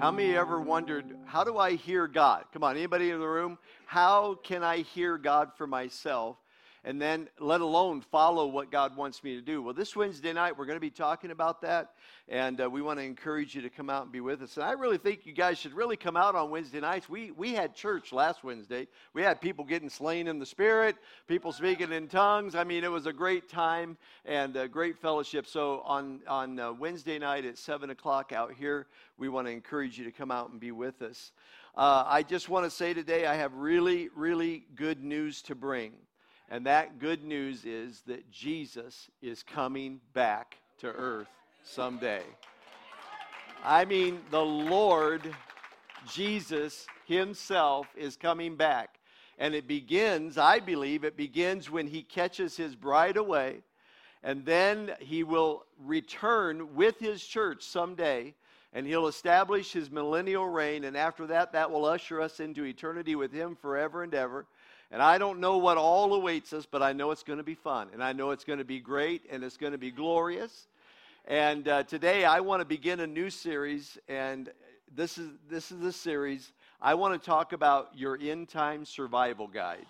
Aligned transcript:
How 0.00 0.10
many 0.10 0.34
ever 0.34 0.58
wondered, 0.58 1.14
how 1.26 1.44
do 1.44 1.58
I 1.58 1.72
hear 1.74 2.06
God? 2.06 2.46
Come 2.54 2.64
on, 2.64 2.74
anybody 2.74 3.10
in 3.10 3.20
the 3.20 3.28
room? 3.28 3.58
How 3.84 4.36
can 4.42 4.62
I 4.62 4.78
hear 4.78 5.18
God 5.18 5.50
for 5.58 5.66
myself? 5.66 6.38
And 6.84 7.00
then 7.00 7.28
let 7.38 7.60
alone 7.60 8.00
follow 8.00 8.46
what 8.46 8.70
God 8.70 8.96
wants 8.96 9.22
me 9.22 9.34
to 9.34 9.42
do. 9.42 9.62
Well, 9.62 9.74
this 9.74 9.94
Wednesday 9.94 10.32
night, 10.32 10.56
we're 10.56 10.64
going 10.64 10.76
to 10.76 10.80
be 10.80 10.90
talking 10.90 11.30
about 11.30 11.60
that, 11.62 11.92
and 12.28 12.60
uh, 12.60 12.70
we 12.70 12.80
want 12.80 12.98
to 12.98 13.04
encourage 13.04 13.54
you 13.54 13.62
to 13.62 13.70
come 13.70 13.90
out 13.90 14.04
and 14.04 14.12
be 14.12 14.20
with 14.20 14.40
us. 14.40 14.56
And 14.56 14.64
I 14.64 14.72
really 14.72 14.96
think 14.96 15.26
you 15.26 15.34
guys 15.34 15.58
should 15.58 15.74
really 15.74 15.96
come 15.96 16.16
out 16.16 16.34
on 16.34 16.50
Wednesday 16.50 16.80
nights. 16.80 17.08
We, 17.08 17.32
we 17.32 17.52
had 17.52 17.74
church 17.74 18.12
last 18.12 18.42
Wednesday. 18.42 18.88
We 19.12 19.22
had 19.22 19.40
people 19.40 19.64
getting 19.64 19.90
slain 19.90 20.26
in 20.26 20.38
the 20.38 20.46
Spirit, 20.46 20.96
people 21.26 21.52
speaking 21.52 21.92
in 21.92 22.08
tongues. 22.08 22.54
I 22.54 22.64
mean, 22.64 22.82
it 22.82 22.90
was 22.90 23.06
a 23.06 23.12
great 23.12 23.48
time 23.48 23.98
and 24.24 24.56
a 24.56 24.66
great 24.66 24.98
fellowship. 24.98 25.46
So 25.46 25.82
on, 25.84 26.20
on 26.26 26.58
uh, 26.58 26.72
Wednesday 26.72 27.18
night 27.18 27.44
at 27.44 27.58
7 27.58 27.90
o'clock 27.90 28.32
out 28.32 28.54
here, 28.54 28.86
we 29.18 29.28
want 29.28 29.46
to 29.46 29.52
encourage 29.52 29.98
you 29.98 30.04
to 30.06 30.12
come 30.12 30.30
out 30.30 30.50
and 30.50 30.58
be 30.58 30.72
with 30.72 31.02
us. 31.02 31.32
Uh, 31.76 32.04
I 32.06 32.22
just 32.22 32.48
want 32.48 32.64
to 32.64 32.70
say 32.70 32.94
today, 32.94 33.26
I 33.26 33.34
have 33.34 33.54
really, 33.54 34.08
really 34.16 34.64
good 34.74 35.04
news 35.04 35.42
to 35.42 35.54
bring. 35.54 35.92
And 36.50 36.66
that 36.66 36.98
good 36.98 37.22
news 37.22 37.64
is 37.64 38.02
that 38.08 38.30
Jesus 38.32 39.08
is 39.22 39.44
coming 39.44 40.00
back 40.12 40.56
to 40.78 40.88
earth 40.88 41.28
someday. 41.62 42.22
I 43.64 43.84
mean, 43.84 44.20
the 44.30 44.44
Lord 44.44 45.32
Jesus 46.08 46.86
Himself 47.06 47.86
is 47.96 48.16
coming 48.16 48.56
back. 48.56 48.96
And 49.38 49.54
it 49.54 49.68
begins, 49.68 50.38
I 50.38 50.58
believe, 50.58 51.04
it 51.04 51.16
begins 51.16 51.70
when 51.70 51.86
He 51.86 52.02
catches 52.02 52.56
His 52.56 52.74
bride 52.74 53.16
away. 53.16 53.58
And 54.22 54.44
then 54.44 54.92
He 54.98 55.22
will 55.22 55.64
return 55.78 56.74
with 56.74 56.98
His 56.98 57.24
church 57.24 57.62
someday. 57.62 58.34
And 58.72 58.86
He'll 58.86 59.06
establish 59.06 59.72
His 59.72 59.90
millennial 59.90 60.48
reign. 60.48 60.84
And 60.84 60.96
after 60.96 61.26
that, 61.28 61.52
that 61.52 61.70
will 61.70 61.84
usher 61.84 62.20
us 62.20 62.40
into 62.40 62.64
eternity 62.64 63.14
with 63.14 63.32
Him 63.32 63.56
forever 63.56 64.02
and 64.02 64.14
ever. 64.14 64.46
And 64.92 65.00
I 65.00 65.18
don't 65.18 65.38
know 65.38 65.58
what 65.58 65.78
all 65.78 66.14
awaits 66.14 66.52
us, 66.52 66.66
but 66.66 66.82
I 66.82 66.92
know 66.92 67.12
it's 67.12 67.22
going 67.22 67.38
to 67.38 67.44
be 67.44 67.54
fun. 67.54 67.88
And 67.92 68.02
I 68.02 68.12
know 68.12 68.32
it's 68.32 68.42
going 68.42 68.58
to 68.58 68.64
be 68.64 68.80
great 68.80 69.22
and 69.30 69.44
it's 69.44 69.56
going 69.56 69.72
to 69.72 69.78
be 69.78 69.92
glorious. 69.92 70.66
And 71.26 71.68
uh, 71.68 71.84
today 71.84 72.24
I 72.24 72.40
want 72.40 72.60
to 72.60 72.64
begin 72.64 72.98
a 72.98 73.06
new 73.06 73.30
series. 73.30 73.98
And 74.08 74.50
this 74.92 75.16
is, 75.16 75.30
this 75.48 75.70
is 75.70 75.78
the 75.78 75.92
series. 75.92 76.52
I 76.82 76.94
want 76.94 77.20
to 77.20 77.24
talk 77.24 77.52
about 77.52 77.90
your 77.94 78.18
end 78.20 78.48
time 78.48 78.84
survival 78.84 79.46
guide. 79.46 79.86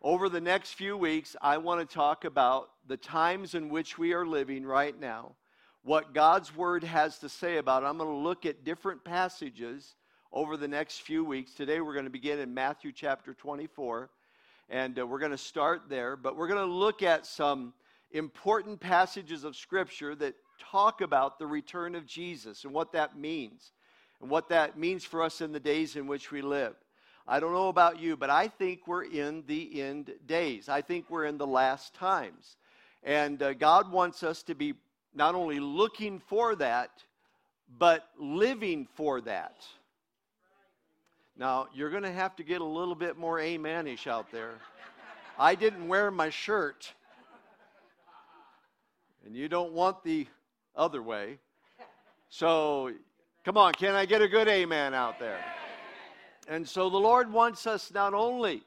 Over 0.00 0.30
the 0.30 0.40
next 0.40 0.72
few 0.72 0.96
weeks, 0.96 1.36
I 1.42 1.58
want 1.58 1.86
to 1.86 1.94
talk 1.94 2.24
about 2.24 2.70
the 2.88 2.96
times 2.96 3.54
in 3.54 3.68
which 3.68 3.98
we 3.98 4.14
are 4.14 4.26
living 4.26 4.64
right 4.64 4.98
now, 4.98 5.32
what 5.84 6.14
God's 6.14 6.56
Word 6.56 6.84
has 6.84 7.18
to 7.18 7.28
say 7.28 7.58
about 7.58 7.82
it. 7.82 7.86
I'm 7.86 7.98
going 7.98 8.08
to 8.08 8.16
look 8.16 8.46
at 8.46 8.64
different 8.64 9.04
passages 9.04 9.94
over 10.32 10.56
the 10.56 10.66
next 10.66 11.02
few 11.02 11.22
weeks. 11.22 11.52
Today 11.52 11.80
we're 11.80 11.92
going 11.92 12.06
to 12.06 12.10
begin 12.10 12.38
in 12.38 12.54
Matthew 12.54 12.92
chapter 12.92 13.34
24 13.34 14.08
and 14.68 14.98
uh, 14.98 15.06
we're 15.06 15.18
going 15.18 15.32
to 15.32 15.38
start 15.38 15.82
there. 15.88 16.16
But 16.16 16.36
we're 16.36 16.48
going 16.48 16.66
to 16.66 16.74
look 16.74 17.02
at 17.02 17.26
some 17.26 17.72
important 18.10 18.80
passages 18.80 19.44
of 19.44 19.56
Scripture 19.56 20.14
that 20.16 20.34
talk 20.70 21.00
about 21.00 21.38
the 21.38 21.46
return 21.46 21.94
of 21.94 22.06
Jesus 22.06 22.64
and 22.64 22.72
what 22.72 22.92
that 22.92 23.18
means, 23.18 23.72
and 24.20 24.30
what 24.30 24.48
that 24.50 24.78
means 24.78 25.04
for 25.04 25.22
us 25.22 25.40
in 25.40 25.52
the 25.52 25.60
days 25.60 25.96
in 25.96 26.06
which 26.06 26.30
we 26.30 26.42
live. 26.42 26.74
I 27.26 27.40
don't 27.40 27.52
know 27.52 27.68
about 27.68 28.00
you, 28.00 28.16
but 28.16 28.30
I 28.30 28.48
think 28.48 28.86
we're 28.86 29.04
in 29.04 29.44
the 29.46 29.80
end 29.80 30.12
days. 30.26 30.68
I 30.68 30.82
think 30.82 31.08
we're 31.08 31.26
in 31.26 31.38
the 31.38 31.46
last 31.46 31.94
times. 31.94 32.56
And 33.04 33.42
uh, 33.42 33.54
God 33.54 33.90
wants 33.90 34.22
us 34.22 34.42
to 34.44 34.54
be 34.54 34.74
not 35.14 35.34
only 35.34 35.60
looking 35.60 36.20
for 36.20 36.54
that, 36.56 36.90
but 37.78 38.08
living 38.18 38.86
for 38.94 39.20
that. 39.22 39.64
Now, 41.36 41.68
you're 41.74 41.90
going 41.90 42.02
to 42.02 42.12
have 42.12 42.36
to 42.36 42.42
get 42.42 42.60
a 42.60 42.64
little 42.64 42.94
bit 42.94 43.16
more 43.16 43.38
amenish 43.38 44.06
out 44.06 44.30
there. 44.30 44.54
I 45.38 45.54
didn't 45.54 45.88
wear 45.88 46.10
my 46.10 46.28
shirt. 46.28 46.92
And 49.24 49.34
you 49.34 49.48
don't 49.48 49.72
want 49.72 50.04
the 50.04 50.26
other 50.76 51.02
way. 51.02 51.38
So, 52.28 52.92
come 53.44 53.56
on, 53.56 53.72
can 53.72 53.94
I 53.94 54.04
get 54.04 54.20
a 54.20 54.28
good 54.28 54.48
amen 54.48 54.94
out 54.94 55.18
there? 55.18 55.42
And 56.48 56.68
so 56.68 56.90
the 56.90 56.98
Lord 56.98 57.32
wants 57.32 57.66
us 57.66 57.92
not 57.92 58.14
only 58.14 58.62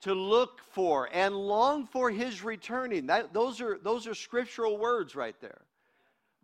to 0.00 0.14
look 0.14 0.60
for 0.72 1.08
and 1.12 1.34
long 1.36 1.86
for 1.86 2.10
his 2.10 2.42
returning. 2.42 3.06
That, 3.06 3.32
those, 3.32 3.60
are, 3.60 3.78
those 3.82 4.06
are 4.06 4.14
scriptural 4.14 4.78
words 4.78 5.14
right 5.14 5.38
there. 5.40 5.60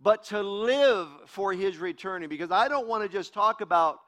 But 0.02 0.24
to 0.24 0.42
live 0.42 1.08
for 1.26 1.52
his 1.54 1.78
returning. 1.78 2.28
Because 2.28 2.50
I 2.50 2.68
don't 2.68 2.86
want 2.86 3.02
to 3.02 3.08
just 3.08 3.32
talk 3.32 3.60
about 3.60 4.00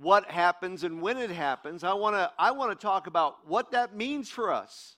what 0.00 0.30
happens 0.30 0.84
and 0.84 1.02
when 1.02 1.18
it 1.18 1.30
happens. 1.30 1.84
I 1.84 1.92
want 1.92 2.16
to 2.16 2.30
I 2.38 2.52
want 2.52 2.70
to 2.70 2.86
talk 2.86 3.06
about 3.06 3.46
what 3.46 3.72
that 3.72 3.96
means 3.96 4.30
for 4.30 4.52
us 4.52 4.96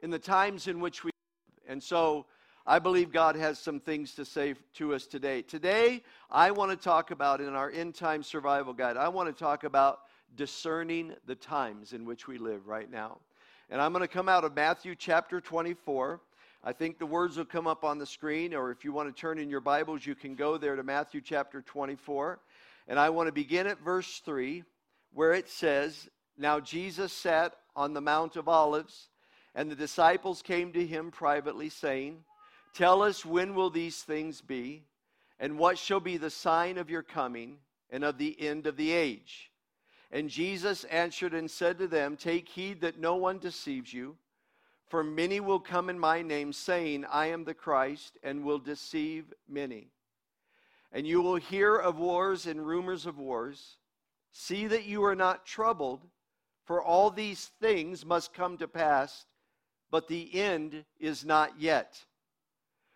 in 0.00 0.10
the 0.10 0.18
times 0.18 0.66
in 0.66 0.80
which 0.80 1.04
we 1.04 1.10
live. 1.10 1.70
And 1.70 1.82
so 1.82 2.26
I 2.66 2.78
believe 2.78 3.12
God 3.12 3.36
has 3.36 3.58
some 3.58 3.80
things 3.80 4.14
to 4.14 4.24
say 4.24 4.54
to 4.74 4.94
us 4.94 5.06
today. 5.06 5.42
Today, 5.42 6.02
I 6.30 6.50
want 6.50 6.70
to 6.70 6.76
talk 6.76 7.10
about 7.10 7.40
in 7.40 7.54
our 7.54 7.70
end 7.70 7.94
time 7.94 8.22
survival 8.22 8.72
guide, 8.72 8.96
I 8.96 9.08
want 9.08 9.28
to 9.28 9.38
talk 9.38 9.64
about 9.64 10.00
discerning 10.36 11.14
the 11.26 11.34
times 11.34 11.92
in 11.92 12.04
which 12.04 12.26
we 12.26 12.38
live 12.38 12.66
right 12.66 12.90
now. 12.90 13.18
And 13.68 13.80
I'm 13.80 13.92
going 13.92 14.02
to 14.02 14.08
come 14.08 14.28
out 14.28 14.44
of 14.44 14.54
Matthew 14.54 14.94
chapter 14.94 15.40
24. 15.40 16.20
I 16.64 16.72
think 16.72 16.98
the 16.98 17.06
words 17.06 17.36
will 17.36 17.44
come 17.44 17.66
up 17.66 17.84
on 17.84 17.98
the 17.98 18.06
screen, 18.06 18.54
or 18.54 18.70
if 18.70 18.84
you 18.84 18.92
want 18.92 19.14
to 19.14 19.20
turn 19.20 19.38
in 19.38 19.50
your 19.50 19.60
Bibles, 19.60 20.06
you 20.06 20.14
can 20.14 20.36
go 20.36 20.56
there 20.56 20.76
to 20.76 20.82
Matthew 20.82 21.20
chapter 21.20 21.60
24. 21.62 22.38
And 22.88 22.98
I 22.98 23.10
want 23.10 23.28
to 23.28 23.32
begin 23.32 23.66
at 23.66 23.80
verse 23.80 24.20
3, 24.24 24.64
where 25.12 25.32
it 25.32 25.48
says, 25.48 26.08
Now 26.36 26.60
Jesus 26.60 27.12
sat 27.12 27.54
on 27.76 27.92
the 27.92 28.00
Mount 28.00 28.36
of 28.36 28.48
Olives, 28.48 29.08
and 29.54 29.70
the 29.70 29.76
disciples 29.76 30.42
came 30.42 30.72
to 30.72 30.86
him 30.86 31.10
privately, 31.10 31.68
saying, 31.68 32.24
Tell 32.74 33.02
us 33.02 33.24
when 33.24 33.54
will 33.54 33.70
these 33.70 34.02
things 34.02 34.40
be, 34.40 34.84
and 35.38 35.58
what 35.58 35.78
shall 35.78 36.00
be 36.00 36.16
the 36.16 36.30
sign 36.30 36.78
of 36.78 36.88
your 36.88 37.02
coming 37.02 37.58
and 37.90 38.04
of 38.04 38.18
the 38.18 38.40
end 38.40 38.66
of 38.66 38.76
the 38.76 38.92
age? 38.92 39.50
And 40.10 40.28
Jesus 40.28 40.84
answered 40.84 41.34
and 41.34 41.50
said 41.50 41.78
to 41.78 41.86
them, 41.86 42.16
Take 42.16 42.48
heed 42.48 42.80
that 42.82 42.98
no 42.98 43.16
one 43.16 43.38
deceives 43.38 43.92
you, 43.92 44.16
for 44.86 45.02
many 45.02 45.40
will 45.40 45.60
come 45.60 45.88
in 45.88 45.98
my 45.98 46.20
name, 46.20 46.52
saying, 46.52 47.06
I 47.10 47.26
am 47.26 47.44
the 47.44 47.54
Christ, 47.54 48.18
and 48.22 48.44
will 48.44 48.58
deceive 48.58 49.32
many. 49.48 49.88
And 50.92 51.06
you 51.06 51.22
will 51.22 51.36
hear 51.36 51.76
of 51.76 51.98
wars 51.98 52.46
and 52.46 52.66
rumors 52.66 53.06
of 53.06 53.18
wars. 53.18 53.78
See 54.32 54.66
that 54.66 54.84
you 54.84 55.04
are 55.04 55.14
not 55.14 55.46
troubled, 55.46 56.00
for 56.64 56.82
all 56.82 57.10
these 57.10 57.50
things 57.60 58.04
must 58.04 58.34
come 58.34 58.58
to 58.58 58.68
pass, 58.68 59.26
but 59.90 60.08
the 60.08 60.34
end 60.34 60.84
is 60.98 61.24
not 61.24 61.60
yet. 61.60 62.04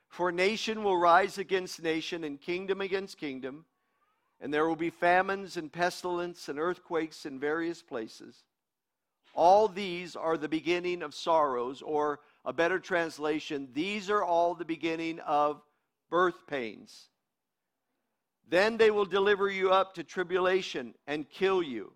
For 0.09 0.33
nation 0.33 0.83
will 0.83 0.97
rise 0.97 1.37
against 1.37 1.83
nation, 1.83 2.25
and 2.25 2.41
kingdom 2.41 2.81
against 2.81 3.19
kingdom, 3.19 3.67
and 4.41 4.53
there 4.53 4.67
will 4.69 4.77
be 4.77 4.91
famines 4.91 5.57
and 5.57 5.73
pestilence 5.73 6.49
and 6.49 6.59
earthquakes 6.59 7.27
in 7.27 7.41
various 7.41 7.83
places. 7.83 8.45
All 9.35 9.69
these 9.69 10.17
are 10.17 10.39
the 10.39 10.49
beginning 10.49 11.03
of 11.03 11.15
sorrows, 11.15 11.83
or 11.83 12.21
a 12.45 12.53
better 12.53 12.79
translation, 12.79 13.69
these 13.75 14.09
are 14.09 14.23
all 14.23 14.55
the 14.55 14.65
beginning 14.65 15.21
of 15.21 15.61
birth 16.09 16.47
pains. 16.47 17.09
Then 18.49 18.77
they 18.77 18.91
will 18.91 19.05
deliver 19.05 19.51
you 19.51 19.71
up 19.71 19.95
to 19.95 20.05
tribulation 20.05 20.95
and 21.07 21.29
kill 21.29 21.63
you, 21.63 21.93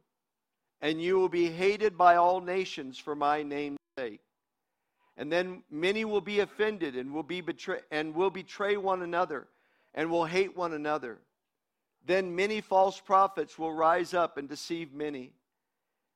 and 0.80 1.00
you 1.00 1.18
will 1.18 1.28
be 1.28 1.50
hated 1.50 1.96
by 1.96 2.16
all 2.16 2.40
nations 2.40 2.98
for 2.98 3.14
my 3.14 3.42
name's 3.42 3.78
sake. 3.96 4.20
And 5.16 5.30
then 5.30 5.62
many 5.70 6.04
will 6.04 6.20
be 6.20 6.40
offended 6.40 6.96
and 6.96 7.12
will 7.12 7.22
be 7.22 7.40
betray 7.40 7.80
and 7.90 8.14
will 8.14 8.30
betray 8.30 8.76
one 8.76 9.02
another 9.02 9.48
and 9.94 10.10
will 10.10 10.24
hate 10.24 10.56
one 10.56 10.72
another. 10.72 11.18
Then 12.06 12.34
many 12.34 12.60
false 12.60 12.98
prophets 12.98 13.58
will 13.58 13.72
rise 13.72 14.14
up 14.14 14.38
and 14.38 14.48
deceive 14.48 14.92
many. 14.92 15.32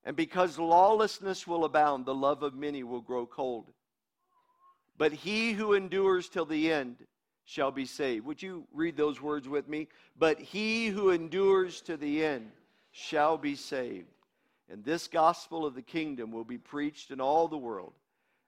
And 0.04 0.16
because 0.16 0.58
lawlessness 0.58 1.46
will 1.46 1.64
abound, 1.64 2.06
the 2.06 2.14
love 2.14 2.42
of 2.42 2.54
many 2.54 2.82
will 2.82 3.00
grow 3.00 3.26
cold. 3.26 3.72
But 4.96 5.12
he 5.12 5.52
who 5.52 5.74
endures 5.74 6.28
till 6.28 6.46
the 6.46 6.72
end 6.72 6.96
shall 7.44 7.70
be 7.70 7.84
saved. 7.84 8.24
Would 8.26 8.42
you 8.42 8.66
read 8.72 8.96
those 8.96 9.20
words 9.20 9.48
with 9.48 9.68
me? 9.68 9.88
But 10.18 10.40
he 10.40 10.88
who 10.88 11.10
endures 11.10 11.80
to 11.82 11.96
the 11.96 12.24
end 12.24 12.50
shall 12.90 13.36
be 13.36 13.54
saved. 13.54 14.08
And 14.70 14.82
this 14.84 15.08
gospel 15.08 15.66
of 15.66 15.74
the 15.74 15.82
kingdom 15.82 16.32
will 16.32 16.44
be 16.44 16.58
preached 16.58 17.10
in 17.10 17.20
all 17.20 17.48
the 17.48 17.58
world 17.58 17.92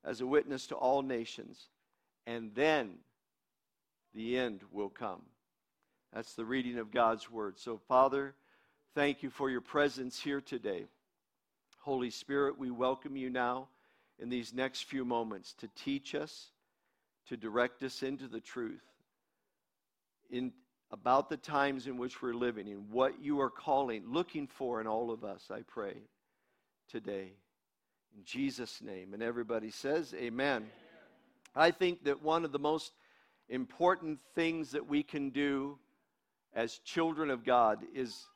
as 0.04 0.20
a 0.20 0.26
witness 0.26 0.66
to 0.68 0.74
all 0.74 1.02
nations. 1.02 1.68
And 2.26 2.54
then 2.54 2.94
the 4.14 4.38
end 4.38 4.60
will 4.72 4.88
come. 4.88 5.22
That's 6.12 6.34
the 6.34 6.44
reading 6.44 6.78
of 6.78 6.90
God's 6.90 7.30
word. 7.30 7.58
So, 7.58 7.78
Father, 7.88 8.34
thank 8.94 9.22
you 9.22 9.28
for 9.28 9.50
your 9.50 9.60
presence 9.60 10.18
here 10.18 10.40
today. 10.40 10.86
Holy 11.80 12.10
Spirit, 12.10 12.58
we 12.58 12.70
welcome 12.70 13.16
you 13.16 13.28
now 13.28 13.68
in 14.18 14.30
these 14.30 14.54
next 14.54 14.84
few 14.84 15.04
moments 15.04 15.52
to 15.54 15.68
teach 15.76 16.14
us 16.14 16.50
to 17.28 17.36
direct 17.36 17.82
us 17.82 18.02
into 18.02 18.28
the 18.28 18.40
truth. 18.40 18.84
in 20.30 20.52
about 20.90 21.28
the 21.28 21.36
times 21.36 21.86
in 21.86 21.96
which 21.96 22.22
we're 22.22 22.34
living 22.34 22.68
and 22.68 22.90
what 22.90 23.20
you 23.20 23.40
are 23.40 23.50
calling, 23.50 24.04
looking 24.06 24.46
for 24.46 24.80
in 24.80 24.86
all 24.86 25.10
of 25.10 25.24
us, 25.24 25.50
I 25.50 25.62
pray 25.62 25.96
today. 26.88 27.32
In 28.16 28.24
Jesus' 28.24 28.80
name. 28.80 29.12
And 29.12 29.22
everybody 29.22 29.70
says, 29.70 30.14
Amen. 30.14 30.56
Amen. 30.56 30.70
I 31.54 31.70
think 31.70 32.04
that 32.04 32.22
one 32.22 32.44
of 32.44 32.52
the 32.52 32.58
most 32.58 32.92
important 33.48 34.20
things 34.34 34.70
that 34.70 34.86
we 34.86 35.02
can 35.02 35.30
do 35.30 35.78
as 36.54 36.78
children 36.78 37.30
of 37.30 37.44
God 37.44 37.80
is 37.94 38.26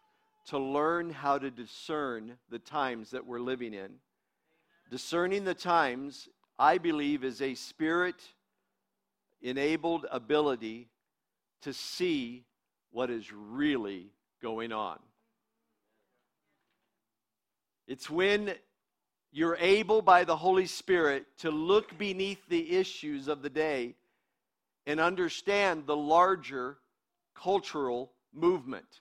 to 0.47 0.59
learn 0.59 1.11
how 1.11 1.39
to 1.39 1.51
discern 1.51 2.37
the 2.51 2.59
times 2.59 3.11
that 3.11 3.27
we're 3.27 3.41
living 3.41 3.75
in. 3.75 3.91
Discerning 4.91 5.45
the 5.45 5.55
times, 5.55 6.29
I 6.59 6.79
believe, 6.79 7.25
is 7.25 7.41
a 7.41 7.55
spirit 7.55 8.17
enabled 9.43 10.07
ability 10.11 10.89
to 11.63 11.73
see 11.73 12.45
what 12.91 13.11
is 13.11 13.33
really 13.33 14.11
going 14.43 14.73
on. 14.73 14.99
It's 17.87 18.09
when 18.09 18.55
you're 19.33 19.57
able 19.61 20.03
by 20.03 20.25
the 20.25 20.37
Holy 20.37 20.67
Spirit 20.67 21.27
to 21.39 21.51
look 21.51 21.97
beneath 21.99 22.41
the 22.49 22.77
issues 22.77 23.29
of 23.29 23.43
the 23.43 23.51
day 23.51 23.95
and 24.87 25.01
understand 25.01 25.87
the 25.87 25.97
larger 25.97 26.79
cultural 27.35 28.13
movement. 28.33 29.01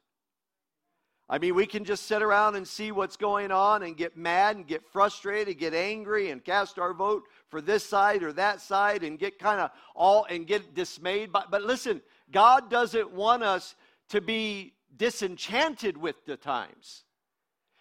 I 1.31 1.37
mean, 1.37 1.53
we 1.53 1.67
can 1.67 1.83
just 1.83 2.07
sit 2.07 2.23
around 2.23 2.55
and 2.55 2.67
see 2.67 2.91
what's 2.91 3.15
going 3.15 3.51
on 3.51 3.83
and 3.83 3.95
get 3.95 4.17
mad 4.17 4.55
and 4.55 4.65
get 4.65 4.83
frustrated, 4.83 5.49
and 5.49 5.57
get 5.59 5.73
angry, 5.75 6.31
and 6.31 6.43
cast 6.43 6.79
our 6.79 6.91
vote 6.91 7.23
for 7.49 7.61
this 7.61 7.85
side 7.85 8.23
or 8.23 8.33
that 8.33 8.61
side 8.61 9.03
and 9.03 9.19
get 9.19 9.37
kind 9.37 9.59
of 9.59 9.69
all 9.95 10.25
and 10.29 10.47
get 10.47 10.73
dismayed. 10.73 11.31
But, 11.31 11.51
but 11.51 11.61
listen, 11.61 12.01
God 12.31 12.69
doesn't 12.71 13.11
want 13.11 13.43
us 13.43 13.75
to 14.09 14.21
be 14.21 14.73
disenchanted 14.97 15.97
with 15.97 16.15
the 16.25 16.35
times. 16.35 17.03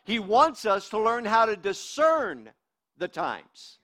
He 0.04 0.18
wants 0.18 0.66
us 0.66 0.90
to 0.90 0.98
learn 0.98 1.24
how 1.24 1.46
to 1.46 1.56
discern 1.56 2.50
the 2.98 3.08
times, 3.08 3.78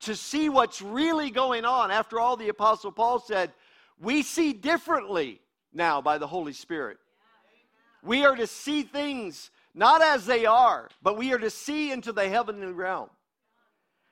to 0.00 0.14
see 0.14 0.50
what's 0.50 0.82
really 0.82 1.30
going 1.30 1.64
on. 1.64 1.90
After 1.90 2.20
all, 2.20 2.36
the 2.36 2.48
Apostle 2.48 2.92
Paul 2.92 3.20
said, 3.20 3.52
We 3.98 4.22
see 4.22 4.52
differently 4.52 5.40
now 5.72 6.02
by 6.02 6.18
the 6.18 6.26
Holy 6.26 6.52
Spirit. 6.52 6.98
We 8.02 8.24
are 8.24 8.36
to 8.36 8.46
see 8.46 8.82
things 8.82 9.50
not 9.74 10.02
as 10.02 10.26
they 10.26 10.46
are, 10.46 10.88
but 11.02 11.16
we 11.18 11.32
are 11.32 11.38
to 11.38 11.50
see 11.50 11.92
into 11.92 12.12
the 12.12 12.28
heavenly 12.28 12.72
realm. 12.72 13.10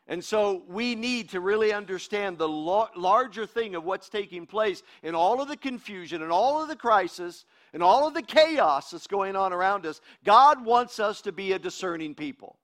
And 0.07 0.23
so 0.23 0.63
we 0.69 0.95
need 0.95 1.31
to 1.31 1.41
really 1.41 1.73
understand 1.73 2.37
the 2.37 2.49
larger 2.49 3.47
thing 3.47 3.75
of 3.75 3.85
what's 3.85 4.11
taking 4.11 4.47
place 4.47 4.83
in 5.03 5.15
all 5.15 5.41
of 5.41 5.49
the 5.49 5.57
confusion 5.57 6.23
and 6.23 6.31
all 6.31 6.61
of 6.61 6.69
the 6.69 6.77
crisis 6.77 7.47
and 7.73 7.83
all 7.83 8.07
of 8.07 8.13
the 8.13 8.23
chaos 8.23 8.91
that's 8.91 9.07
going 9.07 9.35
on 9.35 9.55
around 9.55 9.87
us. 9.87 10.03
God 10.23 10.63
wants 10.63 11.01
us 11.01 11.23
to 11.23 11.33
be 11.33 11.53
a 11.53 11.59
discerning 11.59 12.15
people. 12.15 12.59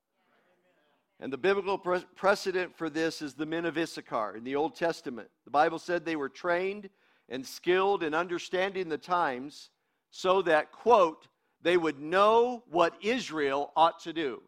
And 1.18 1.32
the 1.32 1.38
biblical 1.38 1.78
pre- 1.78 2.04
precedent 2.14 2.76
for 2.76 2.90
this 2.90 3.22
is 3.22 3.32
the 3.32 3.46
men 3.46 3.64
of 3.64 3.78
Issachar 3.78 4.36
in 4.36 4.44
the 4.44 4.56
Old 4.56 4.76
Testament. 4.76 5.28
The 5.44 5.50
Bible 5.50 5.78
said 5.78 6.04
they 6.04 6.16
were 6.16 6.28
trained 6.28 6.90
and 7.30 7.46
skilled 7.46 8.02
in 8.02 8.12
understanding 8.12 8.90
the 8.90 8.98
times 8.98 9.70
so 10.10 10.42
that, 10.42 10.72
quote, 10.72 11.26
they 11.62 11.76
would 11.76 12.00
know 12.00 12.62
what 12.70 12.94
Israel 13.02 13.72
ought 13.76 14.00
to 14.00 14.12
do. 14.12 14.42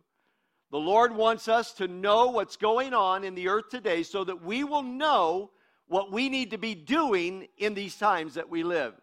The 0.70 0.78
Lord 0.78 1.14
wants 1.14 1.48
us 1.48 1.72
to 1.74 1.86
know 1.86 2.28
what's 2.28 2.56
going 2.56 2.94
on 2.94 3.24
in 3.24 3.34
the 3.34 3.48
earth 3.48 3.68
today 3.70 4.02
so 4.02 4.24
that 4.24 4.42
we 4.42 4.64
will 4.64 4.82
know 4.82 5.50
what 5.86 6.10
we 6.10 6.30
need 6.30 6.50
to 6.52 6.58
be 6.58 6.74
doing 6.74 7.46
in 7.58 7.74
these 7.74 7.96
times 7.96 8.34
that 8.34 8.48
we 8.48 8.62
live. 8.62 8.94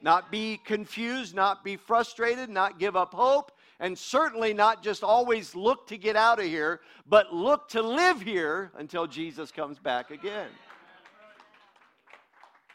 Not 0.00 0.32
be 0.32 0.58
confused, 0.64 1.32
not 1.32 1.62
be 1.62 1.76
frustrated, 1.76 2.50
not 2.50 2.80
give 2.80 2.96
up 2.96 3.14
hope, 3.14 3.52
and 3.78 3.96
certainly 3.96 4.52
not 4.52 4.82
just 4.82 5.04
always 5.04 5.54
look 5.54 5.86
to 5.86 5.96
get 5.96 6.16
out 6.16 6.40
of 6.40 6.46
here, 6.46 6.80
but 7.06 7.32
look 7.32 7.68
to 7.68 7.82
live 7.82 8.20
here 8.20 8.72
until 8.76 9.06
Jesus 9.06 9.52
comes 9.52 9.78
back 9.78 10.10
again. 10.10 10.48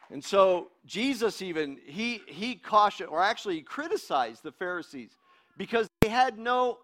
And 0.09 0.23
so 0.23 0.69
Jesus 0.85 1.41
even 1.41 1.77
he 1.85 2.21
he 2.27 2.55
cautioned 2.55 3.09
or 3.09 3.21
actually 3.21 3.61
criticized 3.61 4.43
the 4.43 4.51
Pharisees 4.51 5.17
because 5.57 5.87
they 6.01 6.09
had 6.09 6.37
no 6.37 6.79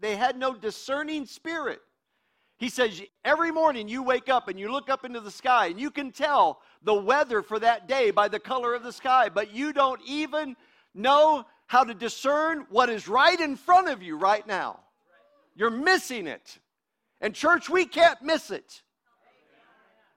they 0.00 0.16
had 0.16 0.38
no 0.38 0.54
discerning 0.54 1.26
spirit. 1.26 1.80
He 2.58 2.68
says, 2.68 3.02
every 3.24 3.50
morning 3.50 3.88
you 3.88 4.04
wake 4.04 4.28
up 4.28 4.46
and 4.46 4.58
you 4.58 4.70
look 4.70 4.88
up 4.88 5.04
into 5.04 5.20
the 5.20 5.32
sky 5.32 5.66
and 5.66 5.80
you 5.80 5.90
can 5.90 6.12
tell 6.12 6.60
the 6.82 6.94
weather 6.94 7.42
for 7.42 7.58
that 7.58 7.88
day 7.88 8.12
by 8.12 8.28
the 8.28 8.38
color 8.38 8.74
of 8.74 8.84
the 8.84 8.92
sky, 8.92 9.28
but 9.28 9.52
you 9.52 9.72
don't 9.72 10.00
even 10.06 10.54
know 10.94 11.44
how 11.66 11.82
to 11.82 11.94
discern 11.94 12.66
what 12.70 12.88
is 12.88 13.08
right 13.08 13.40
in 13.40 13.56
front 13.56 13.88
of 13.88 14.02
you 14.02 14.16
right 14.16 14.46
now. 14.46 14.78
You're 15.56 15.70
missing 15.70 16.26
it. 16.26 16.58
And, 17.20 17.34
church, 17.34 17.68
we 17.68 17.84
can't 17.84 18.22
miss 18.22 18.50
it. 18.50 18.82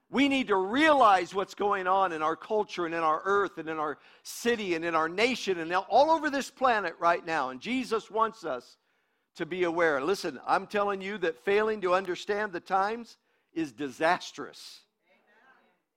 We 0.08 0.28
need 0.28 0.48
to 0.48 0.56
realize 0.56 1.34
what's 1.34 1.54
going 1.54 1.88
on 1.88 2.12
in 2.12 2.22
our 2.22 2.36
culture 2.36 2.86
and 2.86 2.94
in 2.94 3.00
our 3.00 3.22
earth 3.24 3.58
and 3.58 3.68
in 3.68 3.78
our 3.78 3.98
city 4.22 4.74
and 4.74 4.84
in 4.84 4.94
our 4.94 5.08
nation 5.08 5.58
and 5.58 5.72
all 5.74 6.10
over 6.10 6.30
this 6.30 6.50
planet 6.50 6.94
right 7.00 7.24
now. 7.24 7.50
And 7.50 7.60
Jesus 7.60 8.10
wants 8.10 8.44
us 8.44 8.76
to 9.36 9.46
be 9.46 9.64
aware. 9.64 10.00
Listen, 10.00 10.40
I'm 10.46 10.66
telling 10.66 11.00
you 11.00 11.18
that 11.18 11.44
failing 11.44 11.80
to 11.80 11.94
understand 11.94 12.52
the 12.52 12.60
times 12.60 13.16
is 13.52 13.72
disastrous. 13.72 14.80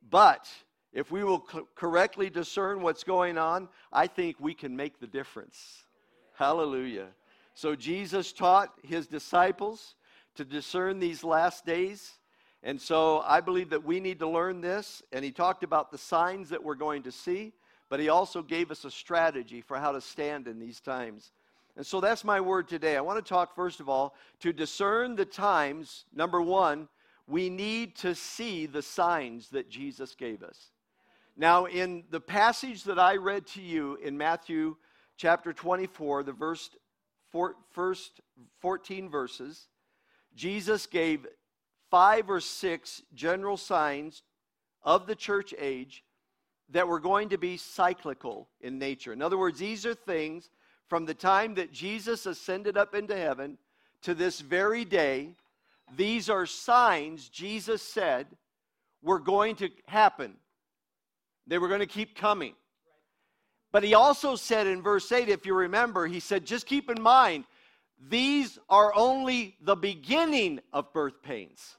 But 0.10 0.48
if 0.92 1.12
we 1.12 1.24
will 1.24 1.42
co- 1.42 1.68
correctly 1.76 2.30
discern 2.30 2.82
what's 2.82 3.04
going 3.04 3.38
on, 3.38 3.70
I 3.94 4.08
think 4.08 4.38
we 4.40 4.54
can 4.54 4.76
make 4.76 5.00
the 5.00 5.08
difference. 5.08 5.84
Hallelujah. 6.36 7.08
So 7.54 7.76
Jesus 7.76 8.34
taught 8.34 8.74
his 8.84 9.06
disciples 9.06 9.96
to 10.36 10.46
discern 10.46 11.00
these 11.00 11.24
last 11.24 11.66
days. 11.66 12.19
And 12.64 12.82
so 12.82 13.20
I 13.26 13.40
believe 13.42 13.70
that 13.70 13.86
we 13.86 14.00
need 14.00 14.20
to 14.20 14.28
learn 14.28 14.62
this. 14.62 15.02
And 15.12 15.24
he 15.24 15.32
talked 15.32 15.64
about 15.64 15.92
the 15.92 15.98
signs 15.98 16.50
that 16.50 16.64
we're 16.64 16.76
going 16.76 17.04
to 17.04 17.12
see, 17.12 17.54
but 17.90 18.00
he 18.00 18.10
also 18.10 18.42
gave 18.42 18.72
us 18.72 18.86
a 18.86 18.92
strategy 18.92 19.62
for 19.62 19.78
how 19.78 19.92
to 19.92 20.02
stand 20.02 20.48
in 20.48 20.60
these 20.60 20.80
times. 20.80 21.32
And 21.78 21.86
so 21.86 22.02
that's 22.02 22.26
my 22.26 22.42
word 22.42 22.68
today. 22.68 22.98
I 22.98 23.02
want 23.02 23.24
to 23.24 23.28
talk, 23.28 23.56
first 23.56 23.80
of 23.80 23.88
all, 23.88 24.14
to 24.42 24.52
discern 24.52 25.16
the 25.16 25.26
times. 25.26 26.04
Number 26.14 26.42
one, 26.42 26.90
we 27.28 27.50
need 27.50 27.96
to 27.98 28.14
see 28.16 28.66
the 28.66 28.82
signs 28.82 29.50
that 29.50 29.70
Jesus 29.70 30.16
gave 30.16 30.44
us. 30.44 30.72
Now, 31.38 31.66
in 31.66 32.04
the 32.10 32.20
passage 32.20 32.84
that 32.84 33.00
I 33.00 33.16
read 33.16 33.48
to 33.48 33.62
you 33.62 33.96
in 34.04 34.18
Matthew 34.18 34.76
chapter 35.16 35.54
24, 35.54 36.24
the 36.24 36.34
verse, 36.34 36.70
first 37.72 38.20
14 38.60 39.10
verses, 39.10 39.70
Jesus 40.36 40.86
gave 40.86 41.26
five 41.90 42.30
or 42.30 42.40
six 42.40 43.02
general 43.14 43.58
signs 43.58 44.24
of 44.84 45.08
the 45.08 45.16
church 45.16 45.54
age 45.58 46.04
that 46.70 46.88
were 46.88 47.00
going 47.00 47.30
to 47.30 47.38
be 47.38 47.58
cyclical 47.58 48.48
in 48.62 48.78
nature. 48.78 49.12
In 49.12 49.22
other 49.22 49.38
words, 49.38 49.60
these 49.60 49.86
are 49.86 49.96
things 49.96 50.50
from 50.88 51.06
the 51.06 51.14
time 51.14 51.56
that 51.56 51.72
Jesus 51.72 52.26
ascended 52.26 52.78
up 52.78 52.96
into 52.96 53.16
heaven 53.16 53.58
to 54.04 54.14
this 54.14 54.40
very 54.40 54.86
day, 54.86 55.30
these 55.96 56.30
are 56.30 56.46
signs 56.46 57.30
Jesus 57.30 57.82
said 57.82 58.28
were 59.02 59.20
going 59.20 59.56
to 59.58 59.70
happen. 59.88 60.36
They 61.48 61.58
were 61.58 61.68
going 61.68 61.80
to 61.80 61.86
keep 61.86 62.16
coming. 62.16 62.54
But 63.72 63.84
he 63.84 63.94
also 63.94 64.36
said 64.36 64.68
in 64.68 64.82
verse 64.82 65.12
8, 65.12 65.30
if 65.30 65.46
you 65.46 65.54
remember, 65.54 66.08
he 66.08 66.20
said, 66.20 66.46
just 66.46 66.66
keep 66.66 66.90
in 66.90 67.02
mind, 67.02 67.46
these 68.00 68.58
are 68.70 68.94
only 68.96 69.58
the 69.62 69.76
beginning 69.76 70.62
of 70.72 70.94
birth 70.94 71.22
pains. 71.22 71.76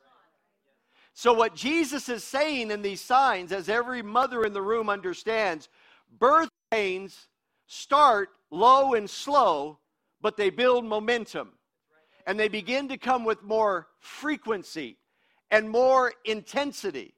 So, 1.14 1.32
what 1.32 1.54
Jesus 1.54 2.08
is 2.08 2.24
saying 2.24 2.70
in 2.70 2.82
these 2.82 3.00
signs, 3.00 3.52
as 3.52 3.68
every 3.68 4.02
mother 4.02 4.44
in 4.44 4.52
the 4.52 4.62
room 4.62 4.88
understands, 4.88 5.68
birth 6.18 6.48
pains 6.70 7.28
start 7.66 8.30
low 8.50 8.94
and 8.94 9.08
slow, 9.08 9.78
but 10.20 10.36
they 10.36 10.50
build 10.50 10.84
momentum. 10.84 11.52
And 12.26 12.38
they 12.38 12.48
begin 12.48 12.88
to 12.88 12.98
come 12.98 13.24
with 13.24 13.42
more 13.42 13.88
frequency 13.98 14.98
and 15.50 15.68
more 15.68 16.12
intensity. 16.24 17.14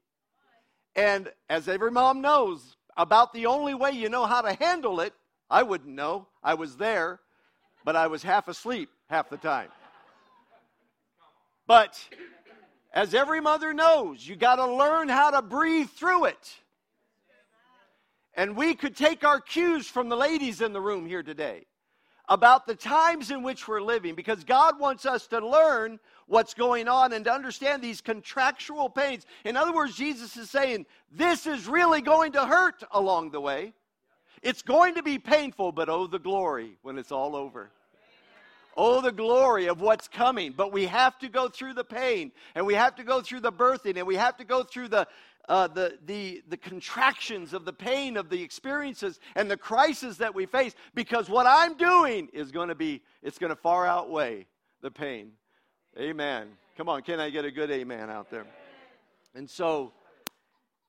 And 0.94 1.30
as 1.48 1.68
every 1.68 1.90
mom 1.90 2.20
knows, 2.20 2.76
about 2.96 3.32
the 3.32 3.46
only 3.46 3.74
way 3.74 3.92
you 3.92 4.08
know 4.08 4.26
how 4.26 4.42
to 4.42 4.52
handle 4.54 5.00
it, 5.00 5.14
I 5.50 5.62
wouldn't 5.62 5.94
know. 5.94 6.28
I 6.42 6.54
was 6.54 6.76
there, 6.76 7.20
but 7.84 7.96
I 7.96 8.06
was 8.06 8.22
half 8.22 8.48
asleep 8.48 8.90
half 9.08 9.30
the 9.30 9.36
time. 9.36 9.68
But 11.66 11.98
as 12.92 13.14
every 13.14 13.40
mother 13.40 13.72
knows, 13.72 14.26
you 14.26 14.36
got 14.36 14.56
to 14.56 14.66
learn 14.66 15.08
how 15.08 15.30
to 15.30 15.42
breathe 15.42 15.90
through 15.90 16.26
it. 16.26 16.56
And 18.34 18.56
we 18.56 18.74
could 18.74 18.96
take 18.96 19.24
our 19.24 19.40
cues 19.40 19.86
from 19.86 20.08
the 20.08 20.16
ladies 20.16 20.60
in 20.60 20.72
the 20.72 20.80
room 20.80 21.06
here 21.06 21.22
today 21.22 21.66
about 22.28 22.66
the 22.66 22.74
times 22.74 23.30
in 23.30 23.42
which 23.42 23.68
we're 23.68 23.82
living 23.82 24.14
because 24.14 24.44
God 24.44 24.78
wants 24.78 25.04
us 25.04 25.26
to 25.28 25.46
learn 25.46 25.98
what's 26.26 26.54
going 26.54 26.88
on 26.88 27.12
and 27.12 27.24
to 27.26 27.32
understand 27.32 27.82
these 27.82 28.00
contractual 28.00 28.88
pains. 28.88 29.26
In 29.44 29.56
other 29.56 29.72
words, 29.72 29.96
Jesus 29.96 30.36
is 30.36 30.50
saying, 30.50 30.86
this 31.10 31.46
is 31.46 31.66
really 31.66 32.00
going 32.00 32.32
to 32.32 32.46
hurt 32.46 32.82
along 32.92 33.32
the 33.32 33.40
way. 33.40 33.74
It's 34.42 34.62
going 34.62 34.96
to 34.96 35.02
be 35.02 35.18
painful, 35.18 35.72
but 35.72 35.88
oh, 35.88 36.06
the 36.06 36.18
glory 36.18 36.76
when 36.82 36.98
it's 36.98 37.12
all 37.12 37.36
over. 37.36 37.70
Oh, 38.76 39.00
the 39.00 39.12
glory 39.12 39.66
of 39.66 39.80
what's 39.80 40.08
coming. 40.08 40.52
But 40.56 40.72
we 40.72 40.86
have 40.86 41.18
to 41.18 41.28
go 41.28 41.48
through 41.48 41.74
the 41.74 41.84
pain, 41.84 42.32
and 42.54 42.66
we 42.66 42.74
have 42.74 42.96
to 42.96 43.04
go 43.04 43.20
through 43.20 43.40
the 43.40 43.52
birthing, 43.52 43.96
and 43.96 44.06
we 44.06 44.16
have 44.16 44.36
to 44.38 44.44
go 44.44 44.62
through 44.62 44.88
the, 44.88 45.06
uh, 45.48 45.68
the, 45.68 45.98
the, 46.06 46.42
the 46.48 46.56
contractions 46.56 47.52
of 47.52 47.64
the 47.64 47.72
pain 47.72 48.16
of 48.16 48.30
the 48.30 48.42
experiences 48.42 49.20
and 49.34 49.50
the 49.50 49.56
crisis 49.56 50.16
that 50.16 50.34
we 50.34 50.46
face 50.46 50.74
because 50.94 51.28
what 51.28 51.46
I'm 51.46 51.76
doing 51.76 52.28
is 52.32 52.50
going 52.50 52.68
to 52.68 52.74
be, 52.74 53.02
it's 53.22 53.38
going 53.38 53.50
to 53.50 53.56
far 53.56 53.86
outweigh 53.86 54.46
the 54.80 54.90
pain. 54.90 55.32
Amen. 55.98 56.48
Come 56.76 56.88
on, 56.88 57.02
can 57.02 57.20
I 57.20 57.30
get 57.30 57.44
a 57.44 57.50
good 57.50 57.70
amen 57.70 58.08
out 58.08 58.30
there? 58.30 58.46
And 59.34 59.48
so 59.48 59.92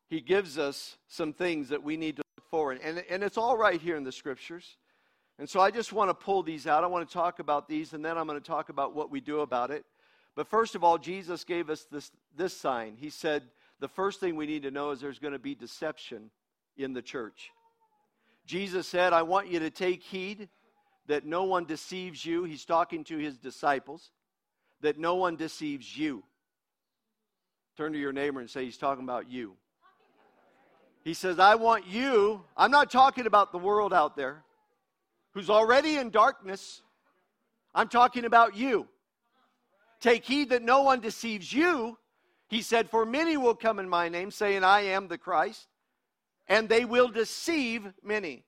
he 0.07 0.22
gives 0.22 0.57
us 0.57 0.98
some 1.07 1.33
things 1.33 1.69
that 1.69 1.83
we 1.83 1.98
need 1.98 2.17
to 2.17 2.23
forward. 2.53 2.79
And, 2.83 3.03
and 3.10 3.24
it's 3.24 3.39
all 3.39 3.57
right 3.57 3.81
here 3.81 3.95
in 3.95 4.03
the 4.03 4.12
scriptures. 4.12 4.77
And 5.39 5.50
so 5.50 5.60
I 5.60 5.72
just 5.72 5.91
want 5.91 6.12
to 6.12 6.13
pull 6.13 6.43
these 6.43 6.67
out. 6.67 6.83
I 6.83 6.88
want 6.88 7.10
to 7.10 7.12
talk 7.12 7.39
about 7.39 7.67
these, 7.67 7.93
and 7.93 8.05
then 8.05 8.15
I'm 8.15 8.27
going 8.27 8.39
to 8.39 8.45
talk 8.45 8.69
about 8.69 8.93
what 8.93 9.10
we 9.10 9.22
do 9.22 9.39
about 9.39 9.72
it. 9.72 9.83
But 10.36 10.48
first 10.48 10.75
of 10.75 10.83
all, 10.83 11.00
Jesus 11.00 11.45
gave 11.45 11.72
us 11.72 11.88
this, 11.91 12.12
this 12.38 12.55
sign. 12.55 12.95
He 12.95 13.10
said, 13.10 13.41
the 13.79 13.88
first 13.88 14.19
thing 14.19 14.36
we 14.36 14.45
need 14.45 14.62
to 14.63 14.69
know 14.69 14.91
is 14.91 15.01
there's 15.01 15.17
going 15.17 15.33
to 15.33 15.39
be 15.39 15.55
deception 15.55 16.29
in 16.77 16.93
the 16.93 17.01
church. 17.01 17.50
Jesus 18.45 18.86
said, 18.86 19.13
I 19.13 19.24
want 19.24 19.48
you 19.48 19.57
to 19.57 19.72
take 19.72 20.03
heed 20.03 20.48
that 21.07 21.25
no 21.25 21.45
one 21.45 21.65
deceives 21.65 22.24
you. 22.24 22.43
He's 22.43 22.65
talking 22.65 23.03
to 23.05 23.17
his 23.17 23.36
disciples, 23.36 24.12
that 24.81 25.00
no 25.00 25.15
one 25.15 25.38
deceives 25.38 25.98
you. 25.98 26.24
Turn 27.77 27.93
to 27.93 28.00
your 28.00 28.13
neighbor 28.13 28.41
and 28.41 28.48
say, 28.48 28.63
He's 28.63 28.77
talking 28.77 29.03
about 29.03 29.27
you. 29.27 29.55
He 31.03 31.13
says, 31.13 31.38
I 31.38 31.55
want 31.55 31.86
you. 31.86 32.43
I'm 32.55 32.72
not 32.72 32.89
talking 32.89 33.25
about 33.25 33.51
the 33.51 33.57
world 33.57 33.93
out 33.93 34.15
there 34.15 34.43
who's 35.33 35.50
already 35.50 35.98
in 35.98 36.10
darkness. 36.10 36.81
I'm 37.75 37.89
talking 37.89 38.25
about 38.25 38.55
you. 38.55 38.88
Take 40.00 40.25
heed 40.25 40.50
that 40.50 40.62
no 40.62 40.83
one 40.83 41.00
deceives 41.00 41.51
you. 41.51 41.98
He 42.48 42.62
said, 42.62 42.89
For 42.89 43.05
many 43.05 43.36
will 43.36 43.55
come 43.55 43.79
in 43.79 43.89
my 43.89 44.10
name, 44.10 44.31
saying, 44.31 44.63
I 44.63 44.81
am 44.81 45.07
the 45.07 45.17
Christ, 45.17 45.67
and 46.48 46.69
they 46.69 46.86
will 46.86 47.07
deceive 47.07 47.91
many. 48.03 48.43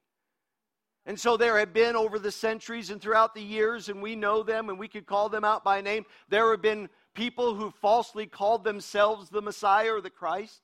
And 1.06 1.20
so 1.20 1.38
there 1.38 1.58
have 1.60 1.74
been 1.74 1.96
over 1.96 2.20
the 2.20 2.32
centuries 2.32 2.90
and 2.90 3.02
throughout 3.02 3.36
the 3.36 3.42
years, 3.42 3.90
and 3.90 4.02
we 4.02 4.16
know 4.16 4.44
them 4.44 4.70
and 4.70 4.80
we 4.80 4.88
could 4.88 5.06
call 5.06 5.30
them 5.30 5.44
out 5.44 5.64
by 5.64 5.82
name. 5.82 6.06
There 6.30 6.50
have 6.52 6.62
been 6.62 6.90
people 7.14 7.54
who 7.54 7.70
falsely 7.70 8.26
called 8.26 8.64
themselves 8.64 9.30
the 9.30 9.42
Messiah 9.42 9.94
or 9.94 10.02
the 10.02 10.10
Christ. 10.10 10.62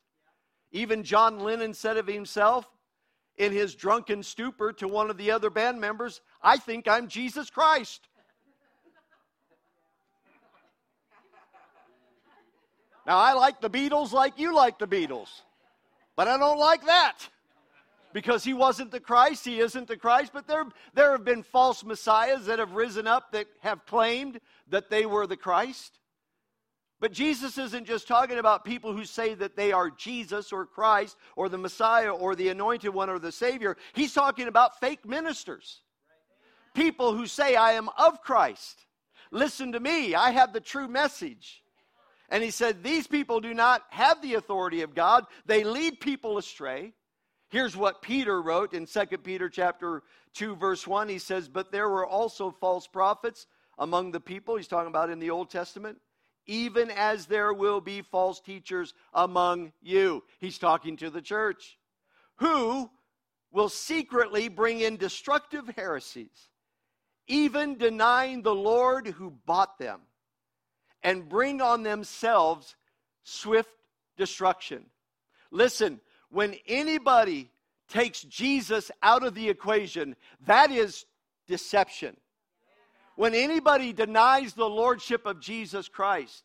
Even 0.72 1.04
John 1.04 1.40
Lennon 1.40 1.74
said 1.74 1.98
of 1.98 2.08
himself 2.08 2.70
in 3.38 3.52
his 3.52 3.76
drunken 3.76 4.24
stupor 4.24 4.72
to 4.74 4.88
one 4.88 5.10
of 5.10 5.18
the 5.18 5.32
other 5.32 5.50
band 5.50 5.82
members, 5.82 6.22
I 6.42 6.58
think 6.58 6.88
I'm 6.88 7.08
Jesus 7.08 7.50
Christ. 7.50 8.08
Now, 13.06 13.18
I 13.18 13.34
like 13.34 13.62
the 13.62 13.70
Beatles 13.70 14.12
like 14.12 14.38
you 14.38 14.54
like 14.54 14.78
the 14.78 14.88
Beatles, 14.88 15.42
but 16.16 16.28
I 16.28 16.38
don't 16.38 16.60
like 16.60 16.86
that 16.86 17.18
because 18.14 18.44
he 18.44 18.54
wasn't 18.54 18.92
the 18.92 19.00
Christ. 19.00 19.46
He 19.46 19.60
isn't 19.60 19.88
the 19.88 19.98
Christ. 19.98 20.32
But 20.34 20.48
there, 20.48 20.66
there 20.94 21.12
have 21.12 21.26
been 21.26 21.44
false 21.44 21.84
messiahs 21.84 22.46
that 22.46 22.60
have 22.60 22.74
risen 22.74 23.08
up 23.08 23.32
that 23.32 23.48
have 23.62 23.86
claimed 23.86 24.40
that 24.70 24.90
they 24.90 25.06
were 25.06 25.28
the 25.28 25.38
Christ. 25.38 26.00
But 27.02 27.12
Jesus 27.12 27.58
isn't 27.58 27.88
just 27.88 28.08
talking 28.08 28.38
about 28.38 28.64
people 28.64 28.94
who 28.94 29.06
say 29.06 29.34
that 29.34 29.56
they 29.56 29.72
are 29.72 29.90
Jesus 29.90 30.54
or 30.54 30.68
Christ 30.68 31.18
or 31.36 31.50
the 31.50 31.58
Messiah 31.58 32.12
or 32.12 32.36
the 32.36 32.50
anointed 32.50 32.94
one 32.94 33.10
or 33.10 33.18
the 33.18 33.32
Savior. 33.32 33.76
He's 33.94 34.14
talking 34.14 34.48
about 34.48 34.80
fake 34.80 35.04
ministers. 35.04 35.82
People 36.76 37.16
who 37.16 37.26
say, 37.26 37.56
I 37.56 37.72
am 37.72 37.90
of 37.98 38.22
Christ. 38.22 38.86
Listen 39.32 39.72
to 39.72 39.80
me, 39.80 40.14
I 40.14 40.30
have 40.30 40.54
the 40.54 40.60
true 40.60 40.88
message. 40.88 41.64
And 42.30 42.44
he 42.44 42.52
said, 42.52 42.84
These 42.84 43.08
people 43.08 43.42
do 43.42 43.56
not 43.56 43.82
have 43.90 44.22
the 44.22 44.36
authority 44.36 44.84
of 44.84 44.94
God, 44.94 45.26
they 45.48 45.64
lead 45.64 46.00
people 46.02 46.38
astray. 46.38 46.94
Here's 47.50 47.76
what 47.76 48.04
Peter 48.04 48.40
wrote 48.40 48.74
in 48.74 48.86
2 48.86 49.18
Peter 49.24 49.50
chapter 49.50 50.04
2 50.36 50.56
verse 50.56 50.86
1. 50.86 51.10
He 51.10 51.20
says, 51.20 51.50
"But 51.50 51.72
there 51.72 51.90
were 51.90 52.06
also 52.06 52.52
false 52.52 52.88
prophets 52.88 53.48
among 53.78 54.12
the 54.12 54.22
people." 54.22 54.56
He's 54.56 54.70
talking 54.70 54.88
about 54.88 55.10
in 55.10 55.20
the 55.20 55.32
Old 55.32 55.50
Testament. 55.50 56.00
Even 56.48 56.90
as 56.92 57.28
there 57.28 57.54
will 57.54 57.82
be 57.82 58.02
false 58.02 58.40
teachers 58.40 58.94
among 59.14 59.74
you. 59.82 60.24
He's 60.40 60.58
talking 60.58 60.98
to 60.98 61.10
the 61.10 61.22
church. 61.22 61.78
Who 62.38 62.90
will 63.52 63.70
secretly 63.70 64.48
bring 64.48 64.80
in 64.80 64.98
destructive 64.98 65.68
heresies, 65.76 66.50
even 67.28 67.78
denying 67.78 68.42
the 68.42 68.56
Lord 68.56 69.08
who 69.08 69.32
bought 69.46 69.78
them, 69.78 70.02
and 71.04 71.28
bring 71.28 71.62
on 71.62 71.84
themselves 71.84 72.76
swift 73.24 73.70
destruction. 74.18 74.86
Listen, 75.52 76.00
when 76.30 76.56
anybody 76.68 77.52
takes 77.90 78.22
Jesus 78.22 78.90
out 79.04 79.24
of 79.24 79.36
the 79.36 79.50
equation, 79.50 80.16
that 80.46 80.72
is 80.72 81.06
deception. 81.48 82.16
When 83.16 83.36
anybody 83.36 83.94
denies 83.94 84.54
the 84.54 84.70
lordship 84.70 85.26
of 85.26 85.40
Jesus 85.40 85.88
Christ 85.88 86.44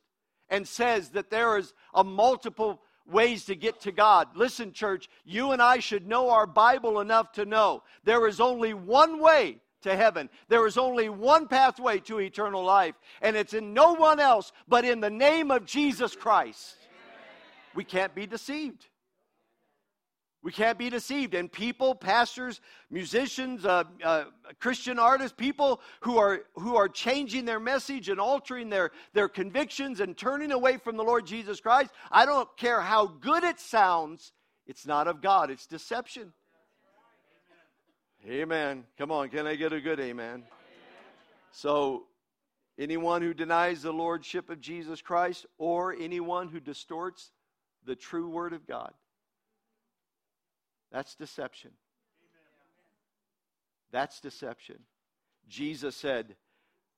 and 0.48 0.66
says 0.66 1.10
that 1.10 1.30
there 1.30 1.58
is 1.58 1.72
a 1.94 2.04
multiple 2.04 2.80
ways 3.06 3.44
to 3.44 3.54
get 3.54 3.80
to 3.82 3.92
God. 3.92 4.28
Listen, 4.34 4.72
church, 4.72 5.08
you 5.24 5.52
and 5.52 5.62
I 5.62 5.78
should 5.78 6.06
know 6.06 6.30
our 6.30 6.46
Bible 6.46 7.00
enough 7.00 7.32
to 7.32 7.44
know 7.44 7.82
there 8.04 8.26
is 8.26 8.40
only 8.40 8.74
one 8.74 9.20
way 9.20 9.58
to 9.82 9.96
heaven. 9.96 10.28
There 10.48 10.66
is 10.66 10.76
only 10.76 11.08
one 11.08 11.46
pathway 11.46 12.00
to 12.00 12.18
eternal 12.18 12.64
life, 12.64 12.94
and 13.22 13.36
it's 13.36 13.54
in 13.54 13.72
no 13.72 13.92
one 13.94 14.18
else 14.18 14.52
but 14.66 14.84
in 14.84 15.00
the 15.00 15.10
name 15.10 15.50
of 15.50 15.64
Jesus 15.64 16.16
Christ. 16.16 16.76
We 17.74 17.84
can't 17.84 18.14
be 18.14 18.26
deceived. 18.26 18.86
We 20.46 20.52
can't 20.52 20.78
be 20.78 20.90
deceived. 20.90 21.34
And 21.34 21.50
people, 21.50 21.96
pastors, 21.96 22.60
musicians, 22.88 23.66
uh, 23.66 23.82
uh, 24.00 24.26
Christian 24.60 24.96
artists, 24.96 25.34
people 25.36 25.80
who 26.02 26.18
are, 26.18 26.42
who 26.54 26.76
are 26.76 26.88
changing 26.88 27.46
their 27.46 27.58
message 27.58 28.08
and 28.08 28.20
altering 28.20 28.70
their, 28.70 28.92
their 29.12 29.28
convictions 29.28 29.98
and 29.98 30.16
turning 30.16 30.52
away 30.52 30.76
from 30.76 30.96
the 30.96 31.02
Lord 31.02 31.26
Jesus 31.26 31.58
Christ, 31.58 31.90
I 32.12 32.26
don't 32.26 32.48
care 32.56 32.80
how 32.80 33.08
good 33.08 33.42
it 33.42 33.58
sounds, 33.58 34.30
it's 34.68 34.86
not 34.86 35.08
of 35.08 35.20
God, 35.20 35.50
it's 35.50 35.66
deception. 35.66 36.32
Amen. 38.24 38.84
Come 38.98 39.10
on, 39.10 39.30
can 39.30 39.48
I 39.48 39.56
get 39.56 39.72
a 39.72 39.80
good 39.80 39.98
amen? 39.98 40.28
amen? 40.28 40.44
So, 41.50 42.04
anyone 42.78 43.20
who 43.20 43.34
denies 43.34 43.82
the 43.82 43.92
lordship 43.92 44.48
of 44.48 44.60
Jesus 44.60 45.02
Christ 45.02 45.44
or 45.58 45.92
anyone 45.92 46.50
who 46.50 46.60
distorts 46.60 47.32
the 47.84 47.96
true 47.96 48.28
word 48.28 48.52
of 48.52 48.64
God 48.64 48.92
that's 50.96 51.14
deception. 51.14 51.72
That's 53.92 54.18
deception. 54.18 54.78
Jesus 55.46 55.94
said, 55.94 56.36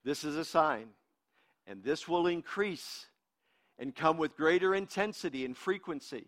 This 0.05 0.23
is 0.23 0.37
a 0.37 0.45
sign, 0.45 0.91
and 1.67 1.83
this 1.83 2.07
will 2.07 2.29
increase 2.29 3.07
and 3.77 3.93
come 3.93 4.17
with 4.17 4.37
greater 4.37 4.73
intensity 4.73 5.45
and 5.45 5.57
frequency. 5.57 6.27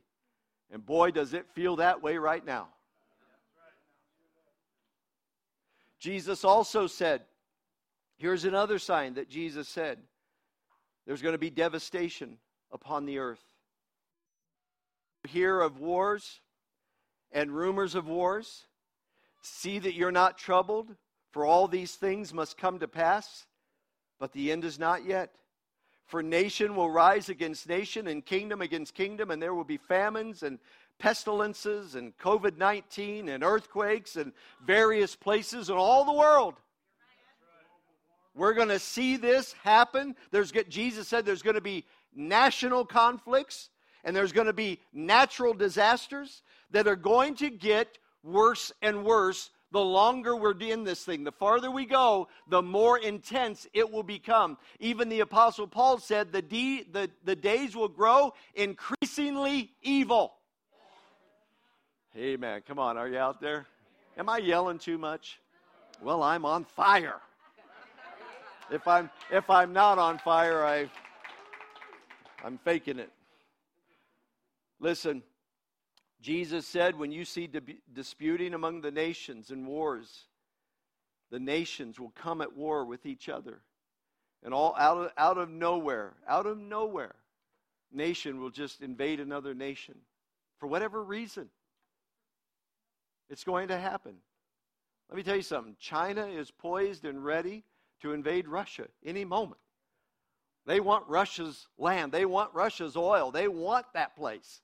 And 0.72 0.84
boy, 0.84 1.12
does 1.12 1.32
it 1.32 1.46
feel 1.54 1.76
that 1.76 2.02
way 2.02 2.16
right 2.16 2.44
now. 2.44 2.70
Jesus 6.00 6.42
also 6.42 6.88
said, 6.88 7.22
Here's 8.16 8.44
another 8.44 8.80
sign 8.80 9.14
that 9.14 9.30
Jesus 9.30 9.68
said 9.68 9.98
there's 11.06 11.22
going 11.22 11.34
to 11.34 11.38
be 11.38 11.50
devastation 11.50 12.38
upon 12.72 13.04
the 13.04 13.18
earth. 13.18 13.44
Hear 15.28 15.60
of 15.60 15.78
wars, 15.78 16.40
and 17.32 17.50
rumors 17.50 17.94
of 17.94 18.08
wars. 18.08 18.66
See 19.42 19.78
that 19.78 19.94
you're 19.94 20.12
not 20.12 20.38
troubled, 20.38 20.94
for 21.32 21.46
all 21.46 21.68
these 21.68 21.94
things 21.94 22.34
must 22.34 22.58
come 22.58 22.78
to 22.80 22.88
pass, 22.88 23.46
but 24.18 24.32
the 24.32 24.52
end 24.52 24.64
is 24.64 24.78
not 24.78 25.04
yet. 25.04 25.30
For 26.06 26.22
nation 26.22 26.74
will 26.74 26.90
rise 26.90 27.28
against 27.28 27.68
nation, 27.68 28.08
and 28.08 28.24
kingdom 28.24 28.60
against 28.60 28.94
kingdom, 28.94 29.30
and 29.30 29.40
there 29.40 29.54
will 29.54 29.64
be 29.64 29.76
famines 29.76 30.42
and 30.42 30.58
pestilences 30.98 31.94
and 31.94 32.16
COVID 32.18 32.58
19 32.58 33.28
and 33.28 33.42
earthquakes 33.42 34.16
and 34.16 34.32
various 34.64 35.16
places 35.16 35.70
in 35.70 35.76
all 35.76 36.04
the 36.04 36.12
world. 36.12 36.54
We're 38.34 38.54
going 38.54 38.68
to 38.68 38.78
see 38.78 39.16
this 39.16 39.54
happen. 39.64 40.14
There's, 40.30 40.52
Jesus 40.68 41.08
said 41.08 41.26
there's 41.26 41.42
going 41.42 41.54
to 41.54 41.60
be 41.60 41.84
national 42.14 42.84
conflicts 42.84 43.70
and 44.04 44.14
there's 44.14 44.32
going 44.32 44.46
to 44.46 44.52
be 44.52 44.80
natural 44.92 45.52
disasters 45.52 46.42
that 46.70 46.86
are 46.86 46.96
going 46.96 47.34
to 47.36 47.50
get 47.50 47.98
worse 48.22 48.72
and 48.82 49.04
worse 49.04 49.50
the 49.72 49.80
longer 49.80 50.34
we're 50.34 50.58
in 50.58 50.84
this 50.84 51.04
thing. 51.04 51.22
The 51.24 51.32
farther 51.32 51.70
we 51.70 51.86
go, 51.86 52.28
the 52.48 52.62
more 52.62 52.98
intense 52.98 53.66
it 53.72 53.90
will 53.90 54.02
become. 54.02 54.58
Even 54.80 55.08
the 55.08 55.20
Apostle 55.20 55.66
Paul 55.66 55.98
said 55.98 56.32
the, 56.32 56.42
de- 56.42 56.84
the, 56.90 57.10
the 57.24 57.36
days 57.36 57.76
will 57.76 57.88
grow 57.88 58.34
increasingly 58.54 59.70
evil. 59.82 60.34
Amen. 62.16 62.62
Come 62.66 62.80
on, 62.80 62.96
are 62.96 63.08
you 63.08 63.18
out 63.18 63.40
there? 63.40 63.66
Am 64.18 64.28
I 64.28 64.38
yelling 64.38 64.78
too 64.78 64.98
much? 64.98 65.38
Well, 66.02 66.22
I'm 66.22 66.44
on 66.44 66.64
fire. 66.64 67.20
If 68.70 68.86
I'm 68.86 69.10
if 69.32 69.50
I'm 69.50 69.72
not 69.72 69.98
on 69.98 70.18
fire, 70.18 70.64
I 70.64 70.88
I'm 72.44 72.58
faking 72.58 72.98
it. 72.98 73.10
Listen, 74.78 75.22
Jesus 76.20 76.66
said, 76.66 76.98
when 76.98 77.12
you 77.12 77.24
see 77.24 77.48
disputing 77.92 78.52
among 78.52 78.82
the 78.82 78.90
nations 78.90 79.50
and 79.50 79.66
wars, 79.66 80.24
the 81.30 81.40
nations 81.40 81.98
will 81.98 82.10
come 82.10 82.42
at 82.42 82.54
war 82.54 82.84
with 82.84 83.06
each 83.06 83.28
other. 83.28 83.60
And 84.42 84.52
all 84.52 84.74
out 84.78 84.98
of, 84.98 85.10
out 85.16 85.38
of 85.38 85.48
nowhere, 85.48 86.14
out 86.28 86.46
of 86.46 86.58
nowhere, 86.58 87.14
nation 87.92 88.40
will 88.40 88.50
just 88.50 88.82
invade 88.82 89.20
another 89.20 89.54
nation 89.54 89.94
for 90.58 90.66
whatever 90.66 91.02
reason. 91.02 91.48
It's 93.30 93.44
going 93.44 93.68
to 93.68 93.78
happen. 93.78 94.16
Let 95.08 95.16
me 95.16 95.22
tell 95.22 95.36
you 95.36 95.42
something 95.42 95.76
China 95.78 96.26
is 96.26 96.50
poised 96.50 97.04
and 97.04 97.24
ready 97.24 97.64
to 98.02 98.12
invade 98.12 98.46
Russia 98.46 98.86
any 99.04 99.24
moment. 99.24 99.60
They 100.66 100.80
want 100.80 101.08
Russia's 101.08 101.66
land, 101.78 102.12
they 102.12 102.26
want 102.26 102.52
Russia's 102.52 102.96
oil, 102.96 103.30
they 103.30 103.48
want 103.48 103.86
that 103.94 104.16
place 104.16 104.60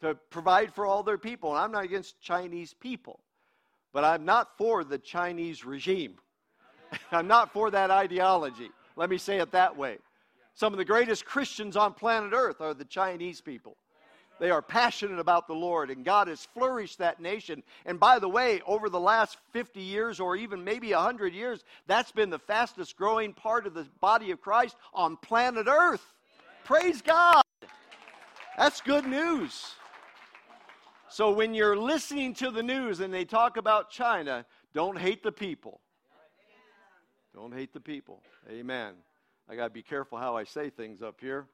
to 0.00 0.14
provide 0.30 0.72
for 0.72 0.86
all 0.86 1.02
their 1.02 1.18
people. 1.18 1.50
And 1.50 1.58
I'm 1.58 1.72
not 1.72 1.84
against 1.84 2.20
Chinese 2.20 2.74
people, 2.74 3.20
but 3.92 4.04
I'm 4.04 4.24
not 4.24 4.56
for 4.58 4.84
the 4.84 4.98
Chinese 4.98 5.64
regime. 5.64 6.16
I'm 7.12 7.26
not 7.26 7.52
for 7.52 7.70
that 7.70 7.90
ideology. 7.90 8.70
Let 8.96 9.10
me 9.10 9.18
say 9.18 9.38
it 9.38 9.52
that 9.52 9.76
way. 9.76 9.98
Some 10.54 10.72
of 10.72 10.78
the 10.78 10.84
greatest 10.84 11.24
Christians 11.24 11.76
on 11.76 11.92
planet 11.92 12.32
Earth 12.32 12.60
are 12.60 12.74
the 12.74 12.84
Chinese 12.84 13.40
people. 13.40 13.76
They 14.38 14.50
are 14.50 14.62
passionate 14.62 15.18
about 15.18 15.46
the 15.46 15.54
Lord, 15.54 15.90
and 15.90 16.04
God 16.04 16.28
has 16.28 16.46
flourished 16.52 16.98
that 16.98 17.20
nation. 17.20 17.62
And 17.86 17.98
by 17.98 18.18
the 18.18 18.28
way, 18.28 18.60
over 18.66 18.90
the 18.90 19.00
last 19.00 19.38
50 19.52 19.80
years 19.80 20.20
or 20.20 20.36
even 20.36 20.62
maybe 20.62 20.92
100 20.92 21.32
years, 21.32 21.64
that's 21.86 22.12
been 22.12 22.28
the 22.28 22.38
fastest 22.38 22.96
growing 22.96 23.32
part 23.32 23.66
of 23.66 23.72
the 23.72 23.86
body 24.00 24.30
of 24.30 24.42
Christ 24.42 24.76
on 24.92 25.16
planet 25.16 25.66
Earth. 25.68 26.04
Praise 26.64 27.00
God. 27.00 27.42
That's 28.58 28.80
good 28.80 29.06
news. 29.06 29.74
So 31.08 31.30
when 31.30 31.54
you're 31.54 31.76
listening 31.76 32.34
to 32.34 32.50
the 32.50 32.62
news 32.62 33.00
and 33.00 33.14
they 33.14 33.24
talk 33.24 33.56
about 33.56 33.90
China, 33.90 34.44
don't 34.74 34.98
hate 34.98 35.22
the 35.22 35.32
people. 35.32 35.80
Don't 37.34 37.54
hate 37.54 37.72
the 37.72 37.80
people. 37.80 38.22
Amen. 38.50 38.94
I 39.48 39.56
got 39.56 39.64
to 39.64 39.70
be 39.70 39.82
careful 39.82 40.18
how 40.18 40.36
I 40.36 40.44
say 40.44 40.70
things 40.70 41.02
up 41.02 41.20
here. 41.20 41.46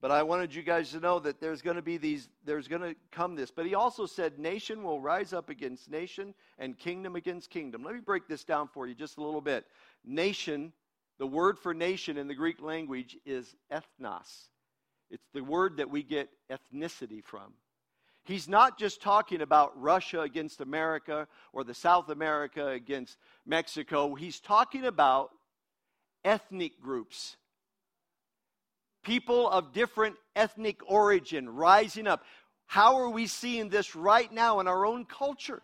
But 0.00 0.10
I 0.10 0.22
wanted 0.22 0.54
you 0.54 0.62
guys 0.62 0.90
to 0.92 1.00
know 1.00 1.18
that 1.20 1.40
there's 1.40 1.60
going 1.60 1.76
to 1.76 1.82
be 1.82 1.96
these, 1.96 2.28
there's 2.44 2.68
going 2.68 2.82
to 2.82 2.94
come 3.10 3.34
this. 3.34 3.50
But 3.50 3.66
he 3.66 3.74
also 3.74 4.06
said, 4.06 4.38
nation 4.38 4.82
will 4.82 5.00
rise 5.00 5.32
up 5.32 5.48
against 5.48 5.90
nation 5.90 6.34
and 6.58 6.78
kingdom 6.78 7.16
against 7.16 7.50
kingdom. 7.50 7.82
Let 7.82 7.94
me 7.94 8.00
break 8.00 8.28
this 8.28 8.44
down 8.44 8.68
for 8.72 8.86
you 8.86 8.94
just 8.94 9.18
a 9.18 9.22
little 9.22 9.40
bit. 9.40 9.66
Nation, 10.04 10.72
the 11.18 11.26
word 11.26 11.58
for 11.58 11.74
nation 11.74 12.16
in 12.16 12.28
the 12.28 12.34
Greek 12.34 12.62
language 12.62 13.16
is 13.26 13.56
ethnos. 13.72 14.50
It's 15.10 15.26
the 15.34 15.42
word 15.42 15.78
that 15.78 15.90
we 15.90 16.02
get 16.04 16.28
ethnicity 16.50 17.24
from. 17.24 17.52
He's 18.28 18.46
not 18.46 18.78
just 18.78 19.02
talking 19.02 19.40
about 19.40 19.80
Russia 19.80 20.20
against 20.20 20.60
America 20.60 21.26
or 21.52 21.64
the 21.64 21.74
South 21.74 22.10
America 22.10 22.68
against 22.68 23.16
Mexico. 23.44 24.14
He's 24.14 24.38
talking 24.38 24.84
about 24.84 25.30
ethnic 26.24 26.80
groups 26.80 27.36
people 29.08 29.48
of 29.48 29.72
different 29.72 30.16
ethnic 30.36 30.80
origin 30.86 31.48
rising 31.48 32.06
up. 32.06 32.22
How 32.66 32.96
are 32.96 33.08
we 33.08 33.26
seeing 33.26 33.70
this 33.70 33.96
right 33.96 34.30
now 34.30 34.60
in 34.60 34.68
our 34.68 34.84
own 34.84 35.06
culture? 35.06 35.62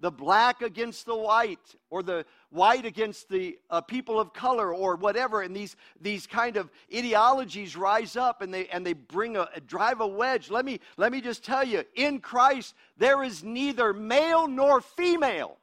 The 0.00 0.10
black 0.12 0.62
against 0.62 1.06
the 1.06 1.16
white, 1.16 1.74
or 1.90 2.04
the 2.04 2.24
white 2.50 2.86
against 2.86 3.28
the 3.28 3.58
uh, 3.68 3.80
people 3.80 4.20
of 4.20 4.32
color, 4.32 4.72
or 4.72 4.94
whatever, 4.94 5.42
and 5.42 5.54
these 5.56 5.74
these 6.00 6.24
kind 6.26 6.56
of 6.56 6.70
ideologies 6.94 7.76
rise 7.76 8.16
up 8.16 8.40
and 8.40 8.54
they 8.54 8.68
and 8.68 8.86
they 8.86 8.92
bring 8.92 9.36
a, 9.36 9.48
drive 9.66 10.00
a 10.00 10.06
wedge. 10.06 10.50
Let 10.50 10.64
me 10.64 10.78
let 10.96 11.10
me 11.10 11.20
just 11.20 11.44
tell 11.44 11.64
you, 11.64 11.84
in 11.96 12.20
Christ 12.20 12.74
there 12.96 13.24
is 13.24 13.42
neither 13.42 13.92
male 13.92 14.46
nor 14.46 14.80
female, 14.80 15.56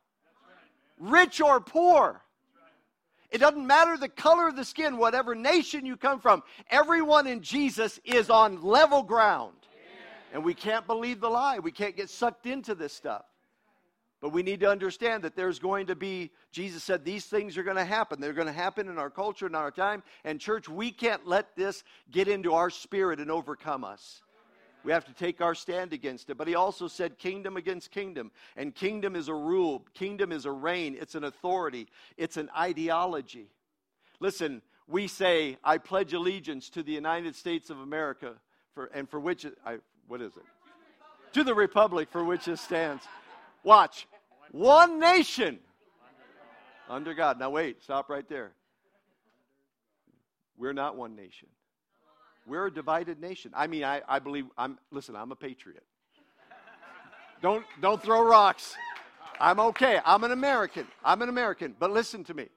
rich 0.99 1.39
or 1.39 1.61
poor. 1.61 2.21
It 3.31 3.39
doesn't 3.39 3.65
matter 3.65 3.97
the 3.97 4.09
color 4.09 4.47
of 4.47 4.55
the 4.55 4.63
skin, 4.63 4.97
whatever 4.97 5.35
nation 5.35 5.85
you 5.85 5.97
come 5.97 6.19
from. 6.19 6.43
Everyone 6.69 7.27
in 7.27 7.41
Jesus 7.41 7.99
is 8.05 8.29
on 8.29 8.61
level 8.61 9.03
ground. 9.03 9.55
And 10.33 10.43
we 10.43 10.53
can't 10.53 10.85
believe 10.85 11.21
the 11.21 11.29
lie. 11.29 11.59
We 11.59 11.71
can't 11.71 11.95
get 11.95 12.09
sucked 12.09 12.45
into 12.45 12.75
this 12.75 12.93
stuff. 12.93 13.23
But 14.25 14.33
we 14.33 14.41
need 14.41 14.61
to 14.61 14.71
understand 14.71 15.21
that 15.21 15.35
there's 15.35 15.59
going 15.59 15.85
to 15.85 15.95
be, 15.95 16.31
Jesus 16.51 16.83
said, 16.83 17.05
these 17.05 17.25
things 17.25 17.59
are 17.59 17.63
going 17.63 17.77
to 17.77 17.85
happen. 17.85 18.19
They're 18.19 18.33
going 18.33 18.47
to 18.47 18.51
happen 18.51 18.89
in 18.89 18.97
our 18.97 19.11
culture, 19.11 19.45
in 19.45 19.53
our 19.53 19.69
time. 19.69 20.01
And, 20.23 20.39
church, 20.39 20.67
we 20.67 20.89
can't 20.89 21.27
let 21.27 21.55
this 21.55 21.83
get 22.09 22.27
into 22.27 22.55
our 22.55 22.71
spirit 22.71 23.19
and 23.19 23.29
overcome 23.29 23.83
us. 23.83 24.23
We 24.83 24.91
have 24.93 25.05
to 25.05 25.13
take 25.13 25.41
our 25.41 25.53
stand 25.53 25.93
against 25.93 26.31
it. 26.31 26.39
But 26.39 26.47
he 26.47 26.55
also 26.55 26.87
said 26.87 27.19
kingdom 27.19 27.55
against 27.55 27.91
kingdom. 27.91 28.31
And 28.57 28.73
kingdom 28.73 29.15
is 29.15 29.27
a 29.27 29.33
rule, 29.35 29.85
kingdom 29.93 30.31
is 30.31 30.47
a 30.47 30.51
reign, 30.51 30.97
it's 30.99 31.13
an 31.13 31.25
authority, 31.25 31.87
it's 32.17 32.37
an 32.37 32.49
ideology. 32.57 33.51
Listen, 34.19 34.63
we 34.87 35.07
say, 35.07 35.59
I 35.63 35.77
pledge 35.77 36.13
allegiance 36.13 36.71
to 36.71 36.81
the 36.81 36.93
United 36.93 37.35
States 37.35 37.69
of 37.69 37.79
America, 37.79 38.33
for, 38.73 38.85
and 38.85 39.07
for 39.07 39.19
which, 39.19 39.45
I, 39.63 39.77
what 40.07 40.19
is 40.19 40.35
it? 40.35 40.45
To 41.33 41.43
the 41.43 41.53
republic 41.53 42.09
for 42.11 42.23
which 42.23 42.47
it 42.47 42.57
stands. 42.57 43.03
Watch. 43.63 44.07
One 44.55 45.01
nation 45.01 45.59
under 46.89 47.13
God. 47.13 47.37
Now, 47.37 47.49
wait, 47.49 47.83
stop 47.83 48.09
right 48.09 48.27
there. 48.29 48.53
We're 50.57 50.71
not 50.71 50.95
one 50.95 51.13
nation. 51.13 51.49
We're 52.47 52.67
a 52.67 52.73
divided 52.73 53.19
nation. 53.19 53.51
I 53.53 53.67
mean, 53.67 53.83
I, 53.83 54.01
I 54.07 54.19
believe, 54.19 54.45
I'm, 54.57 54.77
listen, 54.91 55.13
I'm 55.13 55.33
a 55.33 55.35
patriot. 55.35 55.83
don't, 57.41 57.65
don't 57.81 58.01
throw 58.01 58.23
rocks. 58.23 58.75
I'm 59.41 59.59
okay. 59.59 59.99
I'm 60.05 60.23
an 60.23 60.31
American. 60.31 60.87
I'm 61.03 61.21
an 61.21 61.27
American. 61.27 61.75
But 61.77 61.91
listen 61.91 62.23
to 62.23 62.33
me. 62.33 62.47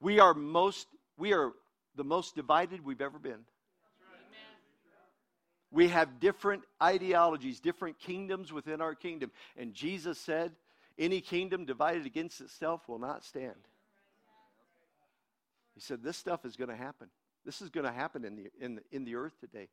We 0.00 0.20
are 0.20 0.34
most, 0.34 0.86
we 1.18 1.32
are 1.32 1.50
the 1.96 2.04
most 2.04 2.36
divided 2.36 2.84
we've 2.84 3.00
ever 3.00 3.18
been. 3.18 3.40
We 5.72 5.88
have 5.88 6.20
different 6.20 6.62
ideologies, 6.80 7.58
different 7.58 7.98
kingdoms 7.98 8.52
within 8.52 8.80
our 8.80 8.94
kingdom. 8.94 9.32
And 9.56 9.74
Jesus 9.74 10.16
said, 10.20 10.52
any 10.98 11.20
kingdom 11.20 11.64
divided 11.64 12.06
against 12.06 12.40
itself 12.40 12.88
will 12.88 12.98
not 12.98 13.24
stand. 13.24 13.54
He 15.74 15.80
said, 15.80 16.02
this 16.02 16.16
stuff 16.16 16.44
is 16.44 16.56
going 16.56 16.70
to 16.70 16.76
happen. 16.76 17.08
This 17.44 17.60
is 17.60 17.68
going 17.68 17.84
to 17.86 17.92
happen 17.92 18.24
in 18.24 18.36
the, 18.36 18.50
in, 18.60 18.76
the, 18.76 18.82
in 18.90 19.04
the 19.04 19.14
earth 19.14 19.38
today. 19.40 19.68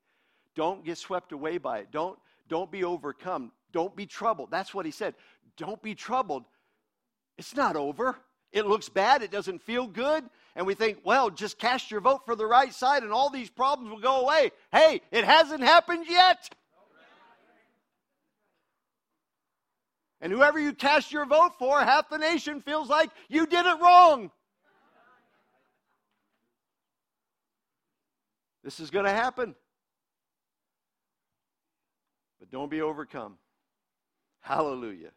Don't 0.56 0.84
get 0.84 0.98
swept 0.98 1.32
away 1.32 1.58
by 1.58 1.80
it. 1.80 1.88
Don't, 1.92 2.20
don't 2.50 2.70
be 2.70 2.84
overcome. 2.84 3.52
Don't 3.72 3.96
be 3.96 4.06
troubled. 4.06 4.52
That's 4.52 4.74
what 4.74 4.86
he 4.86 4.92
said. 4.92 5.16
Don't 5.58 5.82
be 5.82 5.96
troubled. 5.96 6.44
It's 7.38 7.56
not 7.56 7.76
over. 7.76 8.18
It 8.52 8.68
looks 8.68 8.90
bad. 8.90 9.24
It 9.24 9.32
doesn't 9.32 9.64
feel 9.64 9.88
good. 9.88 10.24
And 10.56 10.68
we 10.68 10.76
think, 10.76 11.00
well, 11.04 11.32
just 11.32 11.58
cast 11.58 11.90
your 11.90 12.02
vote 12.02 12.22
for 12.26 12.36
the 12.36 12.46
right 12.46 12.74
side 12.74 13.02
and 13.02 13.12
all 13.12 13.32
these 13.32 13.50
problems 13.50 13.90
will 13.90 14.00
go 14.00 14.22
away. 14.22 14.52
Hey, 14.72 15.02
it 15.12 15.24
hasn't 15.24 15.64
happened 15.64 16.06
yet. 16.08 16.54
And 20.24 20.32
whoever 20.32 20.58
you 20.58 20.72
cast 20.72 21.12
your 21.12 21.26
vote 21.26 21.52
for, 21.60 21.82
half 21.82 22.10
the 22.10 22.18
nation 22.18 22.62
feels 22.62 22.88
like 22.88 23.10
you 23.28 23.46
did 23.46 23.66
it 23.66 23.82
wrong. 23.82 24.32
This 28.64 28.80
is 28.80 28.90
going 28.90 29.04
to 29.04 29.12
happen. 29.12 29.54
But 32.40 32.50
don't 32.50 32.72
be 32.72 32.82
overcome. 32.82 33.34
Hallelujah. 34.40 35.12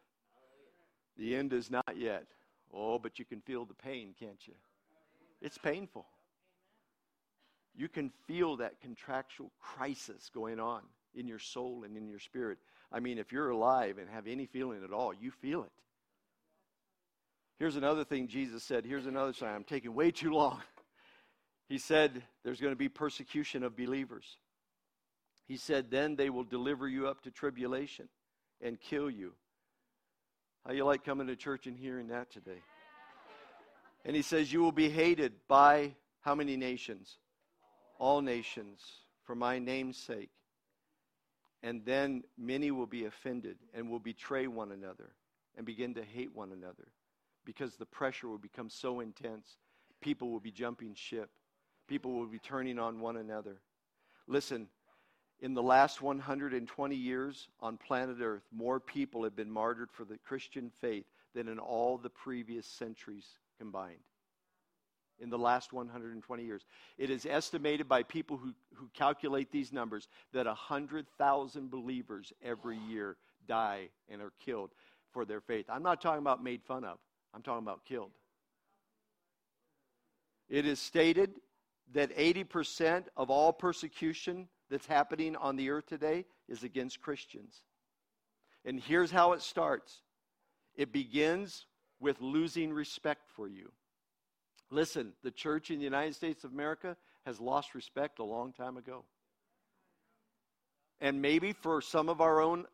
The 1.17 1.37
end 1.37 1.53
is 1.53 1.71
not 1.71 1.95
yet. 1.95 2.25
Oh, 2.73 2.99
but 2.99 3.17
you 3.17 3.23
can 3.23 3.39
feel 3.39 3.63
the 3.63 3.75
pain, 3.75 4.13
can't 4.19 4.45
you? 4.45 4.55
It's 5.41 5.57
painful. 5.57 6.05
You 7.77 7.87
can 7.87 8.11
feel 8.27 8.57
that 8.57 8.81
contractual 8.81 9.53
crisis 9.61 10.29
going 10.33 10.59
on 10.59 10.81
in 11.15 11.29
your 11.29 11.39
soul 11.39 11.85
and 11.85 11.95
in 11.95 12.09
your 12.09 12.19
spirit. 12.19 12.57
I 12.91 12.99
mean, 12.99 13.17
if 13.17 13.31
you're 13.31 13.49
alive 13.49 13.97
and 13.97 14.09
have 14.09 14.27
any 14.27 14.45
feeling 14.45 14.83
at 14.83 14.91
all, 14.91 15.13
you 15.13 15.31
feel 15.31 15.63
it. 15.63 15.71
Here's 17.59 17.75
another 17.75 18.03
thing 18.03 18.27
Jesus 18.27 18.63
said. 18.63 18.85
Here's 18.85 19.07
another 19.07 19.33
sign. 19.33 19.53
I'm 19.53 19.63
taking 19.63 19.93
way 19.93 20.11
too 20.11 20.31
long. 20.31 20.61
He 21.69 21.79
said 21.79 22.23
there's 22.45 22.61
going 22.61 22.71
to 22.71 22.77
be 22.77 22.87
persecution 22.87 23.63
of 23.63 23.75
believers. 23.75 24.37
He 25.47 25.57
said, 25.57 25.91
then 25.91 26.15
they 26.15 26.29
will 26.29 26.43
deliver 26.43 26.87
you 26.87 27.07
up 27.07 27.23
to 27.23 27.31
tribulation 27.31 28.07
and 28.61 28.79
kill 28.79 29.09
you. 29.09 29.33
How 30.65 30.73
you 30.73 30.85
like 30.85 31.03
coming 31.03 31.27
to 31.27 31.35
church 31.35 31.67
and 31.67 31.77
hearing 31.77 32.07
that 32.07 32.31
today? 32.31 32.61
And 34.05 34.15
he 34.15 34.21
says, 34.21 34.51
You 34.51 34.61
will 34.61 34.71
be 34.71 34.89
hated 34.89 35.33
by 35.47 35.95
how 36.21 36.35
many 36.35 36.57
nations? 36.57 37.17
All 37.99 38.21
nations 38.21 38.81
for 39.23 39.35
my 39.35 39.59
name's 39.59 39.97
sake. 39.97 40.29
And 41.63 41.83
then 41.85 42.23
many 42.37 42.71
will 42.71 42.85
be 42.85 43.05
offended 43.05 43.57
and 43.73 43.89
will 43.89 43.99
betray 43.99 44.47
one 44.47 44.71
another 44.71 45.13
and 45.55 45.65
begin 45.65 45.93
to 45.95 46.03
hate 46.03 46.35
one 46.35 46.51
another 46.51 46.91
because 47.45 47.75
the 47.75 47.85
pressure 47.85 48.27
will 48.27 48.37
become 48.37 48.69
so 48.69 48.99
intense. 48.99 49.57
People 50.01 50.29
will 50.29 50.39
be 50.39 50.51
jumping 50.51 50.93
ship, 50.93 51.29
people 51.87 52.13
will 52.13 52.27
be 52.27 52.39
turning 52.39 52.77
on 52.77 52.99
one 52.99 53.17
another. 53.17 53.61
Listen, 54.27 54.67
in 55.39 55.53
the 55.53 55.63
last 55.63 56.01
120 56.01 56.95
years 56.95 57.47
on 57.59 57.77
planet 57.77 58.17
Earth, 58.21 58.43
more 58.51 58.79
people 58.79 59.23
have 59.23 59.35
been 59.35 59.51
martyred 59.51 59.89
for 59.91 60.03
the 60.03 60.17
Christian 60.17 60.71
faith 60.81 61.05
than 61.33 61.47
in 61.47 61.59
all 61.59 61.97
the 61.97 62.09
previous 62.09 62.65
centuries 62.65 63.27
combined. 63.57 63.99
In 65.19 65.29
the 65.29 65.37
last 65.37 65.73
120 65.73 66.43
years. 66.43 66.65
It 66.97 67.09
is 67.09 67.25
estimated 67.25 67.89
by 67.89 68.03
people 68.03 68.37
who, 68.37 68.53
who 68.75 68.87
calculate 68.93 69.51
these 69.51 69.73
numbers 69.73 70.07
that 70.31 70.45
100,000 70.45 71.71
believers 71.71 72.31
every 72.43 72.77
year 72.77 73.17
die 73.47 73.89
and 74.09 74.21
are 74.21 74.33
killed 74.43 74.71
for 75.11 75.25
their 75.25 75.41
faith. 75.41 75.65
I'm 75.69 75.83
not 75.83 76.01
talking 76.01 76.21
about 76.21 76.43
made 76.43 76.61
fun 76.63 76.83
of, 76.83 76.99
I'm 77.33 77.41
talking 77.41 77.63
about 77.63 77.85
killed. 77.85 78.11
It 80.49 80.65
is 80.65 80.79
stated 80.79 81.31
that 81.93 82.15
80% 82.15 83.05
of 83.15 83.29
all 83.29 83.51
persecution 83.51 84.47
that's 84.69 84.85
happening 84.85 85.35
on 85.35 85.55
the 85.55 85.69
earth 85.69 85.87
today 85.87 86.25
is 86.47 86.63
against 86.63 87.01
Christians. 87.01 87.61
And 88.65 88.79
here's 88.79 89.11
how 89.11 89.33
it 89.33 89.41
starts 89.41 90.01
it 90.75 90.91
begins 90.91 91.65
with 91.99 92.21
losing 92.21 92.71
respect 92.71 93.29
for 93.35 93.47
you. 93.47 93.71
Listen, 94.69 95.13
the 95.23 95.31
church 95.31 95.71
in 95.71 95.79
the 95.79 95.85
United 95.85 96.15
States 96.15 96.43
of 96.43 96.51
America 96.51 96.97
has 97.25 97.39
lost 97.39 97.75
respect 97.75 98.19
a 98.19 98.23
long 98.23 98.53
time 98.53 98.77
ago. 98.77 99.03
And 100.99 101.21
maybe 101.21 101.53
for 101.53 101.81
some 101.81 102.09
of 102.09 102.21
our 102.21 102.41
own 102.41 102.65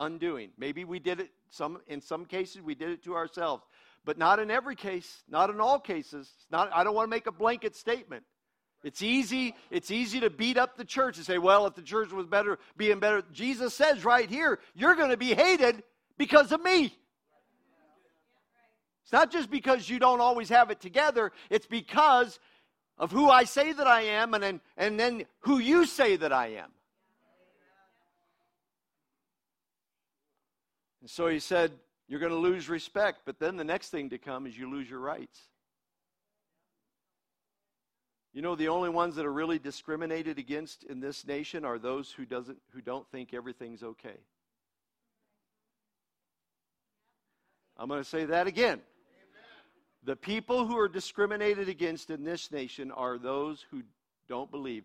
undoing. 0.00 0.50
Maybe 0.58 0.84
we 0.84 0.98
did 0.98 1.20
it 1.20 1.30
some 1.50 1.80
in 1.86 2.00
some 2.00 2.24
cases 2.24 2.60
we 2.62 2.74
did 2.74 2.90
it 2.90 3.04
to 3.04 3.14
ourselves, 3.14 3.62
but 4.04 4.18
not 4.18 4.38
in 4.38 4.50
every 4.50 4.76
case, 4.76 5.22
not 5.28 5.50
in 5.50 5.60
all 5.60 5.78
cases. 5.78 6.30
Not 6.50 6.70
I 6.74 6.84
don't 6.84 6.94
want 6.94 7.06
to 7.06 7.10
make 7.10 7.26
a 7.26 7.32
blanket 7.32 7.76
statement. 7.76 8.24
It's 8.84 9.02
easy, 9.02 9.54
it's 9.70 9.90
easy 9.90 10.20
to 10.20 10.30
beat 10.30 10.58
up 10.58 10.76
the 10.76 10.84
church 10.84 11.16
and 11.16 11.26
say, 11.26 11.38
well, 11.38 11.66
if 11.66 11.74
the 11.74 11.82
church 11.82 12.12
was 12.12 12.26
better, 12.26 12.58
being 12.76 13.00
better. 13.00 13.22
Jesus 13.32 13.74
says 13.74 14.04
right 14.04 14.28
here, 14.28 14.60
you're 14.74 14.94
going 14.94 15.10
to 15.10 15.16
be 15.16 15.34
hated 15.34 15.82
because 16.18 16.52
of 16.52 16.62
me. 16.62 16.96
It's 19.06 19.12
not 19.12 19.30
just 19.30 19.52
because 19.52 19.88
you 19.88 20.00
don't 20.00 20.20
always 20.20 20.48
have 20.48 20.72
it 20.72 20.80
together, 20.80 21.30
it's 21.48 21.66
because 21.66 22.40
of 22.98 23.12
who 23.12 23.30
I 23.30 23.44
say 23.44 23.72
that 23.72 23.86
I 23.86 24.00
am 24.00 24.34
and 24.34 24.42
then, 24.42 24.60
and 24.76 24.98
then 24.98 25.26
who 25.42 25.58
you 25.58 25.86
say 25.86 26.16
that 26.16 26.32
I 26.32 26.48
am. 26.48 26.72
And 31.02 31.08
so 31.08 31.28
he 31.28 31.38
said, 31.38 31.70
You're 32.08 32.18
going 32.18 32.32
to 32.32 32.38
lose 32.38 32.68
respect, 32.68 33.20
but 33.24 33.38
then 33.38 33.56
the 33.56 33.62
next 33.62 33.90
thing 33.90 34.10
to 34.10 34.18
come 34.18 34.44
is 34.44 34.58
you 34.58 34.68
lose 34.68 34.90
your 34.90 34.98
rights. 34.98 35.38
You 38.32 38.42
know, 38.42 38.56
the 38.56 38.68
only 38.68 38.90
ones 38.90 39.14
that 39.14 39.24
are 39.24 39.32
really 39.32 39.60
discriminated 39.60 40.36
against 40.36 40.82
in 40.82 40.98
this 40.98 41.24
nation 41.24 41.64
are 41.64 41.78
those 41.78 42.10
who, 42.10 42.26
doesn't, 42.26 42.58
who 42.72 42.80
don't 42.80 43.08
think 43.12 43.32
everything's 43.32 43.84
okay. 43.84 44.18
I'm 47.76 47.86
going 47.88 48.02
to 48.02 48.08
say 48.08 48.24
that 48.24 48.48
again. 48.48 48.80
The 50.06 50.14
people 50.14 50.64
who 50.64 50.78
are 50.78 50.88
discriminated 50.88 51.68
against 51.68 52.10
in 52.10 52.22
this 52.22 52.52
nation 52.52 52.92
are 52.92 53.18
those 53.18 53.66
who 53.72 53.82
don't 54.28 54.48
believe 54.52 54.84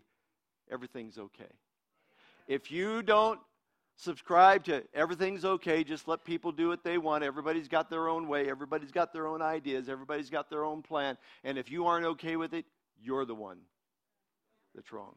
everything's 0.68 1.16
okay. 1.16 1.52
If 2.48 2.72
you 2.72 3.04
don't 3.04 3.38
subscribe 3.94 4.64
to 4.64 4.82
everything's 4.92 5.44
okay, 5.44 5.84
just 5.84 6.08
let 6.08 6.24
people 6.24 6.50
do 6.50 6.66
what 6.66 6.82
they 6.82 6.98
want, 6.98 7.22
everybody's 7.22 7.68
got 7.68 7.88
their 7.88 8.08
own 8.08 8.26
way, 8.26 8.50
everybody's 8.50 8.90
got 8.90 9.12
their 9.12 9.28
own 9.28 9.40
ideas, 9.42 9.88
everybody's 9.88 10.28
got 10.28 10.50
their 10.50 10.64
own 10.64 10.82
plan, 10.82 11.16
and 11.44 11.56
if 11.56 11.70
you 11.70 11.86
aren't 11.86 12.04
okay 12.04 12.34
with 12.34 12.52
it, 12.52 12.64
you're 13.00 13.24
the 13.24 13.34
one 13.34 13.58
that's 14.74 14.92
wrong. 14.92 15.14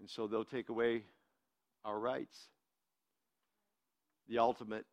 And 0.00 0.10
so 0.10 0.26
they'll 0.26 0.44
take 0.44 0.68
away 0.68 1.04
our 1.84 1.96
rights. 1.96 2.48
The 4.28 4.38
ultimate, 4.38 4.84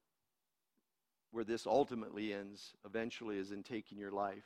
where 1.31 1.43
this 1.43 1.67
ultimately 1.67 2.33
ends, 2.33 2.73
eventually, 2.85 3.37
is 3.37 3.51
in 3.51 3.63
taking 3.63 3.97
your 3.97 4.11
life. 4.11 4.45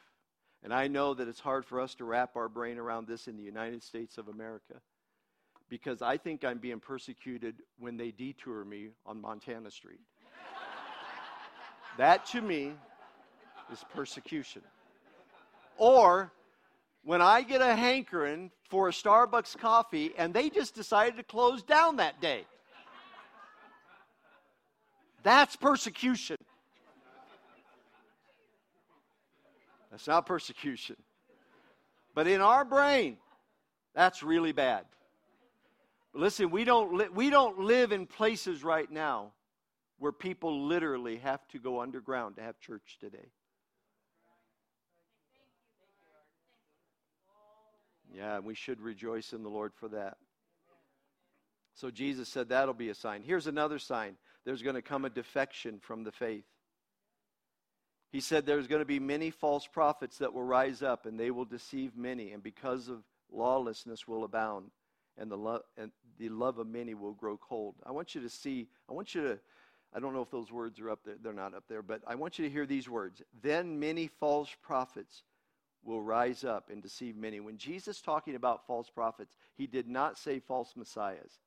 And 0.63 0.73
I 0.73 0.87
know 0.87 1.13
that 1.13 1.27
it's 1.27 1.39
hard 1.39 1.65
for 1.65 1.81
us 1.81 1.95
to 1.95 2.05
wrap 2.05 2.35
our 2.35 2.47
brain 2.47 2.77
around 2.77 3.07
this 3.07 3.27
in 3.27 3.37
the 3.37 3.43
United 3.43 3.83
States 3.83 4.17
of 4.17 4.27
America 4.27 4.75
because 5.69 6.01
I 6.01 6.17
think 6.17 6.45
I'm 6.45 6.59
being 6.59 6.79
persecuted 6.79 7.55
when 7.79 7.97
they 7.97 8.11
detour 8.11 8.63
me 8.63 8.89
on 9.05 9.19
Montana 9.19 9.71
Street. 9.71 9.99
that 11.97 12.25
to 12.27 12.41
me 12.41 12.73
is 13.71 13.83
persecution. 13.93 14.61
Or 15.77 16.31
when 17.03 17.21
I 17.21 17.41
get 17.41 17.61
a 17.61 17.75
hankering 17.75 18.51
for 18.69 18.87
a 18.87 18.91
Starbucks 18.91 19.57
coffee 19.57 20.13
and 20.17 20.33
they 20.33 20.49
just 20.49 20.75
decided 20.75 21.17
to 21.17 21.23
close 21.23 21.63
down 21.63 21.97
that 21.97 22.21
day. 22.21 22.45
That's 25.23 25.55
persecution. 25.55 26.37
That's 29.93 30.07
not 30.07 30.25
persecution. 30.25 30.95
But 32.15 32.25
in 32.25 32.41
our 32.41 32.65
brain, 32.65 33.17
that's 33.93 34.23
really 34.23 34.51
bad. 34.51 34.85
But 36.11 36.21
listen, 36.23 36.49
we 36.49 36.63
don't, 36.63 36.95
li- 36.95 37.09
we 37.13 37.29
don't 37.29 37.59
live 37.59 37.91
in 37.91 38.07
places 38.07 38.63
right 38.63 38.89
now 38.89 39.33
where 39.99 40.11
people 40.11 40.65
literally 40.65 41.17
have 41.17 41.47
to 41.49 41.59
go 41.59 41.79
underground 41.79 42.37
to 42.37 42.41
have 42.41 42.59
church 42.59 42.97
today. 42.99 43.29
Yeah, 48.11 48.39
we 48.39 48.55
should 48.55 48.81
rejoice 48.81 49.31
in 49.31 49.43
the 49.43 49.49
Lord 49.49 49.73
for 49.75 49.89
that. 49.89 50.17
So 51.75 51.91
Jesus 51.91 52.29
said 52.29 52.49
that'll 52.49 52.73
be 52.73 52.89
a 52.89 52.95
sign. 52.95 53.21
Here's 53.21 53.45
another 53.45 53.77
sign 53.77 54.15
there's 54.43 54.63
going 54.63 54.75
to 54.75 54.81
come 54.81 55.05
a 55.05 55.09
defection 55.11 55.77
from 55.79 56.03
the 56.03 56.11
faith. 56.11 56.45
He 58.13 58.21
said 58.21 58.45
there's 58.45 58.67
going 58.67 58.81
to 58.81 58.85
be 58.85 58.99
many 58.99 59.31
false 59.31 59.65
prophets 59.65 60.19
that 60.19 60.31
will 60.31 60.43
rise 60.43 60.83
up 60.83 61.07
and 61.07 61.19
they 61.19 61.31
will 61.31 61.45
deceive 61.45 61.97
many, 61.97 62.31
and 62.31 62.43
because 62.43 62.87
of 62.87 63.03
lawlessness 63.31 64.07
will 64.07 64.23
abound, 64.23 64.69
and 65.17 65.31
the, 65.31 65.35
lo- 65.35 65.63
and 65.77 65.91
the 66.19 66.29
love 66.29 66.59
of 66.59 66.67
many 66.67 66.93
will 66.93 67.13
grow 67.13 67.37
cold. 67.37 67.73
I 67.83 67.91
want 67.91 68.13
you 68.13 68.21
to 68.21 68.29
see, 68.29 68.67
I 68.87 68.93
want 68.93 69.15
you 69.15 69.21
to, 69.23 69.39
I 69.95 69.99
don't 69.99 70.13
know 70.13 70.21
if 70.21 70.29
those 70.29 70.51
words 70.51 70.79
are 70.79 70.91
up 70.91 70.99
there, 71.03 71.15
they're 71.23 71.33
not 71.33 71.55
up 71.55 71.63
there, 71.67 71.81
but 71.81 72.01
I 72.05 72.13
want 72.13 72.37
you 72.37 72.45
to 72.45 72.51
hear 72.51 72.67
these 72.67 72.87
words. 72.87 73.23
Then 73.41 73.79
many 73.79 74.05
false 74.05 74.55
prophets 74.61 75.23
will 75.83 76.01
rise 76.03 76.43
up 76.43 76.69
and 76.69 76.83
deceive 76.83 77.15
many. 77.17 77.39
When 77.39 77.57
Jesus 77.57 77.99
talking 77.99 78.35
about 78.35 78.67
false 78.67 78.91
prophets, 78.91 79.35
he 79.55 79.65
did 79.65 79.87
not 79.87 80.19
say 80.19 80.39
false 80.39 80.75
messiahs. 80.75 81.39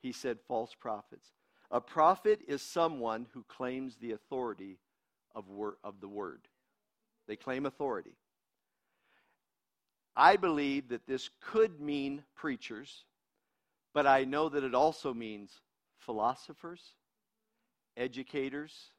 He 0.00 0.12
said 0.12 0.38
false 0.46 0.72
prophets. 0.78 1.32
A 1.72 1.80
prophet 1.80 2.42
is 2.46 2.62
someone 2.62 3.26
who 3.34 3.42
claims 3.48 3.96
the 3.96 4.12
authority 4.12 4.78
of, 5.34 5.48
wor- 5.48 5.78
of 5.82 6.00
the 6.00 6.08
word. 6.08 6.40
They 7.26 7.36
claim 7.36 7.66
authority. 7.66 8.16
I 10.14 10.36
believe 10.36 10.88
that 10.88 11.06
this 11.06 11.30
could 11.40 11.80
mean 11.80 12.22
preachers, 12.34 13.04
but 13.94 14.06
I 14.06 14.24
know 14.24 14.48
that 14.48 14.64
it 14.64 14.74
also 14.74 15.14
means 15.14 15.50
philosophers, 15.98 16.82
educators, 17.96 18.90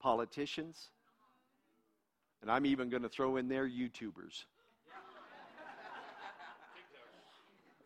politicians, 0.00 0.90
and 2.42 2.50
I'm 2.50 2.66
even 2.66 2.90
going 2.90 3.02
to 3.02 3.08
throw 3.08 3.36
in 3.36 3.48
there 3.48 3.66
YouTubers 3.66 4.44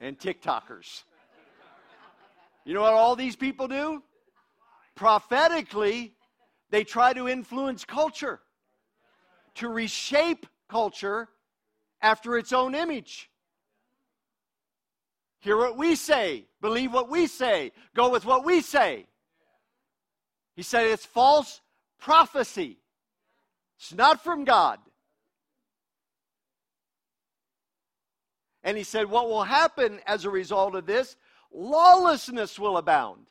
and 0.01 0.19
TikTokers. 0.19 1.05
You 2.65 2.75
know 2.75 2.83
what 2.83 2.93
all 2.93 3.17
these 3.17 3.37
people 3.37 3.69
do? 3.69 4.03
Prophetically, 4.95 6.13
they 6.71 6.85
try 6.85 7.13
to 7.13 7.29
influence 7.29 7.85
culture, 7.85 8.41
to 9.57 9.69
reshape 9.69 10.47
culture 10.69 11.29
after 12.01 12.37
its 12.39 12.53
own 12.53 12.75
image. 12.75 13.31
Hear 15.41 15.57
what 15.57 15.77
we 15.77 15.97
say, 15.97 16.47
believe 16.61 16.93
what 16.93 17.09
we 17.09 17.27
say, 17.27 17.73
go 17.95 18.11
with 18.11 18.25
what 18.25 18.45
we 18.45 18.61
say. 18.61 19.07
He 20.55 20.63
said 20.63 20.87
it's 20.87 21.07
false 21.07 21.61
prophecy. 21.99 22.79
It's 23.79 23.95
not 23.95 24.23
from 24.23 24.45
God. 24.45 24.79
And 28.63 28.77
he 28.77 28.85
said, 28.85 29.09
What 29.09 29.29
will 29.29 29.45
happen 29.45 30.01
as 30.07 30.25
a 30.25 30.31
result 30.31 30.75
of 30.75 30.87
this? 30.87 31.17
Lawlessness 31.53 32.59
will 32.59 32.77
abound. 32.77 33.27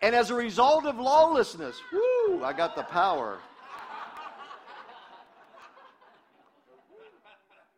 And 0.00 0.14
as 0.14 0.30
a 0.30 0.34
result 0.34 0.86
of 0.86 0.98
lawlessness, 0.98 1.80
whoo, 1.92 2.44
I 2.44 2.52
got 2.52 2.76
the 2.76 2.84
power. 2.84 3.38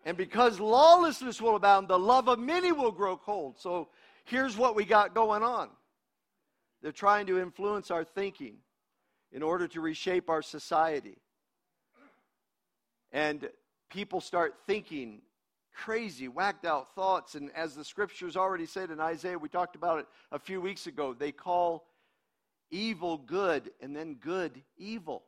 And 0.05 0.17
because 0.17 0.61
lawlessness 0.61 1.41
will 1.41 1.57
abound, 1.57 1.89
the 1.89 1.99
love 1.99 2.29
of 2.29 2.39
many 2.39 2.73
will 2.73 2.93
grow 2.93 3.17
cold. 3.17 3.59
So 3.59 3.89
here's 4.25 4.57
what 4.57 4.75
we 4.75 4.85
got 4.85 5.15
going 5.15 5.43
on 5.43 5.71
they're 6.83 6.93
trying 6.93 7.27
to 7.27 7.39
influence 7.39 7.91
our 7.91 8.05
thinking 8.05 8.57
in 9.33 9.43
order 9.43 9.69
to 9.69 9.81
reshape 9.81 10.31
our 10.31 10.43
society. 10.43 11.19
And 13.13 13.49
people 13.91 14.21
start 14.21 14.55
thinking 14.67 15.21
crazy, 15.75 16.29
whacked 16.29 16.65
out 16.65 16.95
thoughts. 16.95 17.35
And 17.35 17.51
as 17.55 17.75
the 17.75 17.85
scriptures 17.85 18.37
already 18.37 18.67
said 18.67 18.91
in 18.91 19.01
Isaiah, 19.01 19.39
we 19.39 19.49
talked 19.49 19.77
about 19.77 19.99
it 19.99 20.07
a 20.33 20.39
few 20.39 20.61
weeks 20.61 20.87
ago, 20.87 21.15
they 21.15 21.33
call 21.33 21.87
evil 22.71 23.19
good 23.19 23.71
and 23.81 23.95
then 23.95 24.15
good 24.15 24.63
evil. 24.77 25.25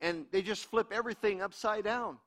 And 0.00 0.26
they 0.30 0.42
just 0.42 0.66
flip 0.66 0.92
everything 0.92 1.42
upside 1.42 1.84
down. 1.84 2.18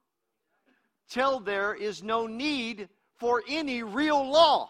Till 1.10 1.40
there 1.40 1.74
is 1.74 2.04
no 2.04 2.28
need 2.28 2.90
for 3.18 3.44
any 3.48 3.84
real 3.84 4.30
law. 4.30 4.70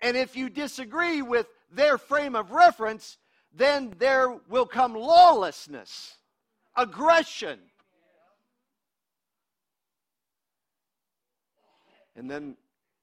And 0.00 0.16
if 0.16 0.36
you 0.36 0.50
disagree 0.50 1.22
with 1.22 1.46
their 1.70 1.98
frame 1.98 2.34
of 2.34 2.50
reference, 2.50 3.18
then 3.54 3.94
there 3.98 4.38
will 4.48 4.66
come 4.66 4.94
lawlessness, 4.94 6.16
aggression. 6.76 7.58
And 12.16 12.30
then 12.30 12.56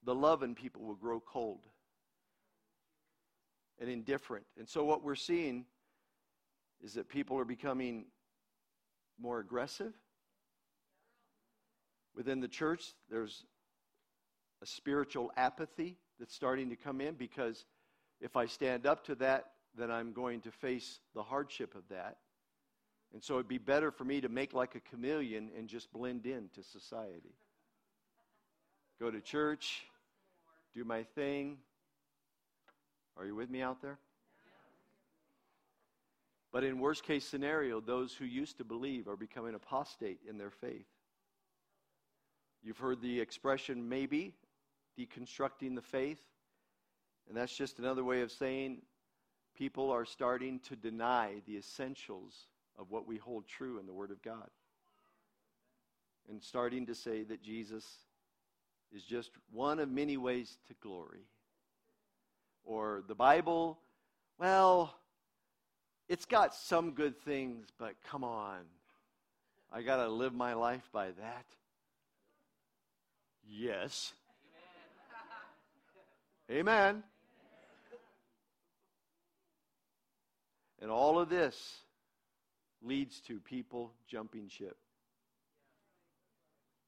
the 0.03 0.13
love 0.13 0.43
in 0.43 0.53
people 0.53 0.83
will 0.83 0.95
grow 0.95 1.19
cold 1.19 1.61
and 3.79 3.89
indifferent. 3.89 4.45
And 4.57 4.67
so, 4.67 4.83
what 4.83 5.03
we're 5.03 5.15
seeing 5.15 5.65
is 6.81 6.93
that 6.93 7.09
people 7.09 7.37
are 7.37 7.45
becoming 7.45 8.05
more 9.19 9.39
aggressive. 9.39 9.93
Within 12.15 12.39
the 12.39 12.47
church, 12.47 12.93
there's 13.09 13.43
a 14.61 14.65
spiritual 14.65 15.31
apathy 15.37 15.97
that's 16.19 16.33
starting 16.33 16.69
to 16.69 16.75
come 16.75 17.01
in 17.01 17.15
because 17.15 17.65
if 18.19 18.35
I 18.35 18.45
stand 18.45 18.85
up 18.85 19.05
to 19.05 19.15
that, 19.15 19.51
then 19.77 19.91
I'm 19.91 20.11
going 20.11 20.41
to 20.41 20.51
face 20.51 20.99
the 21.15 21.23
hardship 21.23 21.75
of 21.75 21.83
that. 21.89 22.17
And 23.13 23.23
so 23.23 23.35
it'd 23.35 23.47
be 23.47 23.57
better 23.57 23.91
for 23.91 24.03
me 24.03 24.21
to 24.21 24.29
make 24.29 24.53
like 24.53 24.75
a 24.75 24.79
chameleon 24.81 25.49
and 25.57 25.67
just 25.67 25.91
blend 25.91 26.25
into 26.25 26.63
society. 26.63 27.35
Go 28.99 29.09
to 29.09 29.21
church, 29.21 29.85
do 30.75 30.83
my 30.83 31.03
thing. 31.03 31.57
Are 33.19 33.25
you 33.25 33.35
with 33.35 33.49
me 33.49 33.61
out 33.61 33.81
there? 33.81 33.99
But 36.51 36.63
in 36.63 36.79
worst 36.79 37.03
case 37.03 37.25
scenario, 37.25 37.79
those 37.79 38.13
who 38.13 38.25
used 38.25 38.57
to 38.57 38.63
believe 38.63 39.07
are 39.07 39.17
becoming 39.17 39.53
apostate 39.53 40.21
in 40.27 40.37
their 40.37 40.49
faith. 40.49 40.87
You've 42.63 42.77
heard 42.77 43.01
the 43.01 43.19
expression 43.19 43.87
maybe 43.87 44.33
deconstructing 44.97 45.75
the 45.75 45.81
faith. 45.81 46.21
And 47.27 47.37
that's 47.37 47.55
just 47.55 47.77
another 47.77 48.03
way 48.03 48.21
of 48.21 48.31
saying 48.31 48.81
people 49.55 49.91
are 49.91 50.05
starting 50.05 50.59
to 50.61 50.75
deny 50.75 51.41
the 51.45 51.57
essentials 51.57 52.47
of 52.77 52.89
what 52.89 53.05
we 53.05 53.17
hold 53.17 53.47
true 53.47 53.79
in 53.79 53.85
the 53.85 53.93
Word 53.93 54.11
of 54.11 54.21
God. 54.21 54.49
And 56.29 56.41
starting 56.41 56.85
to 56.87 56.95
say 56.95 57.23
that 57.23 57.43
Jesus 57.43 57.85
is 58.91 59.03
just 59.03 59.31
one 59.51 59.79
of 59.79 59.89
many 59.89 60.17
ways 60.17 60.57
to 60.67 60.73
glory. 60.81 61.27
Or 62.69 63.01
the 63.07 63.15
Bible, 63.15 63.79
well, 64.37 64.93
it's 66.07 66.25
got 66.25 66.53
some 66.53 66.91
good 66.91 67.19
things, 67.19 67.65
but 67.79 67.95
come 68.11 68.23
on. 68.23 68.59
I 69.73 69.81
got 69.81 69.97
to 69.97 70.07
live 70.07 70.35
my 70.35 70.53
life 70.53 70.87
by 70.93 71.07
that. 71.07 71.45
Yes. 73.49 74.13
Amen. 76.51 77.01
And 80.79 80.91
all 80.91 81.17
of 81.17 81.27
this 81.27 81.79
leads 82.83 83.19
to 83.21 83.39
people 83.39 83.93
jumping 84.07 84.47
ship. 84.47 84.77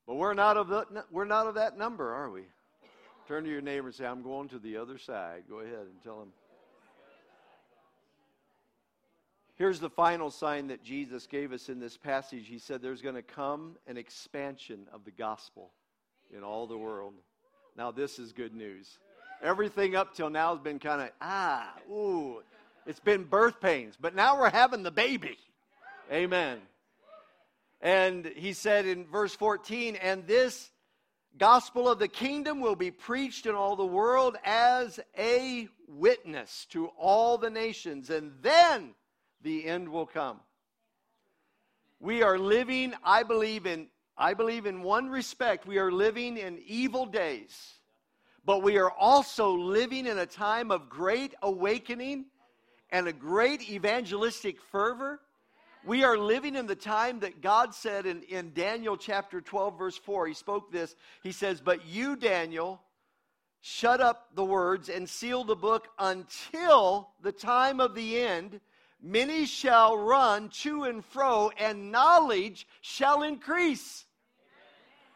But 0.05 0.13
we're 0.13 0.35
not 0.35 0.57
of 0.57 0.67
the, 0.67 1.05
we're 1.09 1.25
not 1.25 1.47
of 1.47 1.55
that 1.55 1.75
number, 1.75 2.13
are 2.13 2.29
we? 2.29 2.43
Turn 3.27 3.43
to 3.43 3.49
your 3.49 3.61
neighbor 3.61 3.87
and 3.87 3.95
say, 3.95 4.05
"I'm 4.05 4.23
going 4.23 4.49
to 4.49 4.59
the 4.59 4.77
other 4.77 4.97
side." 4.97 5.43
Go 5.49 5.59
ahead 5.59 5.87
and 5.87 6.01
tell 6.03 6.21
him. 6.21 6.33
Here's 9.55 9.79
the 9.79 9.91
final 9.91 10.31
sign 10.31 10.67
that 10.67 10.83
Jesus 10.83 11.27
gave 11.27 11.53
us 11.53 11.69
in 11.69 11.79
this 11.79 11.95
passage. 11.95 12.47
He 12.47 12.57
said 12.57 12.81
there's 12.81 13.03
going 13.03 13.15
to 13.15 13.21
come 13.21 13.77
an 13.85 13.95
expansion 13.95 14.87
of 14.91 15.05
the 15.05 15.11
gospel 15.11 15.71
in 16.35 16.43
all 16.43 16.65
the 16.65 16.77
world. 16.77 17.13
Now, 17.77 17.91
this 17.91 18.17
is 18.17 18.33
good 18.33 18.55
news. 18.55 18.97
Everything 19.43 19.95
up 19.95 20.15
till 20.15 20.29
now 20.29 20.55
has 20.55 20.63
been 20.63 20.79
kind 20.79 21.01
of, 21.01 21.09
ah, 21.21 21.73
ooh, 21.89 22.41
it's 22.85 22.99
been 22.99 23.23
birth 23.23 23.61
pains, 23.61 23.95
but 23.99 24.15
now 24.15 24.39
we're 24.39 24.49
having 24.49 24.83
the 24.83 24.91
baby. 24.91 25.37
Amen. 26.11 26.59
And 27.81 28.25
he 28.25 28.53
said 28.53 28.85
in 28.85 29.05
verse 29.05 29.35
14, 29.35 29.95
and 29.95 30.25
this 30.25 30.71
gospel 31.37 31.89
of 31.89 31.99
the 31.99 32.07
kingdom 32.07 32.59
will 32.59 32.75
be 32.75 32.91
preached 32.91 33.45
in 33.45 33.55
all 33.55 33.75
the 33.75 33.85
world 33.85 34.37
as 34.43 34.99
a 35.17 35.67
witness 35.87 36.65
to 36.71 36.87
all 36.97 37.37
the 37.37 37.49
nations, 37.49 38.09
and 38.09 38.33
then 38.41 38.93
the 39.41 39.65
end 39.65 39.89
will 39.89 40.05
come. 40.05 40.39
We 41.99 42.23
are 42.23 42.37
living, 42.37 42.93
I 43.03 43.23
believe 43.23 43.65
in 43.65 43.87
I 44.17 44.35
believe 44.35 44.67
in 44.67 44.83
one 44.83 45.09
respect, 45.09 45.65
we 45.65 45.79
are 45.79 45.91
living 45.91 46.37
in 46.37 46.61
evil 46.67 47.07
days. 47.07 47.75
But 48.45 48.61
we 48.61 48.77
are 48.77 48.91
also 48.91 49.51
living 49.51 50.05
in 50.05 50.19
a 50.19 50.27
time 50.27 50.69
of 50.69 50.89
great 50.89 51.33
awakening 51.41 52.25
and 52.91 53.07
a 53.07 53.13
great 53.13 53.67
evangelistic 53.69 54.61
fervor. 54.61 55.21
We 55.83 56.03
are 56.03 56.17
living 56.17 56.55
in 56.55 56.67
the 56.67 56.75
time 56.75 57.21
that 57.21 57.41
God 57.41 57.73
said 57.73 58.05
in, 58.05 58.21
in 58.23 58.53
Daniel 58.53 58.95
chapter 58.95 59.41
12, 59.41 59.79
verse 59.79 59.97
4. 59.97 60.27
He 60.27 60.33
spoke 60.35 60.71
this. 60.71 60.95
He 61.23 61.31
says, 61.31 61.59
But 61.59 61.87
you, 61.87 62.15
Daniel, 62.15 62.81
shut 63.61 63.99
up 63.99 64.35
the 64.35 64.45
words 64.45 64.89
and 64.89 65.09
seal 65.09 65.43
the 65.43 65.55
book 65.55 65.87
until 65.97 67.09
the 67.23 67.31
time 67.31 67.79
of 67.79 67.95
the 67.95 68.19
end. 68.19 68.61
Many 69.01 69.47
shall 69.47 69.97
run 69.97 70.49
to 70.61 70.83
and 70.83 71.03
fro, 71.03 71.49
and 71.57 71.91
knowledge 71.91 72.67
shall 72.81 73.23
increase. 73.23 74.05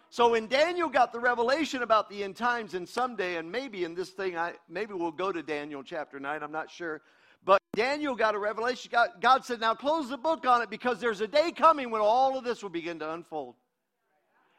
So 0.09 0.31
when 0.31 0.47
Daniel 0.47 0.89
got 0.89 1.11
the 1.11 1.19
revelation 1.19 1.83
about 1.83 2.09
the 2.09 2.23
end 2.23 2.37
times, 2.37 2.73
and 2.73 2.89
someday, 2.89 3.35
and 3.35 3.51
maybe 3.51 3.83
in 3.83 3.93
this 3.93 4.09
thing, 4.09 4.37
I 4.37 4.53
maybe 4.67 4.93
we'll 4.93 5.11
go 5.11 5.31
to 5.31 5.43
Daniel 5.43 5.83
chapter 5.83 6.19
nine. 6.19 6.41
I'm 6.41 6.53
not 6.53 6.71
sure, 6.71 7.01
Daniel 7.75 8.15
got 8.15 8.35
a 8.35 8.39
revelation. 8.39 8.89
God, 8.91 9.09
God 9.19 9.45
said, 9.45 9.59
"Now 9.59 9.75
close 9.75 10.09
the 10.09 10.17
book 10.17 10.47
on 10.47 10.61
it, 10.61 10.69
because 10.69 10.99
there's 10.99 11.21
a 11.21 11.27
day 11.27 11.51
coming 11.51 11.91
when 11.91 12.01
all 12.01 12.37
of 12.37 12.43
this 12.43 12.63
will 12.63 12.69
begin 12.69 12.99
to 12.99 13.11
unfold." 13.11 13.55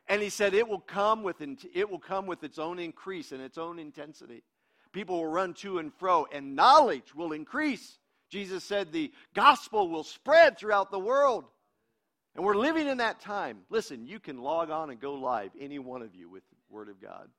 And 0.06 0.22
he 0.22 0.28
said, 0.28 0.54
"It 0.54 0.68
will 0.68 0.80
come 0.80 1.22
with 1.22 1.40
it 1.40 1.90
will 1.90 1.98
come 1.98 2.26
with 2.26 2.44
its 2.44 2.58
own 2.58 2.78
increase 2.78 3.32
and 3.32 3.42
its 3.42 3.58
own 3.58 3.78
intensity. 3.78 4.44
People 4.92 5.16
will 5.16 5.26
run 5.26 5.54
to 5.54 5.78
and 5.78 5.92
fro, 5.94 6.26
and 6.26 6.54
knowledge 6.54 7.14
will 7.14 7.32
increase." 7.32 7.98
Jesus 8.28 8.64
said, 8.64 8.92
"The 8.92 9.12
gospel 9.34 9.88
will 9.88 10.04
spread 10.04 10.58
throughout 10.58 10.90
the 10.90 10.98
world." 10.98 11.50
And 12.34 12.44
we're 12.44 12.54
living 12.54 12.86
in 12.86 12.98
that 12.98 13.18
time. 13.20 13.64
Listen, 13.70 14.06
you 14.06 14.20
can 14.20 14.38
log 14.38 14.70
on 14.70 14.90
and 14.90 15.00
go 15.00 15.14
live, 15.14 15.52
any 15.58 15.78
one 15.78 16.02
of 16.02 16.14
you, 16.14 16.28
with 16.28 16.48
the 16.50 16.56
Word 16.68 16.88
of 16.88 17.00
God. 17.00 17.30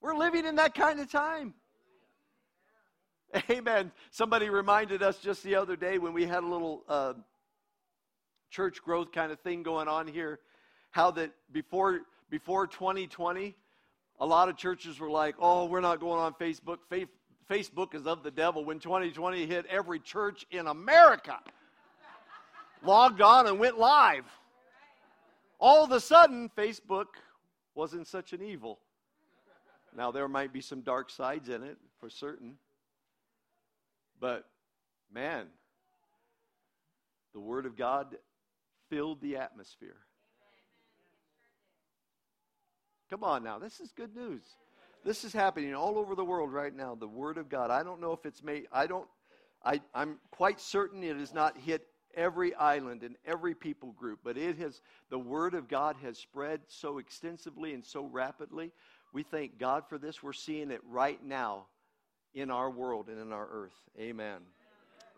We're 0.00 0.16
living 0.16 0.46
in 0.46 0.56
that 0.56 0.74
kind 0.74 0.98
of 0.98 1.10
time. 1.10 1.54
Amen. 3.50 3.92
Somebody 4.10 4.50
reminded 4.50 5.02
us 5.02 5.18
just 5.18 5.42
the 5.42 5.54
other 5.54 5.76
day 5.76 5.98
when 5.98 6.12
we 6.12 6.26
had 6.26 6.42
a 6.42 6.46
little 6.46 6.84
uh, 6.88 7.14
church 8.50 8.82
growth 8.82 9.10
kind 9.12 9.32
of 9.32 9.40
thing 9.40 9.62
going 9.62 9.88
on 9.88 10.06
here, 10.06 10.40
how 10.90 11.10
that 11.12 11.32
before 11.50 12.02
before 12.28 12.66
2020, 12.66 13.54
a 14.20 14.26
lot 14.26 14.48
of 14.48 14.56
churches 14.56 15.00
were 15.00 15.10
like, 15.10 15.34
"Oh, 15.38 15.64
we're 15.64 15.80
not 15.80 15.98
going 15.98 16.20
on 16.20 16.34
Facebook. 16.34 16.78
Facebook 17.50 17.94
is 17.94 18.06
of 18.06 18.22
the 18.22 18.30
devil." 18.30 18.64
When 18.64 18.78
2020 18.78 19.46
hit, 19.46 19.64
every 19.66 19.98
church 19.98 20.44
in 20.50 20.66
America 20.66 21.38
logged 22.84 23.22
on 23.22 23.46
and 23.46 23.58
went 23.58 23.78
live. 23.78 24.24
All 25.58 25.84
of 25.84 25.92
a 25.92 26.00
sudden, 26.00 26.50
Facebook 26.56 27.06
wasn't 27.74 28.06
such 28.06 28.34
an 28.34 28.42
evil. 28.42 28.78
Now, 29.96 30.10
there 30.10 30.28
might 30.28 30.52
be 30.52 30.60
some 30.60 30.80
dark 30.80 31.08
sides 31.08 31.48
in 31.48 31.62
it 31.62 31.78
for 31.98 32.10
certain. 32.10 32.56
But, 34.22 34.44
man, 35.12 35.48
the 37.34 37.40
Word 37.40 37.66
of 37.66 37.76
God 37.76 38.16
filled 38.88 39.20
the 39.20 39.36
atmosphere. 39.36 39.96
Come 43.10 43.24
on 43.24 43.42
now, 43.42 43.58
this 43.58 43.80
is 43.80 43.90
good 43.90 44.14
news. 44.14 44.42
This 45.04 45.24
is 45.24 45.32
happening 45.32 45.74
all 45.74 45.98
over 45.98 46.14
the 46.14 46.24
world 46.24 46.52
right 46.52 46.74
now. 46.74 46.94
The 46.94 47.08
Word 47.08 47.36
of 47.36 47.48
God. 47.48 47.72
I 47.72 47.82
don't 47.82 48.00
know 48.00 48.12
if 48.12 48.24
it's 48.24 48.44
made, 48.44 48.68
I 48.70 48.86
don't, 48.86 49.08
I, 49.64 49.80
I'm 49.92 50.18
quite 50.30 50.60
certain 50.60 51.02
it 51.02 51.16
has 51.16 51.34
not 51.34 51.58
hit 51.58 51.84
every 52.14 52.54
island 52.54 53.02
and 53.02 53.16
every 53.26 53.56
people 53.56 53.90
group. 53.90 54.20
But 54.22 54.38
it 54.38 54.56
has, 54.58 54.82
the 55.10 55.18
Word 55.18 55.54
of 55.54 55.66
God 55.66 55.96
has 56.00 56.16
spread 56.16 56.60
so 56.68 56.98
extensively 56.98 57.74
and 57.74 57.84
so 57.84 58.04
rapidly. 58.04 58.70
We 59.12 59.24
thank 59.24 59.58
God 59.58 59.82
for 59.88 59.98
this. 59.98 60.22
We're 60.22 60.32
seeing 60.32 60.70
it 60.70 60.80
right 60.88 61.18
now 61.24 61.66
in 62.34 62.50
our 62.50 62.70
world 62.70 63.08
and 63.08 63.20
in 63.20 63.32
our 63.32 63.48
earth. 63.50 63.78
Amen. 63.98 64.40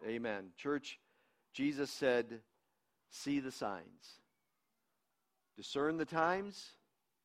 Amen. 0.07 0.51
Church, 0.57 0.99
Jesus 1.53 1.91
said, 1.91 2.41
see 3.11 3.41
the 3.41 3.53
signs. 3.53 4.21
Discern 5.57 5.97
the 5.99 6.05
times, 6.05 6.71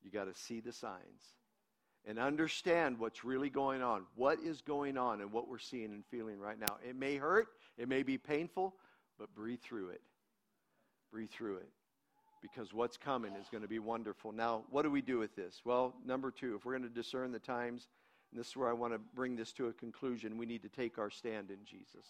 you 0.04 0.12
got 0.12 0.26
to 0.26 0.40
see 0.40 0.60
the 0.60 0.72
signs 0.72 1.34
and 2.06 2.18
understand 2.20 3.00
what's 3.00 3.26
really 3.26 3.50
going 3.50 3.82
on. 3.82 4.04
What 4.16 4.40
is 4.40 4.62
going 4.62 4.98
on 4.98 5.22
and 5.22 5.32
what 5.32 5.48
we're 5.48 5.58
seeing 5.58 5.92
and 5.92 6.06
feeling 6.06 6.40
right 6.40 6.60
now. 6.60 6.78
It 6.88 6.96
may 6.96 7.18
hurt, 7.18 7.48
it 7.78 7.90
may 7.90 8.04
be 8.04 8.18
painful, 8.18 8.76
but 9.18 9.34
breathe 9.36 9.60
through 9.62 9.90
it. 9.90 10.02
Breathe 11.12 11.30
through 11.32 11.58
it. 11.58 11.70
Because 12.42 12.74
what's 12.74 12.96
coming 12.96 13.34
is 13.34 13.50
going 13.50 13.64
to 13.64 13.68
be 13.68 13.80
wonderful. 13.80 14.32
Now, 14.32 14.64
what 14.70 14.84
do 14.84 14.92
we 14.92 15.02
do 15.02 15.20
with 15.20 15.36
this? 15.36 15.62
Well, 15.66 15.94
number 16.06 16.32
two, 16.32 16.56
if 16.56 16.64
we're 16.64 16.78
going 16.78 16.90
to 16.90 16.96
discern 16.96 17.34
the 17.34 17.40
times, 17.40 17.88
and 18.32 18.40
this 18.40 18.50
is 18.50 18.58
where 18.58 18.70
I 18.70 18.74
want 18.74 18.94
to 18.94 19.00
bring 19.16 19.36
this 19.36 19.52
to 19.54 19.68
a 19.68 19.74
conclusion, 19.74 20.38
we 20.38 20.46
need 20.46 20.62
to 20.64 20.70
take 20.70 20.98
our 20.98 21.10
stand 21.10 21.50
in 21.50 21.58
Jesus. 21.66 22.06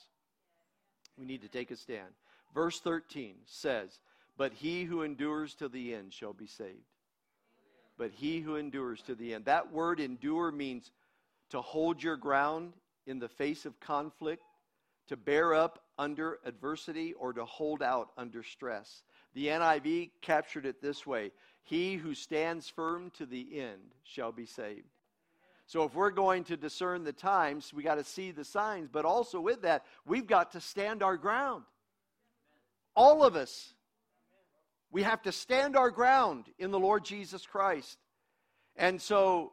We 1.18 1.26
need 1.26 1.42
to 1.42 1.48
take 1.48 1.72
a 1.72 1.76
stand. 1.76 2.10
Verse 2.54 2.80
13 2.80 3.36
says, 3.46 4.00
But 4.38 4.54
he 4.54 4.84
who 4.84 5.04
endures 5.04 5.54
to 5.56 5.70
the 5.70 5.94
end 5.94 6.14
shall 6.14 6.34
be 6.34 6.48
saved 6.48 6.86
but 8.00 8.12
he 8.12 8.40
who 8.40 8.56
endures 8.56 9.02
to 9.04 9.14
the 9.14 9.36
end. 9.36 9.46
That 9.46 9.72
word 9.72 10.00
endure 10.00 10.52
means 10.52 10.90
to 11.50 11.62
hold 11.62 12.02
your 12.02 12.16
ground 12.16 12.74
in 13.06 13.20
the 13.20 13.28
face 13.28 13.66
of 13.66 13.80
conflict, 13.82 14.42
to 15.10 15.18
bear 15.18 15.54
up 15.54 15.84
under 15.98 16.40
adversity, 16.46 17.14
or 17.14 17.34
to 17.34 17.44
hold 17.44 17.84
out 17.84 18.12
under 18.18 18.42
stress. 18.42 19.04
The 19.34 19.48
NIV 19.48 20.12
captured 20.22 20.66
it 20.66 20.82
this 20.82 21.06
way 21.06 21.32
He 21.64 21.96
who 21.96 22.16
stands 22.16 22.70
firm 22.70 23.12
to 23.18 23.26
the 23.26 23.60
end 23.60 23.94
shall 24.06 24.32
be 24.32 24.46
saved. 24.46 24.88
So, 25.70 25.84
if 25.84 25.94
we're 25.94 26.10
going 26.10 26.46
to 26.46 26.58
discern 26.58 27.04
the 27.04 27.14
times, 27.14 27.72
we 27.72 27.84
got 27.84 28.00
to 28.00 28.04
see 28.04 28.32
the 28.32 28.44
signs, 28.44 28.90
but 28.92 29.06
also 29.06 29.40
with 29.40 29.62
that, 29.62 29.86
we've 30.04 30.26
got 30.26 30.54
to 30.54 30.60
stand 30.60 31.04
our 31.04 31.16
ground. 31.16 31.64
All 32.96 33.24
of 33.24 33.36
us. 33.36 33.76
We 34.92 35.04
have 35.04 35.22
to 35.22 35.32
stand 35.32 35.78
our 35.78 35.92
ground 35.92 36.46
in 36.58 36.72
the 36.72 36.80
Lord 36.80 37.06
Jesus 37.06 37.46
Christ. 37.46 38.00
And 38.78 39.00
so 39.00 39.52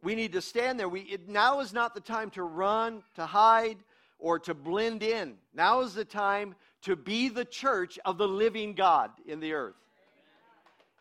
we 0.00 0.14
need 0.14 0.34
to 0.34 0.40
stand 0.40 0.78
there. 0.78 0.88
We, 0.88 1.00
it, 1.00 1.28
now 1.28 1.58
is 1.58 1.72
not 1.72 1.92
the 1.92 2.00
time 2.00 2.30
to 2.30 2.44
run, 2.44 3.02
to 3.16 3.26
hide, 3.26 3.78
or 4.20 4.38
to 4.38 4.54
blend 4.54 5.02
in. 5.02 5.38
Now 5.52 5.80
is 5.80 5.92
the 5.92 6.04
time 6.04 6.54
to 6.82 6.94
be 6.94 7.30
the 7.30 7.44
church 7.44 7.98
of 8.04 8.16
the 8.16 8.28
living 8.28 8.74
God 8.74 9.10
in 9.26 9.40
the 9.40 9.54
earth. 9.54 9.74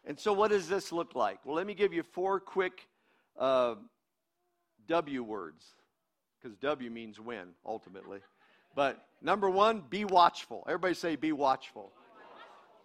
And 0.03 0.19
so, 0.19 0.33
what 0.33 0.49
does 0.49 0.67
this 0.67 0.91
look 0.91 1.13
like? 1.13 1.45
Well, 1.45 1.55
let 1.55 1.67
me 1.67 1.75
give 1.75 1.93
you 1.93 2.01
four 2.01 2.39
quick 2.39 2.87
uh, 3.37 3.75
W 4.87 5.23
words, 5.23 5.65
because 6.41 6.57
W 6.57 6.89
means 6.89 7.19
win, 7.19 7.49
ultimately. 7.65 8.19
But 8.75 9.03
number 9.21 9.49
one, 9.49 9.83
be 9.89 10.05
watchful. 10.05 10.63
Everybody 10.67 10.93
say, 10.93 11.15
be 11.15 11.31
watchful. 11.31 11.91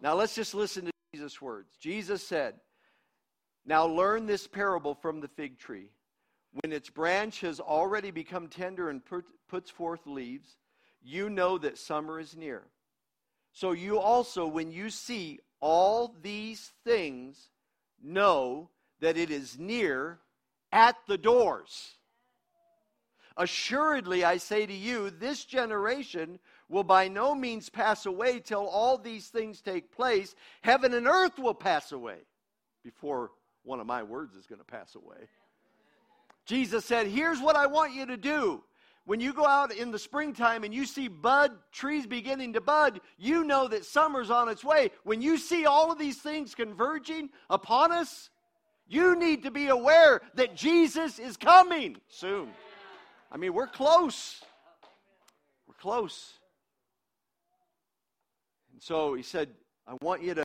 Now 0.00 0.14
let's 0.14 0.34
just 0.34 0.54
listen 0.54 0.86
to 0.86 0.92
Jesus' 1.14 1.40
words. 1.40 1.76
Jesus 1.80 2.26
said, 2.26 2.54
Now 3.64 3.86
learn 3.86 4.26
this 4.26 4.46
parable 4.46 4.94
from 4.94 5.20
the 5.20 5.28
fig 5.28 5.58
tree. 5.58 5.90
When 6.60 6.72
its 6.72 6.90
branch 6.90 7.40
has 7.40 7.60
already 7.60 8.10
become 8.10 8.48
tender 8.48 8.90
and 8.90 9.04
put, 9.04 9.24
puts 9.48 9.70
forth 9.70 10.06
leaves, 10.06 10.56
you 11.02 11.30
know 11.30 11.56
that 11.58 11.78
summer 11.78 12.18
is 12.20 12.36
near. 12.36 12.62
So 13.52 13.72
you 13.72 13.98
also, 13.98 14.46
when 14.46 14.70
you 14.70 14.90
see 14.90 15.40
all 15.60 16.14
these 16.22 16.72
things, 16.84 17.50
know 18.02 18.70
that 19.00 19.16
it 19.16 19.30
is 19.30 19.58
near 19.58 20.18
at 20.72 20.96
the 21.06 21.18
doors. 21.18 21.96
Assuredly, 23.36 24.24
I 24.24 24.36
say 24.36 24.66
to 24.66 24.72
you, 24.72 25.10
this 25.10 25.44
generation 25.44 26.38
will 26.68 26.84
by 26.84 27.08
no 27.08 27.34
means 27.34 27.68
pass 27.68 28.06
away 28.06 28.40
till 28.40 28.66
all 28.66 28.98
these 28.98 29.28
things 29.28 29.60
take 29.60 29.92
place. 29.92 30.34
Heaven 30.62 30.92
and 30.94 31.06
earth 31.06 31.38
will 31.38 31.54
pass 31.54 31.92
away 31.92 32.18
before 32.84 33.30
one 33.62 33.80
of 33.80 33.86
my 33.86 34.02
words 34.02 34.34
is 34.34 34.46
going 34.46 34.58
to 34.58 34.64
pass 34.64 34.94
away. 34.94 35.28
Jesus 36.44 36.84
said, 36.84 37.06
Here's 37.06 37.40
what 37.40 37.56
I 37.56 37.66
want 37.66 37.94
you 37.94 38.06
to 38.06 38.16
do. 38.16 38.62
When 39.04 39.20
you 39.20 39.32
go 39.32 39.46
out 39.46 39.72
in 39.72 39.90
the 39.90 39.98
springtime 39.98 40.62
and 40.62 40.72
you 40.72 40.84
see 40.84 41.08
bud, 41.08 41.52
trees 41.72 42.06
beginning 42.06 42.52
to 42.52 42.60
bud, 42.60 43.00
you 43.18 43.42
know 43.44 43.66
that 43.68 43.84
summer's 43.84 44.30
on 44.30 44.48
its 44.48 44.62
way. 44.62 44.90
When 45.02 45.20
you 45.20 45.38
see 45.38 45.66
all 45.66 45.90
of 45.90 45.98
these 45.98 46.18
things 46.18 46.54
converging 46.54 47.30
upon 47.50 47.90
us, 47.90 48.30
you 48.92 49.16
need 49.16 49.44
to 49.44 49.50
be 49.50 49.68
aware 49.68 50.20
that 50.34 50.54
Jesus 50.54 51.18
is 51.18 51.36
coming 51.36 51.96
soon. 52.08 52.50
I 53.30 53.36
mean, 53.38 53.54
we're 53.54 53.66
close. 53.66 54.42
We're 55.66 55.74
close. 55.74 56.34
And 58.72 58.82
so 58.82 59.14
he 59.14 59.22
said, 59.22 59.48
I 59.86 59.94
want 60.02 60.22
you 60.22 60.34
to 60.34 60.44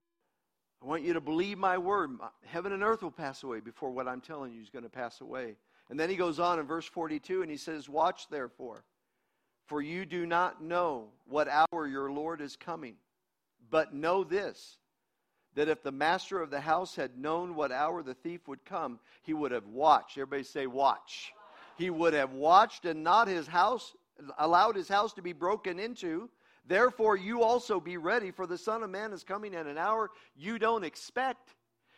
I 0.81 0.85
want 0.85 1.03
you 1.03 1.13
to 1.13 1.21
believe 1.21 1.57
my 1.57 1.77
word. 1.77 2.11
Heaven 2.45 2.71
and 2.71 2.83
earth 2.83 3.01
will 3.01 3.11
pass 3.11 3.43
away 3.43 3.59
before 3.59 3.91
what 3.91 4.07
I'm 4.07 4.21
telling 4.21 4.53
you 4.53 4.61
is 4.61 4.69
going 4.69 4.83
to 4.83 4.89
pass 4.89 5.21
away. 5.21 5.57
And 5.89 5.99
then 5.99 6.09
he 6.09 6.15
goes 6.15 6.39
on 6.39 6.59
in 6.59 6.65
verse 6.65 6.85
42 6.85 7.41
and 7.41 7.49
he 7.49 7.57
says, 7.57 7.89
Watch 7.89 8.29
therefore, 8.29 8.85
for 9.65 9.81
you 9.81 10.05
do 10.05 10.25
not 10.25 10.63
know 10.63 11.09
what 11.27 11.47
hour 11.47 11.87
your 11.87 12.11
Lord 12.11 12.41
is 12.41 12.55
coming. 12.55 12.95
But 13.69 13.93
know 13.93 14.23
this, 14.23 14.77
that 15.57 15.69
if 15.69 15.81
the 15.81 15.91
master 15.91 16.39
of 16.39 16.51
the 16.51 16.61
house 16.61 16.95
had 16.95 17.17
known 17.17 17.55
what 17.55 17.71
hour 17.71 18.03
the 18.03 18.13
thief 18.13 18.47
would 18.47 18.63
come, 18.63 18.99
he 19.23 19.33
would 19.33 19.51
have 19.51 19.65
watched. 19.65 20.15
Everybody 20.15 20.43
say, 20.43 20.67
Watch. 20.67 21.33
He 21.79 21.89
would 21.89 22.13
have 22.13 22.31
watched 22.31 22.85
and 22.85 23.03
not 23.03 23.27
his 23.27 23.47
house, 23.47 23.95
allowed 24.37 24.75
his 24.75 24.87
house 24.87 25.13
to 25.13 25.23
be 25.23 25.33
broken 25.33 25.79
into. 25.79 26.29
Therefore, 26.67 27.17
you 27.17 27.41
also 27.41 27.79
be 27.79 27.97
ready, 27.97 28.29
for 28.29 28.45
the 28.45 28.57
Son 28.57 28.83
of 28.83 28.91
Man 28.91 29.11
is 29.11 29.23
coming 29.23 29.55
at 29.55 29.65
an 29.65 29.79
hour 29.79 30.11
you 30.35 30.59
don't 30.59 30.83
expect. 30.83 31.55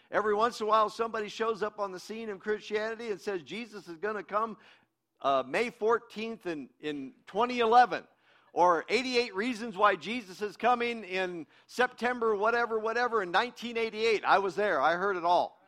Every 0.09 0.33
once 0.33 0.61
in 0.61 0.65
a 0.65 0.69
while, 0.69 0.89
somebody 0.89 1.27
shows 1.27 1.61
up 1.61 1.81
on 1.81 1.91
the 1.91 1.99
scene 1.99 2.29
of 2.29 2.39
Christianity 2.39 3.11
and 3.11 3.19
says 3.19 3.41
Jesus 3.41 3.89
is 3.89 3.97
going 3.97 4.15
to 4.15 4.23
come 4.23 4.55
uh, 5.21 5.43
May 5.45 5.69
14th 5.69 6.45
in, 6.45 6.69
in 6.79 7.11
2011 7.27 8.05
or 8.53 8.85
88 8.89 9.35
reasons 9.35 9.77
why 9.77 9.95
Jesus 9.95 10.41
is 10.41 10.57
coming 10.57 11.03
in 11.03 11.45
September, 11.67 12.35
whatever, 12.35 12.79
whatever, 12.79 13.21
in 13.21 13.31
1988. 13.31 14.23
I 14.25 14.39
was 14.39 14.55
there, 14.55 14.81
I 14.81 14.95
heard 14.95 15.17
it 15.17 15.23
all. 15.23 15.59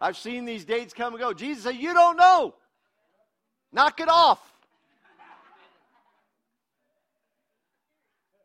I've 0.00 0.16
seen 0.16 0.44
these 0.44 0.64
dates 0.64 0.92
come 0.92 1.14
and 1.14 1.20
go. 1.20 1.32
Jesus 1.32 1.64
said, 1.64 1.76
You 1.76 1.94
don't 1.94 2.16
know. 2.16 2.54
Knock 3.72 4.00
it 4.00 4.08
off. 4.08 4.40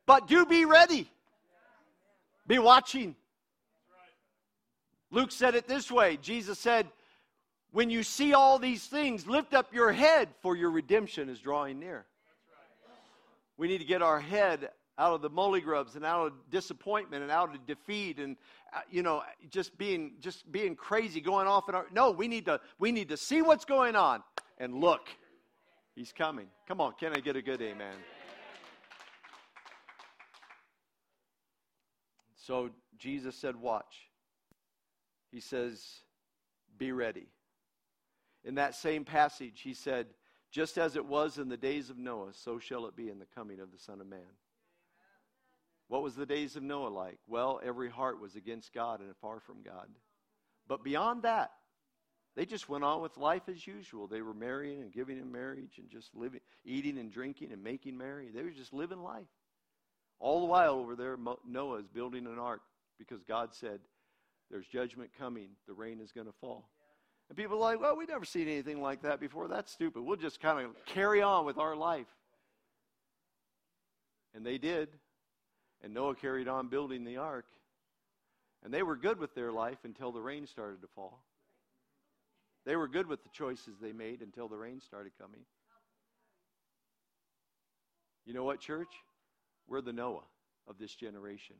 But 0.06 0.28
do 0.28 0.46
be 0.46 0.66
ready. 0.66 1.10
Be 2.48 2.60
watching. 2.60 3.16
Luke 5.12 5.32
said 5.32 5.56
it 5.56 5.68
this 5.68 5.92
way 5.92 6.18
Jesus 6.22 6.60
said, 6.60 6.88
When 7.72 7.90
you 7.90 8.04
see 8.04 8.34
all 8.34 8.60
these 8.60 8.86
things, 8.86 9.28
lift 9.28 9.54
up 9.54 9.74
your 9.74 9.92
head, 9.92 10.30
for 10.42 10.56
your 10.56 10.70
redemption 10.72 11.28
is 11.28 11.40
drawing 11.40 11.80
near. 11.80 12.06
We 13.58 13.68
need 13.68 13.80
to 13.80 13.86
get 13.86 14.02
our 14.02 14.20
head 14.20 14.70
out 15.00 15.14
of 15.14 15.22
the 15.22 15.30
molly 15.30 15.62
grubs 15.62 15.96
and 15.96 16.04
out 16.04 16.28
of 16.28 16.34
disappointment 16.50 17.22
and 17.22 17.32
out 17.32 17.54
of 17.54 17.66
defeat 17.68 18.18
and 18.18 18.36
uh, 18.74 18.80
you 18.90 19.04
know 19.04 19.22
just 19.52 19.78
being 19.78 20.14
just 20.20 20.52
being 20.52 20.76
crazy 20.76 21.22
going 21.22 21.46
off 21.46 21.66
our 21.70 21.86
no 21.94 22.10
we 22.10 22.28
need 22.28 22.46
to 22.46 22.60
we 22.80 22.92
need 22.92 23.08
to 23.10 23.16
see 23.16 23.44
what's 23.44 23.64
going 23.64 23.96
on 23.96 24.24
and 24.58 24.74
look 24.74 25.08
he's 25.94 26.12
coming 26.12 26.48
come 26.68 26.82
on 26.82 26.94
can 27.00 27.16
i 27.16 27.20
get 27.20 27.36
a 27.36 27.44
good 27.44 27.62
amen 27.62 27.94
So 32.48 32.70
Jesus 32.98 33.36
said, 33.36 33.58
Watch. 33.58 34.10
He 35.32 35.42
says, 35.42 35.84
Be 36.78 36.94
ready. 36.94 37.28
In 38.46 38.56
that 38.56 38.74
same 38.74 39.04
passage, 39.04 39.60
he 39.62 39.74
said, 39.74 40.08
Just 40.58 40.80
as 40.80 40.96
it 40.96 41.06
was 41.06 41.38
in 41.38 41.50
the 41.50 41.56
days 41.56 41.92
of 41.92 42.00
Noah, 42.00 42.34
so 42.34 42.58
shall 42.58 42.88
it 42.88 42.96
be 42.96 43.10
in 43.10 43.20
the 43.20 43.28
coming 43.36 43.60
of 43.60 43.72
the 43.72 43.78
Son 43.78 44.02
of 44.02 44.08
Man. 44.08 44.26
What 45.88 46.02
was 46.02 46.16
the 46.16 46.26
days 46.26 46.56
of 46.56 46.64
Noah 46.64 46.88
like? 46.88 47.20
Well, 47.28 47.62
every 47.64 47.92
heart 47.92 48.20
was 48.20 48.36
against 48.36 48.74
God 48.74 49.00
and 49.00 49.16
far 49.22 49.40
from 49.40 49.58
God. 49.64 49.88
But 50.68 50.84
beyond 50.84 51.22
that, 51.22 51.52
they 52.36 52.48
just 52.48 52.68
went 52.68 52.84
on 52.84 53.04
with 53.04 53.18
life 53.18 53.44
as 53.48 53.68
usual. 53.68 54.08
They 54.08 54.24
were 54.24 54.34
marrying 54.34 54.82
and 54.82 54.92
giving 54.92 55.20
in 55.20 55.32
marriage 55.32 55.78
and 55.78 55.92
just 55.92 56.16
living, 56.16 56.40
eating 56.66 56.98
and 56.98 57.12
drinking 57.12 57.52
and 57.52 57.64
making 57.64 57.96
merry. 57.96 58.30
They 58.34 58.42
were 58.42 58.50
just 58.50 58.74
living 58.74 59.04
life. 59.04 59.30
All 60.20 60.40
the 60.40 60.48
while 60.48 60.74
over 60.74 60.96
there, 60.96 61.20
Noah 61.48 61.82
is 61.82 61.88
building 61.88 62.26
an 62.26 62.40
ark 62.40 62.62
because 62.98 63.22
God 63.22 63.54
said, 63.54 63.80
There's 64.50 64.66
judgment 64.66 65.12
coming. 65.20 65.50
The 65.68 65.76
rain 65.76 66.00
is 66.00 66.12
going 66.12 66.26
to 66.26 66.34
fall. 66.42 66.68
And 67.30 67.38
people 67.38 67.58
are 67.58 67.60
like, 67.60 67.82
Well, 67.82 67.98
we've 67.98 68.08
never 68.08 68.26
seen 68.26 68.48
anything 68.48 68.82
like 68.82 69.02
that 69.02 69.20
before. 69.20 69.48
That's 69.48 69.72
stupid. 69.72 70.04
We'll 70.04 70.18
just 70.18 70.40
kind 70.40 70.66
of 70.66 70.72
carry 70.86 71.22
on 71.22 71.46
with 71.46 71.58
our 71.58 71.76
life. 71.76 72.08
And 74.34 74.46
they 74.46 74.58
did. 74.58 74.90
And 75.84 75.94
Noah 75.94 76.16
carried 76.16 76.48
on 76.48 76.70
building 76.70 77.04
the 77.04 77.18
ark. 77.18 77.46
And 78.64 78.74
they 78.74 78.84
were 78.84 78.96
good 78.96 79.20
with 79.20 79.36
their 79.36 79.52
life 79.52 79.78
until 79.84 80.12
the 80.12 80.22
rain 80.22 80.48
started 80.48 80.82
to 80.82 80.88
fall. 80.96 81.24
They 82.66 82.76
were 82.76 82.88
good 82.88 83.08
with 83.08 83.24
the 83.24 83.30
choices 83.30 83.76
they 83.82 83.94
made 83.94 84.22
until 84.22 84.48
the 84.48 84.58
rain 84.58 84.82
started 84.82 85.14
coming. 85.20 85.42
You 88.26 88.34
know 88.34 88.44
what, 88.44 88.60
church? 88.60 88.90
We're 89.70 89.82
the 89.82 89.94
Noah 89.94 90.24
of 90.68 90.78
this 90.78 90.94
generation. 90.94 91.56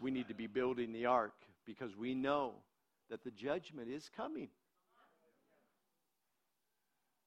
We 0.00 0.10
need 0.10 0.28
to 0.28 0.34
be 0.34 0.48
building 0.48 0.92
the 0.92 1.06
ark 1.06 1.34
because 1.64 1.96
we 1.96 2.14
know 2.14 2.54
that 3.12 3.22
the 3.24 3.30
judgment 3.30 3.90
is 3.90 4.10
coming. 4.16 4.48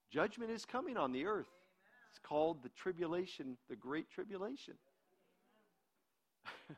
Judgment 0.09 0.49
is 0.49 0.65
coming 0.65 0.97
on 0.97 1.11
the 1.11 1.27
earth. 1.27 1.45
It's 2.09 2.17
called 2.27 2.63
the 2.63 2.69
tribulation, 2.69 3.55
the 3.69 3.75
great 3.75 4.09
tribulation. 4.09 4.73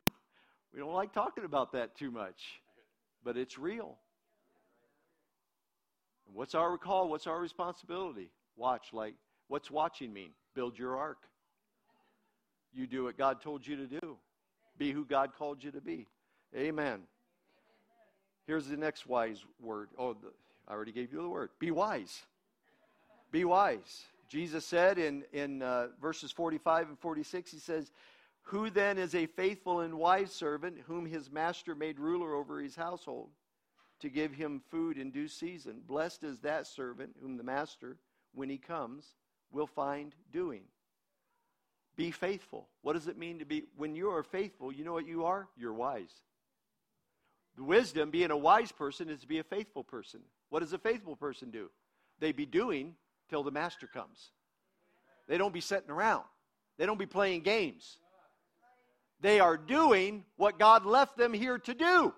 we 0.73 0.79
don't 0.81 0.93
like 0.93 1.13
talking 1.13 1.45
about 1.45 1.71
that 1.71 1.95
too 1.95 2.11
much, 2.11 2.59
but 3.23 3.37
it's 3.37 3.57
real. 3.57 3.95
And 6.27 6.35
what's 6.35 6.53
our 6.53 6.77
call? 6.77 7.09
What's 7.09 7.27
our 7.27 7.39
responsibility? 7.39 8.29
Watch, 8.57 8.87
like, 8.91 9.15
what's 9.47 9.71
watching 9.71 10.11
mean? 10.11 10.31
Build 10.53 10.77
your 10.77 10.97
ark. 10.97 11.19
You 12.73 12.87
do 12.87 13.05
what 13.05 13.17
God 13.17 13.41
told 13.41 13.65
you 13.65 13.77
to 13.77 13.87
do. 13.87 14.17
Be 14.77 14.91
who 14.91 15.05
God 15.05 15.31
called 15.37 15.63
you 15.63 15.71
to 15.71 15.79
be. 15.79 16.07
Amen. 16.53 17.03
Here's 18.47 18.67
the 18.67 18.77
next 18.77 19.05
wise 19.05 19.43
word. 19.61 19.89
Oh, 19.99 20.13
the, 20.13 20.31
I 20.67 20.73
already 20.73 20.93
gave 20.93 21.11
you 21.11 21.21
the 21.21 21.29
word. 21.29 21.49
Be 21.59 21.69
wise. 21.69 22.21
Be 23.29 23.43
wise. 23.43 24.05
Jesus 24.29 24.65
said 24.65 24.97
in, 24.97 25.23
in 25.33 25.61
uh, 25.61 25.87
verses 26.01 26.31
45 26.31 26.89
and 26.89 26.99
46, 26.99 27.51
he 27.51 27.59
says, 27.59 27.91
Who 28.43 28.69
then 28.69 28.97
is 28.97 29.15
a 29.15 29.25
faithful 29.25 29.81
and 29.81 29.95
wise 29.95 30.31
servant 30.31 30.77
whom 30.87 31.05
his 31.05 31.29
master 31.29 31.75
made 31.75 31.99
ruler 31.99 32.33
over 32.33 32.61
his 32.61 32.75
household 32.75 33.29
to 33.99 34.09
give 34.09 34.33
him 34.33 34.61
food 34.71 34.97
in 34.97 35.11
due 35.11 35.27
season? 35.27 35.81
Blessed 35.85 36.23
is 36.23 36.39
that 36.39 36.67
servant 36.67 37.15
whom 37.21 37.35
the 37.35 37.43
master, 37.43 37.97
when 38.33 38.49
he 38.49 38.57
comes, 38.57 39.15
will 39.51 39.67
find 39.67 40.15
doing. 40.31 40.63
Be 41.97 42.11
faithful. 42.11 42.67
What 42.81 42.93
does 42.93 43.07
it 43.07 43.17
mean 43.17 43.39
to 43.39 43.45
be? 43.45 43.63
When 43.75 43.95
you 43.95 44.09
are 44.09 44.23
faithful, 44.23 44.71
you 44.71 44.85
know 44.85 44.93
what 44.93 45.07
you 45.07 45.25
are? 45.25 45.47
You're 45.57 45.73
wise. 45.73 46.21
Wisdom, 47.57 48.11
being 48.11 48.31
a 48.31 48.37
wise 48.37 48.71
person, 48.71 49.09
is 49.09 49.21
to 49.21 49.27
be 49.27 49.39
a 49.39 49.43
faithful 49.43 49.83
person. 49.83 50.21
What 50.49 50.59
does 50.59 50.73
a 50.73 50.77
faithful 50.77 51.15
person 51.15 51.49
do? 51.49 51.69
They 52.19 52.31
be 52.31 52.45
doing 52.45 52.95
till 53.29 53.43
the 53.43 53.51
master 53.51 53.87
comes. 53.87 54.31
They 55.27 55.37
don't 55.37 55.53
be 55.53 55.61
sitting 55.61 55.89
around. 55.89 56.23
They 56.77 56.85
don't 56.85 56.99
be 56.99 57.05
playing 57.05 57.41
games. 57.41 57.97
They 59.19 59.39
are 59.39 59.57
doing 59.57 60.23
what 60.35 60.59
God 60.59 60.85
left 60.85 61.17
them 61.17 61.33
here 61.33 61.57
to 61.59 61.73
do. 61.73 62.13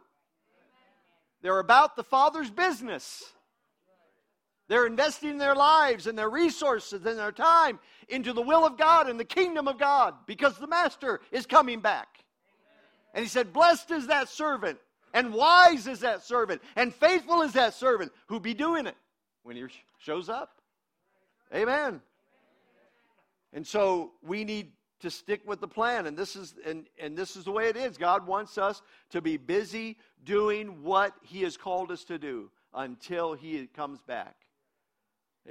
They're 1.42 1.60
about 1.60 1.96
the 1.96 2.04
Father's 2.04 2.52
business. 2.52 3.24
They're 4.68 4.86
investing 4.86 5.38
their 5.38 5.56
lives 5.56 6.06
and 6.06 6.18
their 6.18 6.30
resources 6.30 7.06
and 7.06 7.18
their 7.18 7.32
time 7.32 7.80
into 8.08 8.34
the 8.34 8.42
will 8.42 8.66
of 8.66 8.78
God 8.78 9.10
and 9.10 9.20
the 9.20 9.26
kingdom 9.26 9.68
of 9.68 9.80
God 9.80 10.14
because 10.28 10.58
the 10.58 10.68
Master 10.68 11.22
is 11.32 11.46
coming 11.46 11.80
back. 11.80 12.08
And 13.14 13.24
he 13.24 13.30
said, 13.30 13.54
Blessed 13.54 13.90
is 13.92 14.08
that 14.08 14.30
servant, 14.30 14.78
and 15.14 15.34
wise 15.34 15.88
is 15.88 16.02
that 16.02 16.24
servant, 16.24 16.62
and 16.76 16.94
faithful 16.94 17.42
is 17.42 17.54
that 17.54 17.74
servant 17.74 18.12
who 18.28 18.40
be 18.40 18.54
doing 18.54 18.88
it 18.88 18.96
when 19.44 19.56
he 19.56 19.66
shows 19.98 20.30
up. 20.30 20.62
Amen. 21.54 22.02
And 23.54 23.66
so 23.66 24.12
we 24.22 24.44
need 24.44 24.72
to 25.00 25.10
stick 25.10 25.42
with 25.46 25.62
the 25.62 25.68
plan 25.68 26.08
and 26.08 26.18
this 26.18 26.36
is 26.36 26.56
and, 26.66 26.86
and 27.00 27.18
this 27.18 27.38
is 27.38 27.46
the 27.46 27.52
way 27.52 27.70
it 27.70 27.78
is 27.78 27.98
god 27.98 28.28
wants 28.28 28.58
us 28.58 28.82
to 29.10 29.22
be 29.22 29.38
busy 29.38 29.96
doing 30.26 30.84
what 30.84 31.14
he 31.24 31.42
has 31.42 31.56
called 31.56 31.90
us 31.90 32.04
to 32.04 32.20
do 32.20 32.52
until 32.74 33.34
he 33.34 33.66
comes 33.68 34.02
back 34.02 34.36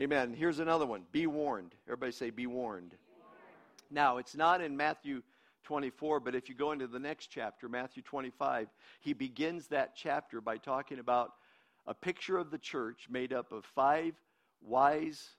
Amen. 0.01 0.33
Here's 0.33 0.61
another 0.61 0.87
one. 0.87 1.03
Be 1.11 1.27
warned. 1.27 1.75
Everybody 1.87 2.13
say, 2.13 2.31
be 2.31 2.47
warned. 2.47 2.95
Now, 3.91 4.19
it's 4.19 4.37
not 4.37 4.61
in 4.61 4.77
Matthew 4.77 5.23
24, 5.65 6.21
but 6.21 6.35
if 6.35 6.49
you 6.49 6.55
go 6.55 6.73
into 6.73 6.87
the 6.87 6.99
next 6.99 7.29
chapter, 7.29 7.69
Matthew 7.69 8.03
25, 8.03 8.69
he 9.01 9.13
begins 9.13 9.69
that 9.69 9.95
chapter 9.95 10.41
by 10.41 10.57
talking 10.57 10.99
about 10.99 11.33
a 11.87 11.95
picture 11.95 12.39
of 12.39 12.51
the 12.51 12.59
church 12.59 13.09
made 13.11 13.33
up 13.33 13.53
of 13.53 13.65
five 13.65 14.15
wise 14.61 15.31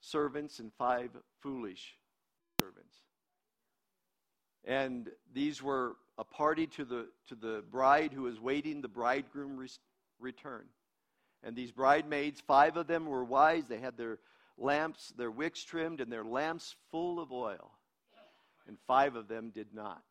servants 0.00 0.58
and 0.58 0.72
five 0.78 1.10
foolish 1.40 1.96
servants. 2.60 2.96
And 4.64 5.10
these 5.32 5.62
were 5.62 5.96
a 6.16 6.24
party 6.24 6.66
to 6.68 6.84
the, 6.84 7.08
to 7.28 7.34
the 7.34 7.64
bride 7.70 8.12
who 8.12 8.22
was 8.22 8.40
waiting 8.40 8.80
the 8.80 8.88
bridegroom 8.88 9.56
re- 9.56 9.68
return. 10.20 10.64
And 11.42 11.54
these 11.54 11.72
bridemaids, 11.72 12.40
five 12.40 12.76
of 12.76 12.86
them 12.86 13.06
were 13.06 13.24
wise. 13.24 13.66
They 13.66 13.78
had 13.78 13.96
their 13.96 14.18
lamps, 14.56 15.12
their 15.16 15.30
wicks 15.30 15.62
trimmed, 15.62 16.00
and 16.00 16.10
their 16.10 16.24
lamps 16.24 16.74
full 16.90 17.20
of 17.20 17.32
oil. 17.32 17.72
And 18.66 18.78
five 18.86 19.16
of 19.16 19.28
them 19.28 19.50
did 19.54 19.68
not. 19.74 20.02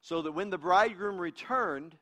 So 0.00 0.22
that 0.22 0.32
when 0.32 0.50
the 0.50 0.58
bridegroom 0.58 1.18
returned, 1.18 1.96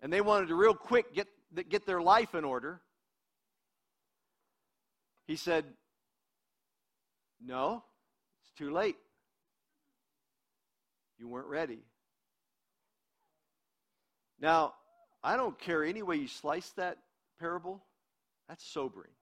and 0.00 0.12
they 0.12 0.20
wanted 0.20 0.48
to 0.48 0.54
real 0.54 0.74
quick 0.74 1.14
get, 1.14 1.28
get 1.68 1.86
their 1.86 2.02
life 2.02 2.34
in 2.34 2.44
order, 2.44 2.80
he 5.26 5.36
said, 5.36 5.64
No, 7.40 7.84
it's 8.42 8.52
too 8.58 8.70
late. 8.70 8.96
You 11.18 11.28
weren't 11.28 11.46
ready. 11.46 11.78
Now, 14.40 14.74
I 15.22 15.36
don't 15.36 15.58
care 15.58 15.84
any 15.84 16.02
way 16.02 16.16
you 16.16 16.26
slice 16.26 16.70
that 16.70 16.98
parable, 17.38 17.80
that's 18.48 18.64
sobering. 18.64 19.12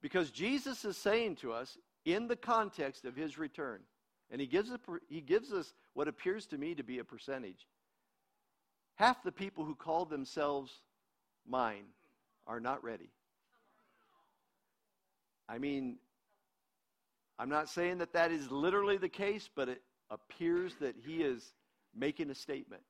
Because 0.00 0.30
Jesus 0.30 0.84
is 0.84 0.96
saying 0.96 1.36
to 1.36 1.52
us, 1.52 1.76
in 2.14 2.28
the 2.28 2.36
context 2.36 3.04
of 3.04 3.16
his 3.16 3.38
return, 3.38 3.80
and 4.30 4.40
he 4.40 4.46
gives, 4.46 4.70
a, 4.70 4.78
he 5.08 5.20
gives 5.20 5.52
us 5.52 5.74
what 5.94 6.08
appears 6.08 6.46
to 6.46 6.58
me 6.58 6.74
to 6.74 6.82
be 6.82 6.98
a 6.98 7.04
percentage. 7.04 7.66
Half 8.96 9.22
the 9.22 9.32
people 9.32 9.64
who 9.64 9.74
call 9.74 10.04
themselves 10.04 10.72
mine 11.48 11.84
are 12.46 12.60
not 12.60 12.82
ready. 12.84 13.10
I 15.48 15.58
mean, 15.58 15.96
I'm 17.38 17.48
not 17.48 17.68
saying 17.68 17.98
that 17.98 18.12
that 18.12 18.30
is 18.30 18.50
literally 18.50 18.98
the 18.98 19.08
case, 19.08 19.48
but 19.54 19.68
it 19.68 19.82
appears 20.10 20.74
that 20.80 20.94
he 21.04 21.22
is 21.22 21.54
making 21.94 22.30
a 22.30 22.34
statement. 22.34 22.82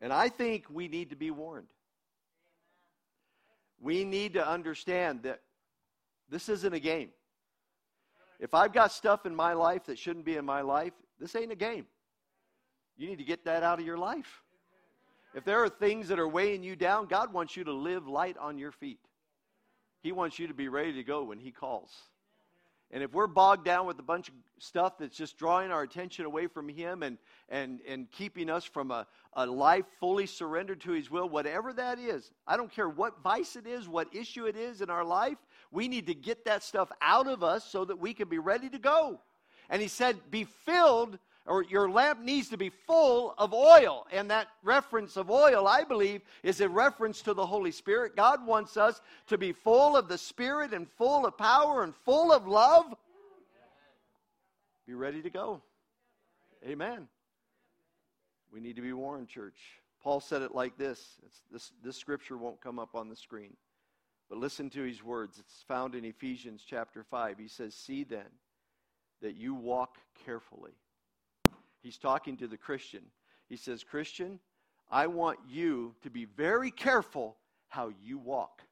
And 0.00 0.12
I 0.12 0.28
think 0.28 0.66
we 0.70 0.88
need 0.88 1.10
to 1.10 1.16
be 1.16 1.30
warned. 1.30 1.68
We 3.80 4.04
need 4.04 4.34
to 4.34 4.48
understand 4.48 5.24
that 5.24 5.40
this 6.28 6.48
isn't 6.48 6.72
a 6.72 6.80
game. 6.80 7.10
If 8.42 8.54
I've 8.54 8.72
got 8.72 8.90
stuff 8.90 9.24
in 9.24 9.36
my 9.36 9.52
life 9.52 9.84
that 9.84 9.96
shouldn't 9.96 10.24
be 10.24 10.36
in 10.36 10.44
my 10.44 10.62
life, 10.62 10.92
this 11.20 11.36
ain't 11.36 11.52
a 11.52 11.56
game. 11.56 11.86
You 12.96 13.06
need 13.08 13.18
to 13.18 13.24
get 13.24 13.44
that 13.44 13.62
out 13.62 13.78
of 13.78 13.86
your 13.86 13.96
life. 13.96 14.42
If 15.32 15.44
there 15.44 15.62
are 15.62 15.68
things 15.68 16.08
that 16.08 16.18
are 16.18 16.26
weighing 16.26 16.64
you 16.64 16.74
down, 16.74 17.06
God 17.06 17.32
wants 17.32 17.56
you 17.56 17.62
to 17.62 17.72
live 17.72 18.08
light 18.08 18.36
on 18.36 18.58
your 18.58 18.72
feet. 18.72 18.98
He 20.02 20.10
wants 20.10 20.40
you 20.40 20.48
to 20.48 20.54
be 20.54 20.66
ready 20.66 20.92
to 20.94 21.04
go 21.04 21.22
when 21.22 21.38
He 21.38 21.52
calls. 21.52 21.92
And 22.92 23.02
if 23.02 23.14
we're 23.14 23.26
bogged 23.26 23.64
down 23.64 23.86
with 23.86 23.98
a 23.98 24.02
bunch 24.02 24.28
of 24.28 24.34
stuff 24.58 24.98
that's 24.98 25.16
just 25.16 25.38
drawing 25.38 25.70
our 25.70 25.82
attention 25.82 26.26
away 26.26 26.46
from 26.46 26.68
Him 26.68 27.02
and, 27.02 27.16
and, 27.48 27.80
and 27.88 28.10
keeping 28.10 28.50
us 28.50 28.64
from 28.64 28.90
a, 28.90 29.06
a 29.32 29.46
life 29.46 29.86
fully 29.98 30.26
surrendered 30.26 30.82
to 30.82 30.92
His 30.92 31.10
will, 31.10 31.26
whatever 31.26 31.72
that 31.72 31.98
is, 31.98 32.30
I 32.46 32.58
don't 32.58 32.70
care 32.70 32.88
what 32.88 33.22
vice 33.22 33.56
it 33.56 33.66
is, 33.66 33.88
what 33.88 34.14
issue 34.14 34.44
it 34.44 34.56
is 34.56 34.82
in 34.82 34.90
our 34.90 35.04
life, 35.04 35.38
we 35.70 35.88
need 35.88 36.06
to 36.08 36.14
get 36.14 36.44
that 36.44 36.62
stuff 36.62 36.92
out 37.00 37.26
of 37.26 37.42
us 37.42 37.64
so 37.64 37.86
that 37.86 37.98
we 37.98 38.12
can 38.12 38.28
be 38.28 38.38
ready 38.38 38.68
to 38.68 38.78
go. 38.78 39.20
And 39.70 39.80
He 39.80 39.88
said, 39.88 40.30
Be 40.30 40.44
filled 40.44 41.18
or 41.46 41.64
your 41.64 41.90
lamp 41.90 42.20
needs 42.20 42.48
to 42.50 42.56
be 42.56 42.70
full 42.70 43.34
of 43.36 43.52
oil. 43.52 44.06
And 44.12 44.30
that 44.30 44.48
reference 44.62 45.16
of 45.16 45.30
oil, 45.30 45.66
I 45.66 45.84
believe, 45.84 46.22
is 46.42 46.60
a 46.60 46.68
reference 46.68 47.22
to 47.22 47.34
the 47.34 47.44
Holy 47.44 47.72
Spirit. 47.72 48.14
God 48.14 48.46
wants 48.46 48.76
us 48.76 49.00
to 49.26 49.38
be 49.38 49.52
full 49.52 49.96
of 49.96 50.08
the 50.08 50.18
Spirit 50.18 50.72
and 50.72 50.88
full 50.96 51.26
of 51.26 51.36
power 51.36 51.82
and 51.82 51.94
full 52.04 52.32
of 52.32 52.46
love. 52.46 52.94
Be 54.86 54.94
ready 54.94 55.22
to 55.22 55.30
go. 55.30 55.62
Amen. 56.66 57.08
We 58.52 58.60
need 58.60 58.76
to 58.76 58.82
be 58.82 58.92
warned, 58.92 59.28
church. 59.28 59.58
Paul 60.02 60.20
said 60.20 60.42
it 60.42 60.54
like 60.54 60.76
this. 60.76 61.16
this. 61.50 61.72
This 61.82 61.96
scripture 61.96 62.36
won't 62.36 62.60
come 62.60 62.78
up 62.78 62.94
on 62.94 63.08
the 63.08 63.16
screen. 63.16 63.56
But 64.28 64.38
listen 64.38 64.70
to 64.70 64.82
his 64.82 65.02
words. 65.02 65.38
It's 65.38 65.64
found 65.66 65.94
in 65.94 66.04
Ephesians 66.04 66.64
chapter 66.66 67.02
5. 67.02 67.38
He 67.38 67.48
says, 67.48 67.74
See 67.74 68.04
then 68.04 68.30
that 69.20 69.36
you 69.36 69.54
walk 69.54 69.98
carefully 70.24 70.72
He's 71.82 71.98
talking 71.98 72.36
to 72.38 72.46
the 72.46 72.56
Christian. 72.56 73.02
He 73.48 73.56
says, 73.56 73.84
Christian, 73.84 74.38
I 74.90 75.08
want 75.08 75.38
you 75.48 75.94
to 76.02 76.10
be 76.10 76.24
very 76.24 76.70
careful 76.70 77.36
how 77.68 77.90
you 78.02 78.18
walk. 78.18 78.62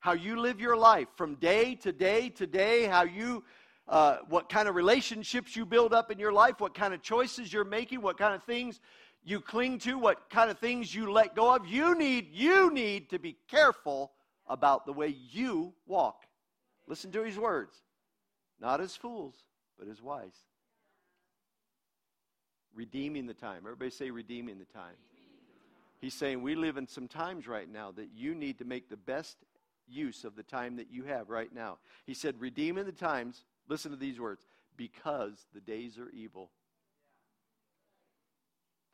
how 0.00 0.12
you 0.12 0.40
live 0.40 0.60
your 0.60 0.76
life 0.76 1.08
from 1.14 1.34
day 1.36 1.74
to 1.76 1.92
day 1.92 2.30
to 2.30 2.46
day, 2.46 2.86
how 2.86 3.04
you, 3.04 3.44
uh, 3.86 4.16
what 4.28 4.48
kind 4.48 4.66
of 4.68 4.74
relationships 4.74 5.54
you 5.54 5.64
build 5.64 5.92
up 5.92 6.10
in 6.10 6.18
your 6.18 6.32
life, 6.32 6.58
what 6.58 6.74
kind 6.74 6.94
of 6.94 7.02
choices 7.02 7.52
you're 7.52 7.64
making, 7.64 8.00
what 8.00 8.18
kind 8.18 8.34
of 8.34 8.42
things 8.44 8.80
you 9.22 9.40
cling 9.40 9.78
to, 9.78 9.98
what 9.98 10.30
kind 10.30 10.50
of 10.50 10.58
things 10.58 10.94
you 10.94 11.12
let 11.12 11.36
go 11.36 11.54
of. 11.54 11.66
You 11.66 11.94
need, 11.94 12.28
you 12.32 12.72
need 12.72 13.10
to 13.10 13.18
be 13.18 13.36
careful 13.48 14.12
about 14.46 14.86
the 14.86 14.92
way 14.92 15.14
you 15.30 15.74
walk. 15.86 16.24
Listen 16.88 17.12
to 17.12 17.22
his 17.22 17.38
words. 17.38 17.74
Not 18.58 18.80
as 18.80 18.96
fools, 18.96 19.34
but 19.78 19.86
as 19.86 20.02
wise. 20.02 20.44
Redeeming 22.74 23.26
the 23.26 23.34
time. 23.34 23.58
Everybody 23.64 23.90
say 23.90 24.10
redeeming 24.10 24.58
the 24.58 24.64
time. 24.64 24.94
He's 26.00 26.14
saying 26.14 26.42
we 26.42 26.54
live 26.54 26.76
in 26.76 26.86
some 26.86 27.08
times 27.08 27.46
right 27.46 27.70
now 27.70 27.92
that 27.92 28.08
you 28.14 28.34
need 28.34 28.58
to 28.58 28.64
make 28.64 28.88
the 28.88 28.96
best 28.96 29.36
use 29.86 30.24
of 30.24 30.36
the 30.36 30.42
time 30.42 30.76
that 30.76 30.90
you 30.90 31.04
have 31.04 31.28
right 31.28 31.52
now. 31.54 31.78
He 32.06 32.14
said, 32.14 32.40
redeeming 32.40 32.86
the 32.86 32.92
times, 32.92 33.44
listen 33.68 33.90
to 33.90 33.96
these 33.96 34.18
words, 34.18 34.46
because 34.76 35.34
the 35.52 35.60
days 35.60 35.98
are 35.98 36.08
evil. 36.10 36.50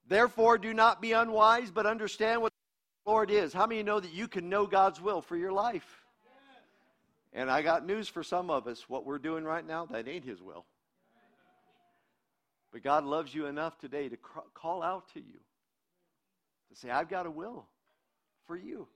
Therefore, 0.09 0.59
do 0.59 0.73
not 0.73 1.01
be 1.01 1.13
unwise, 1.13 1.71
but 1.71 1.87
understand 1.87 2.43
what 2.43 2.53
the 3.05 3.11
Lord 3.11 3.31
is. 3.31 3.53
How 3.53 3.67
many 3.67 3.83
know 3.83 4.01
that 4.01 4.13
you 4.13 4.27
can 4.27 4.49
know 4.49 4.67
God's 4.67 5.01
will 5.01 5.21
for 5.21 5.37
your 5.37 5.53
life? 5.53 6.05
And 7.33 7.51
I 7.51 7.63
got 7.63 7.87
news 7.87 8.09
for 8.09 8.23
some 8.23 8.51
of 8.51 8.67
us. 8.67 8.89
What 8.89 9.05
we're 9.05 9.19
doing 9.19 9.45
right 9.45 9.67
now, 9.67 9.87
that 9.87 10.09
ain't 10.09 10.25
His 10.25 10.43
will. 10.43 10.65
But 12.77 12.83
God 12.83 13.05
loves 13.05 13.35
you 13.35 13.47
enough 13.47 13.79
today 13.79 14.11
to 14.11 14.19
call 14.53 14.83
out 14.83 15.09
to 15.15 15.19
you 15.19 15.39
to 16.69 16.77
say, 16.77 16.91
I've 16.91 17.09
got 17.09 17.25
a 17.25 17.31
will 17.31 17.65
for 18.47 18.55
you. 18.55 18.87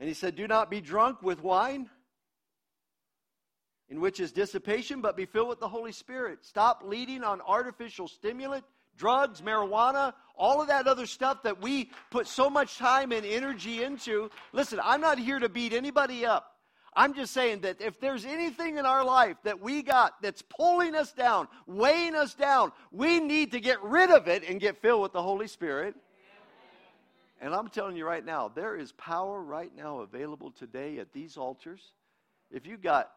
And 0.00 0.08
He 0.08 0.14
said, 0.16 0.34
Do 0.34 0.48
not 0.48 0.68
be 0.68 0.80
drunk 0.80 1.22
with 1.22 1.44
wine, 1.44 1.88
in 3.88 4.00
which 4.00 4.18
is 4.18 4.32
dissipation, 4.32 5.00
but 5.00 5.16
be 5.16 5.26
filled 5.26 5.48
with 5.48 5.60
the 5.60 5.68
Holy 5.68 5.92
Spirit. 5.92 6.44
Stop 6.44 6.82
leading 6.84 7.22
on 7.22 7.40
artificial 7.40 8.08
stimulant 8.08 8.64
drugs, 8.96 9.40
marijuana, 9.40 10.12
all 10.36 10.60
of 10.60 10.66
that 10.66 10.88
other 10.88 11.06
stuff 11.06 11.44
that 11.44 11.62
we 11.62 11.88
put 12.10 12.26
so 12.26 12.50
much 12.50 12.78
time 12.78 13.12
and 13.12 13.24
energy 13.24 13.84
into. 13.84 14.28
Listen, 14.52 14.80
I'm 14.82 15.00
not 15.00 15.20
here 15.20 15.38
to 15.38 15.48
beat 15.48 15.72
anybody 15.72 16.26
up. 16.26 16.57
I'm 16.98 17.14
just 17.14 17.32
saying 17.32 17.60
that 17.60 17.80
if 17.80 18.00
there's 18.00 18.24
anything 18.24 18.76
in 18.76 18.84
our 18.84 19.04
life 19.04 19.36
that 19.44 19.60
we 19.60 19.82
got 19.82 20.20
that's 20.20 20.42
pulling 20.42 20.96
us 20.96 21.12
down, 21.12 21.46
weighing 21.68 22.16
us 22.16 22.34
down, 22.34 22.72
we 22.90 23.20
need 23.20 23.52
to 23.52 23.60
get 23.60 23.80
rid 23.84 24.10
of 24.10 24.26
it 24.26 24.42
and 24.48 24.58
get 24.58 24.82
filled 24.82 25.02
with 25.02 25.12
the 25.12 25.22
Holy 25.22 25.46
Spirit. 25.46 25.94
And 27.40 27.54
I'm 27.54 27.68
telling 27.68 27.94
you 27.94 28.04
right 28.04 28.24
now, 28.24 28.48
there 28.48 28.74
is 28.74 28.90
power 28.90 29.40
right 29.40 29.70
now 29.76 30.00
available 30.00 30.50
today 30.50 30.98
at 30.98 31.12
these 31.12 31.36
altars. 31.36 31.92
If 32.50 32.66
you 32.66 32.76
got 32.76 33.12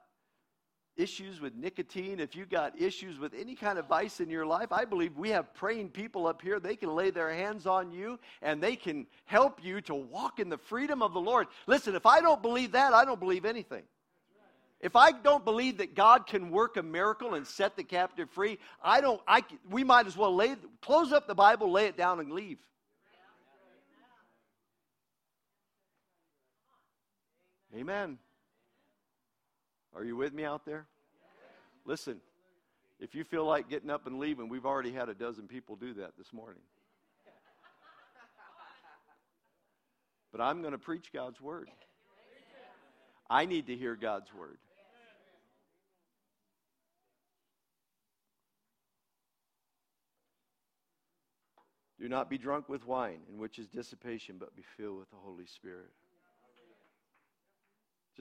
issues 0.97 1.39
with 1.39 1.55
nicotine, 1.55 2.19
if 2.19 2.35
you 2.35 2.45
got 2.45 2.79
issues 2.79 3.17
with 3.17 3.33
any 3.33 3.55
kind 3.55 3.79
of 3.79 3.87
vice 3.87 4.19
in 4.19 4.29
your 4.29 4.45
life, 4.45 4.71
I 4.71 4.85
believe 4.85 5.17
we 5.17 5.29
have 5.29 5.53
praying 5.53 5.89
people 5.89 6.27
up 6.27 6.41
here. 6.41 6.59
They 6.59 6.75
can 6.75 6.93
lay 6.95 7.09
their 7.11 7.33
hands 7.33 7.65
on 7.65 7.91
you 7.91 8.19
and 8.41 8.61
they 8.61 8.75
can 8.75 9.07
help 9.25 9.63
you 9.63 9.81
to 9.81 9.95
walk 9.95 10.39
in 10.39 10.49
the 10.49 10.57
freedom 10.57 11.01
of 11.01 11.13
the 11.13 11.21
Lord. 11.21 11.47
Listen, 11.67 11.95
if 11.95 12.05
I 12.05 12.21
don't 12.21 12.41
believe 12.41 12.73
that, 12.73 12.93
I 12.93 13.05
don't 13.05 13.19
believe 13.19 13.45
anything. 13.45 13.83
If 14.81 14.95
I 14.95 15.11
don't 15.11 15.45
believe 15.45 15.77
that 15.77 15.95
God 15.95 16.25
can 16.25 16.49
work 16.49 16.75
a 16.75 16.83
miracle 16.83 17.35
and 17.35 17.45
set 17.45 17.75
the 17.75 17.83
captive 17.83 18.29
free, 18.31 18.57
I 18.83 18.99
don't 18.99 19.21
I 19.27 19.43
we 19.69 19.83
might 19.83 20.07
as 20.07 20.17
well 20.17 20.35
lay 20.35 20.55
close 20.81 21.11
up 21.11 21.27
the 21.27 21.35
Bible, 21.35 21.71
lay 21.71 21.85
it 21.85 21.95
down 21.95 22.19
and 22.19 22.31
leave. 22.31 22.57
Amen. 27.75 28.17
Are 29.95 30.03
you 30.03 30.15
with 30.15 30.33
me 30.33 30.43
out 30.43 30.65
there? 30.65 30.87
Listen, 31.85 32.21
if 32.99 33.15
you 33.15 33.23
feel 33.23 33.45
like 33.45 33.69
getting 33.69 33.89
up 33.89 34.05
and 34.05 34.19
leaving, 34.19 34.47
we've 34.47 34.65
already 34.65 34.91
had 34.91 35.09
a 35.09 35.13
dozen 35.13 35.47
people 35.47 35.75
do 35.75 35.93
that 35.95 36.11
this 36.17 36.31
morning. 36.31 36.61
But 40.31 40.39
I'm 40.39 40.61
going 40.61 40.71
to 40.71 40.77
preach 40.77 41.11
God's 41.11 41.41
word. 41.41 41.69
I 43.29 43.45
need 43.45 43.67
to 43.67 43.75
hear 43.75 43.95
God's 43.95 44.33
word. 44.33 44.57
Do 51.99 52.09
not 52.09 52.29
be 52.29 52.37
drunk 52.37 52.67
with 52.67 52.87
wine, 52.87 53.19
in 53.31 53.37
which 53.37 53.59
is 53.59 53.67
dissipation, 53.67 54.37
but 54.39 54.55
be 54.55 54.63
filled 54.75 54.97
with 54.97 55.09
the 55.11 55.17
Holy 55.17 55.45
Spirit. 55.45 55.91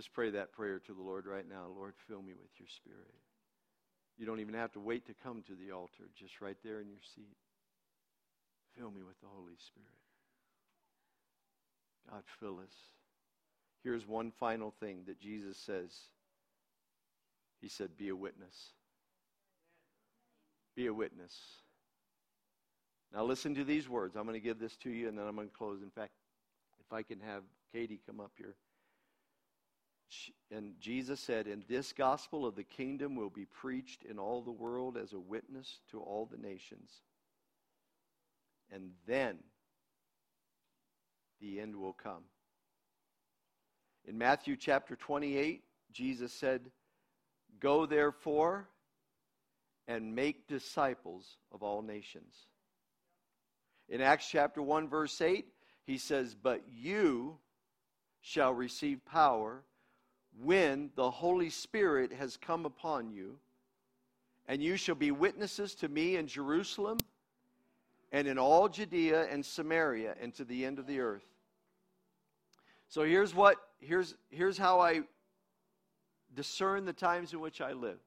Just 0.00 0.14
pray 0.14 0.30
that 0.30 0.50
prayer 0.52 0.78
to 0.78 0.94
the 0.94 1.02
Lord 1.02 1.26
right 1.26 1.46
now. 1.46 1.66
Lord, 1.76 1.92
fill 2.08 2.22
me 2.22 2.32
with 2.32 2.48
your 2.58 2.68
spirit. 2.68 3.12
You 4.16 4.24
don't 4.24 4.40
even 4.40 4.54
have 4.54 4.72
to 4.72 4.80
wait 4.80 5.04
to 5.08 5.14
come 5.22 5.42
to 5.42 5.52
the 5.52 5.72
altar, 5.74 6.08
just 6.18 6.40
right 6.40 6.56
there 6.64 6.80
in 6.80 6.88
your 6.88 7.02
seat. 7.14 7.36
Fill 8.78 8.90
me 8.90 9.02
with 9.02 9.20
the 9.20 9.26
Holy 9.26 9.52
Spirit. 9.58 9.88
God, 12.10 12.22
fill 12.38 12.60
us. 12.60 12.72
Here's 13.84 14.08
one 14.08 14.32
final 14.40 14.72
thing 14.80 15.02
that 15.06 15.20
Jesus 15.20 15.58
says 15.58 15.92
He 17.60 17.68
said, 17.68 17.98
Be 17.98 18.08
a 18.08 18.16
witness. 18.16 18.70
Be 20.74 20.86
a 20.86 20.94
witness. 20.94 21.36
Now, 23.12 23.24
listen 23.24 23.54
to 23.54 23.64
these 23.64 23.86
words. 23.86 24.16
I'm 24.16 24.22
going 24.22 24.32
to 24.32 24.40
give 24.40 24.58
this 24.58 24.76
to 24.76 24.88
you, 24.88 25.08
and 25.08 25.18
then 25.18 25.26
I'm 25.26 25.36
going 25.36 25.50
to 25.50 25.54
close. 25.54 25.82
In 25.82 25.90
fact, 25.90 26.12
if 26.80 26.90
I 26.90 27.02
can 27.02 27.20
have 27.20 27.42
Katie 27.74 28.00
come 28.06 28.18
up 28.18 28.32
here 28.38 28.54
and 30.50 30.74
Jesus 30.80 31.20
said, 31.20 31.46
And 31.46 31.62
this 31.68 31.92
gospel 31.92 32.46
of 32.46 32.56
the 32.56 32.64
kingdom 32.64 33.14
will 33.14 33.30
be 33.30 33.44
preached 33.44 34.04
in 34.04 34.18
all 34.18 34.42
the 34.42 34.50
world 34.50 34.96
as 34.96 35.12
a 35.12 35.20
witness 35.20 35.80
to 35.90 36.00
all 36.00 36.26
the 36.30 36.36
nations. 36.36 36.90
And 38.72 38.92
then 39.06 39.38
the 41.40 41.60
end 41.60 41.76
will 41.76 41.92
come. 41.92 42.24
In 44.06 44.18
Matthew 44.18 44.56
chapter 44.56 44.96
28, 44.96 45.62
Jesus 45.92 46.32
said, 46.32 46.70
Go 47.60 47.86
therefore 47.86 48.68
and 49.86 50.14
make 50.14 50.46
disciples 50.48 51.36
of 51.52 51.62
all 51.62 51.82
nations. 51.82 52.34
In 53.88 54.00
Acts 54.00 54.28
chapter 54.28 54.62
1, 54.62 54.88
verse 54.88 55.20
8, 55.20 55.46
he 55.84 55.98
says, 55.98 56.34
But 56.34 56.62
you 56.68 57.38
shall 58.20 58.52
receive 58.52 59.04
power 59.04 59.64
when 60.38 60.90
the 60.94 61.10
Holy 61.10 61.50
Spirit 61.50 62.12
has 62.12 62.36
come 62.36 62.64
upon 62.64 63.10
you, 63.10 63.38
and 64.46 64.62
you 64.62 64.76
shall 64.76 64.94
be 64.94 65.10
witnesses 65.10 65.74
to 65.76 65.88
me 65.88 66.16
in 66.16 66.26
Jerusalem 66.26 66.98
and 68.10 68.26
in 68.26 68.38
all 68.38 68.68
Judea 68.68 69.26
and 69.30 69.44
Samaria 69.44 70.16
and 70.20 70.34
to 70.34 70.44
the 70.44 70.64
end 70.64 70.78
of 70.78 70.86
the 70.86 71.00
earth. 71.00 71.24
So 72.88 73.04
here's 73.04 73.34
what 73.34 73.56
here's 73.78 74.16
here's 74.30 74.58
how 74.58 74.80
I 74.80 75.02
discern 76.34 76.84
the 76.84 76.92
times 76.92 77.32
in 77.32 77.40
which 77.40 77.60
I 77.60 77.72
live. 77.72 78.00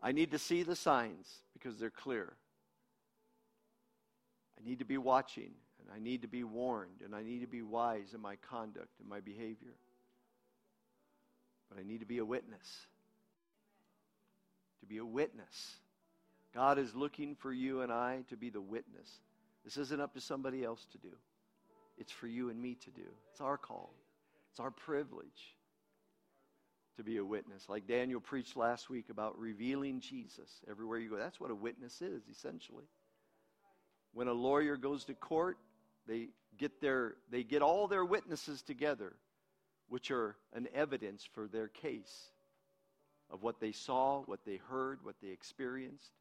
I 0.00 0.12
need 0.12 0.30
to 0.30 0.38
see 0.38 0.62
the 0.62 0.76
signs 0.76 1.40
because 1.52 1.78
they're 1.78 1.90
clear. 1.90 2.34
I 4.58 4.68
need 4.68 4.78
to 4.78 4.84
be 4.84 4.98
watching 4.98 5.50
and 5.80 5.88
I 5.92 5.98
need 5.98 6.22
to 6.22 6.28
be 6.28 6.44
warned 6.44 7.02
and 7.04 7.14
I 7.14 7.22
need 7.22 7.40
to 7.40 7.48
be 7.48 7.62
wise 7.62 8.14
in 8.14 8.20
my 8.20 8.36
conduct 8.36 9.00
and 9.00 9.08
my 9.08 9.20
behavior 9.20 9.74
but 11.68 11.78
I 11.78 11.82
need 11.82 12.00
to 12.00 12.06
be 12.06 12.18
a 12.18 12.24
witness. 12.24 12.86
To 14.80 14.86
be 14.86 14.98
a 14.98 15.04
witness. 15.04 15.76
God 16.54 16.78
is 16.78 16.94
looking 16.94 17.34
for 17.34 17.52
you 17.52 17.82
and 17.82 17.92
I 17.92 18.24
to 18.28 18.36
be 18.36 18.50
the 18.50 18.60
witness. 18.60 19.20
This 19.64 19.76
isn't 19.76 20.00
up 20.00 20.14
to 20.14 20.20
somebody 20.20 20.64
else 20.64 20.86
to 20.92 20.98
do, 20.98 21.12
it's 21.98 22.12
for 22.12 22.28
you 22.28 22.50
and 22.50 22.60
me 22.60 22.76
to 22.84 22.90
do. 22.90 23.06
It's 23.32 23.40
our 23.40 23.58
call, 23.58 23.92
it's 24.50 24.60
our 24.60 24.70
privilege 24.70 25.56
to 26.96 27.02
be 27.02 27.18
a 27.18 27.24
witness. 27.24 27.68
Like 27.68 27.86
Daniel 27.86 28.20
preached 28.20 28.56
last 28.56 28.88
week 28.88 29.10
about 29.10 29.38
revealing 29.38 30.00
Jesus 30.00 30.48
everywhere 30.70 30.98
you 30.98 31.10
go. 31.10 31.16
That's 31.16 31.38
what 31.38 31.50
a 31.50 31.54
witness 31.54 32.00
is, 32.00 32.22
essentially. 32.30 32.86
When 34.14 34.28
a 34.28 34.32
lawyer 34.32 34.78
goes 34.78 35.04
to 35.04 35.14
court, 35.14 35.58
they 36.06 36.28
get 36.56 36.80
their 36.80 37.16
they 37.30 37.42
get 37.42 37.60
all 37.60 37.86
their 37.86 38.04
witnesses 38.04 38.62
together 38.62 39.12
which 39.88 40.10
are 40.10 40.36
an 40.54 40.68
evidence 40.74 41.28
for 41.34 41.46
their 41.46 41.68
case 41.68 42.30
of 43.30 43.42
what 43.42 43.60
they 43.60 43.72
saw, 43.72 44.22
what 44.22 44.40
they 44.44 44.56
heard, 44.68 45.00
what 45.02 45.16
they 45.22 45.28
experienced. 45.28 46.12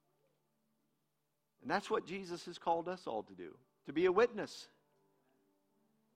And 1.62 1.70
that's 1.70 1.90
what 1.90 2.06
Jesus 2.06 2.46
has 2.46 2.58
called 2.58 2.88
us 2.88 3.08
all 3.08 3.24
to 3.24 3.34
do 3.34 3.56
to 3.86 3.94
be 3.94 4.06
a 4.06 4.12
witness. 4.12 4.68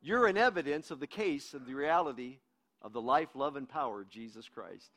You're 0.01 0.27
an 0.27 0.37
evidence 0.37 0.91
of 0.91 0.99
the 0.99 1.07
case 1.07 1.53
of 1.53 1.65
the 1.65 1.75
reality 1.75 2.37
of 2.81 2.93
the 2.93 3.01
life, 3.01 3.29
love, 3.35 3.55
and 3.55 3.67
power 3.67 4.01
of 4.01 4.09
Jesus 4.09 4.47
Christ. 4.47 4.91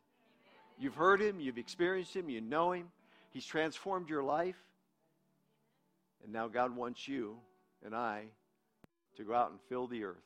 You've 0.78 0.94
heard 0.94 1.20
him, 1.20 1.40
you've 1.40 1.58
experienced 1.58 2.14
him, 2.14 2.30
you 2.30 2.40
know 2.40 2.72
him, 2.72 2.88
he's 3.30 3.44
transformed 3.44 4.08
your 4.08 4.22
life. 4.22 4.56
And 6.22 6.32
now 6.32 6.48
God 6.48 6.74
wants 6.74 7.08
you 7.08 7.36
and 7.84 7.94
I 7.94 8.24
to 9.16 9.24
go 9.24 9.34
out 9.34 9.50
and 9.50 9.60
fill 9.68 9.86
the 9.86 10.04
earth. 10.04 10.22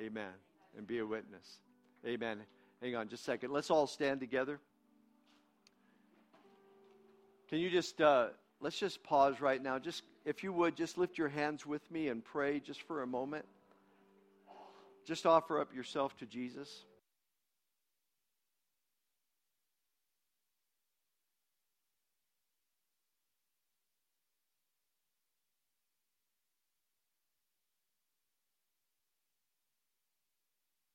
Amen. 0.00 0.32
And 0.76 0.86
be 0.86 0.98
a 0.98 1.06
witness. 1.06 1.60
Amen. 2.06 2.38
Hang 2.80 2.96
on 2.96 3.08
just 3.08 3.22
a 3.22 3.24
second. 3.24 3.52
Let's 3.52 3.70
all 3.70 3.86
stand 3.86 4.20
together. 4.20 4.58
Can 7.48 7.58
you 7.58 7.68
just, 7.68 8.00
uh, 8.00 8.28
let's 8.60 8.78
just 8.78 9.02
pause 9.02 9.40
right 9.40 9.62
now. 9.62 9.78
Just, 9.78 10.02
if 10.24 10.42
you 10.42 10.52
would, 10.52 10.76
just 10.76 10.96
lift 10.96 11.18
your 11.18 11.28
hands 11.28 11.66
with 11.66 11.88
me 11.90 12.08
and 12.08 12.24
pray 12.24 12.60
just 12.60 12.82
for 12.82 13.02
a 13.02 13.06
moment. 13.06 13.44
Just 15.04 15.26
offer 15.26 15.60
up 15.60 15.74
yourself 15.74 16.16
to 16.18 16.26
Jesus. 16.26 16.84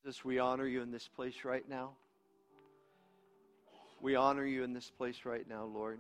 Jesus, 0.05 0.23
we 0.23 0.37
honor 0.37 0.67
you 0.67 0.83
in 0.83 0.91
this 0.91 1.07
place 1.07 1.33
right 1.43 1.67
now. 1.67 1.89
We 3.99 4.15
honor 4.15 4.45
you 4.45 4.63
in 4.63 4.71
this 4.71 4.91
place 4.91 5.21
right 5.25 5.49
now, 5.49 5.63
Lord. 5.65 5.97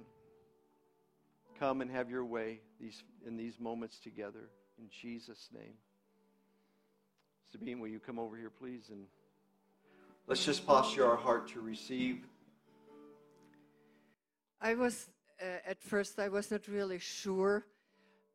Come 1.59 1.81
and 1.81 1.89
have 1.89 2.07
your 2.07 2.23
way 2.23 2.59
these, 2.79 3.01
in 3.25 3.35
these 3.35 3.59
moments 3.59 3.97
together. 3.97 4.51
In 4.77 4.89
Jesus' 5.01 5.49
name. 5.51 5.73
Sabine, 7.51 7.79
will 7.79 7.87
you 7.87 7.99
come 7.99 8.19
over 8.19 8.37
here, 8.37 8.51
please? 8.51 8.89
And 8.91 9.07
let's 10.27 10.45
just 10.45 10.67
posture 10.67 11.09
our 11.09 11.17
heart 11.17 11.47
to 11.53 11.61
receive. 11.61 12.27
I 14.61 14.75
was, 14.75 15.09
uh, 15.41 15.45
at 15.65 15.81
first, 15.81 16.19
I 16.19 16.29
was 16.29 16.51
not 16.51 16.67
really 16.67 16.99
sure 16.99 17.65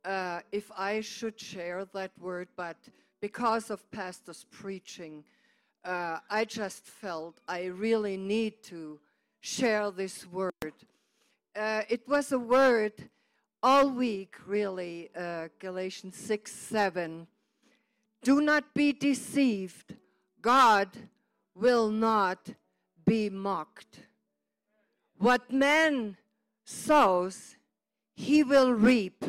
uh, 0.05 0.41
if 0.51 0.73
I 0.77 1.01
should 1.01 1.39
share 1.39 1.85
that 1.95 2.11
word, 2.19 2.49
but 2.57 2.77
because 3.21 3.71
of 3.71 3.89
Pastor's 3.93 4.47
preaching, 4.51 5.23
uh, 5.85 6.19
I 6.29 6.45
just 6.45 6.87
felt 6.87 7.41
I 7.49 7.67
really 7.67 8.17
need 8.17 8.63
to 8.65 9.01
share 9.41 9.91
this 9.91 10.27
word. 10.27 10.75
Uh, 11.57 11.83
it 11.89 12.07
was 12.09 12.33
a 12.33 12.39
word 12.39 12.93
all 13.63 13.91
week, 13.91 14.37
really, 14.47 15.11
uh, 15.17 15.49
Galatians 15.59 16.17
6 16.17 16.53
7. 16.53 17.27
Do 18.23 18.41
not 18.41 18.75
be 18.75 18.93
deceived. 18.93 19.97
God 20.43 20.89
will 21.55 21.91
not 21.91 22.51
be 23.05 23.31
mocked. 23.31 24.01
What 25.19 25.53
man 25.53 26.17
sows, 26.65 27.57
he 28.15 28.43
will 28.43 28.73
reap. 28.73 29.25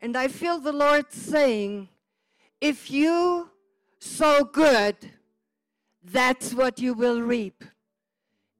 And 0.00 0.16
I 0.16 0.28
feel 0.28 0.58
the 0.58 0.72
Lord 0.72 1.12
saying, 1.12 1.88
if 2.60 2.90
you 2.90 3.50
sow 3.98 4.44
good, 4.44 4.96
that's 6.10 6.54
what 6.54 6.78
you 6.78 6.94
will 6.94 7.20
reap. 7.20 7.64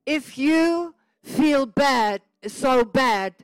If 0.04 0.36
you 0.36 0.94
feel 1.22 1.66
bad, 1.66 2.22
so 2.46 2.84
bad, 2.84 3.34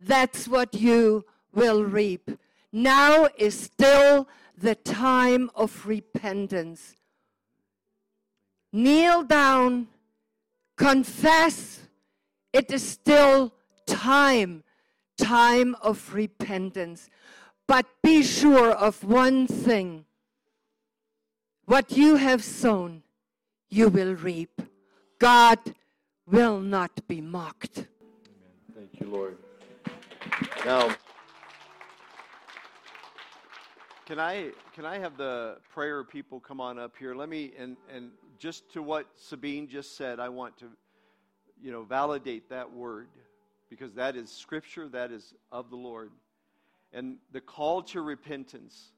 that's 0.00 0.48
what 0.48 0.74
you 0.74 1.24
will 1.54 1.84
reap. 1.84 2.30
Now 2.72 3.28
is 3.36 3.58
still 3.58 4.28
the 4.56 4.74
time 4.74 5.50
of 5.54 5.86
repentance. 5.86 6.96
Kneel 8.72 9.22
down, 9.24 9.88
confess, 10.76 11.80
it 12.52 12.70
is 12.70 12.86
still 12.86 13.52
time, 13.86 14.64
time 15.18 15.76
of 15.82 16.14
repentance. 16.14 17.10
But 17.66 17.86
be 18.02 18.22
sure 18.22 18.70
of 18.72 19.04
one 19.04 19.46
thing 19.46 20.06
what 21.64 21.96
you 21.96 22.16
have 22.16 22.42
sown, 22.42 23.01
you 23.72 23.88
will 23.88 24.14
reap. 24.16 24.60
God 25.18 25.58
will 26.26 26.60
not 26.60 26.90
be 27.08 27.22
mocked. 27.22 27.78
Amen. 27.78 27.88
Thank 28.76 29.00
you, 29.00 29.06
Lord. 29.06 29.38
Now, 30.66 30.94
can 34.04 34.18
I 34.18 34.50
can 34.74 34.84
I 34.84 34.98
have 34.98 35.16
the 35.16 35.56
prayer 35.72 36.04
people 36.04 36.38
come 36.38 36.60
on 36.60 36.78
up 36.78 36.94
here? 36.98 37.14
Let 37.14 37.30
me 37.30 37.52
and 37.58 37.78
and 37.90 38.10
just 38.38 38.70
to 38.74 38.82
what 38.82 39.06
Sabine 39.16 39.66
just 39.66 39.96
said, 39.96 40.20
I 40.20 40.28
want 40.28 40.58
to 40.58 40.66
you 41.62 41.72
know 41.72 41.82
validate 41.82 42.50
that 42.50 42.70
word 42.70 43.08
because 43.70 43.94
that 43.94 44.16
is 44.16 44.30
scripture, 44.30 44.86
that 44.90 45.10
is 45.10 45.32
of 45.50 45.70
the 45.70 45.76
Lord. 45.76 46.10
And 46.92 47.16
the 47.32 47.40
call 47.40 47.80
to 47.84 48.02
repentance 48.02 48.92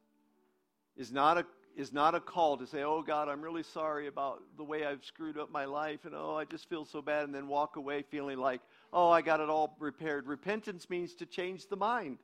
is 0.96 1.12
not 1.12 1.38
a 1.38 1.46
is 1.76 1.92
not 1.92 2.14
a 2.14 2.20
call 2.20 2.56
to 2.56 2.66
say, 2.66 2.82
Oh 2.82 3.02
God, 3.02 3.28
I'm 3.28 3.42
really 3.42 3.62
sorry 3.62 4.06
about 4.06 4.42
the 4.56 4.64
way 4.64 4.84
I've 4.84 5.04
screwed 5.04 5.38
up 5.38 5.50
my 5.50 5.64
life, 5.64 6.04
and 6.04 6.14
oh, 6.14 6.36
I 6.36 6.44
just 6.44 6.68
feel 6.68 6.84
so 6.84 7.02
bad, 7.02 7.24
and 7.24 7.34
then 7.34 7.48
walk 7.48 7.76
away 7.76 8.02
feeling 8.02 8.38
like, 8.38 8.60
Oh, 8.92 9.10
I 9.10 9.22
got 9.22 9.40
it 9.40 9.48
all 9.48 9.76
repaired. 9.78 10.26
Repentance 10.26 10.88
means 10.88 11.14
to 11.16 11.26
change 11.26 11.68
the 11.68 11.76
mind. 11.76 12.18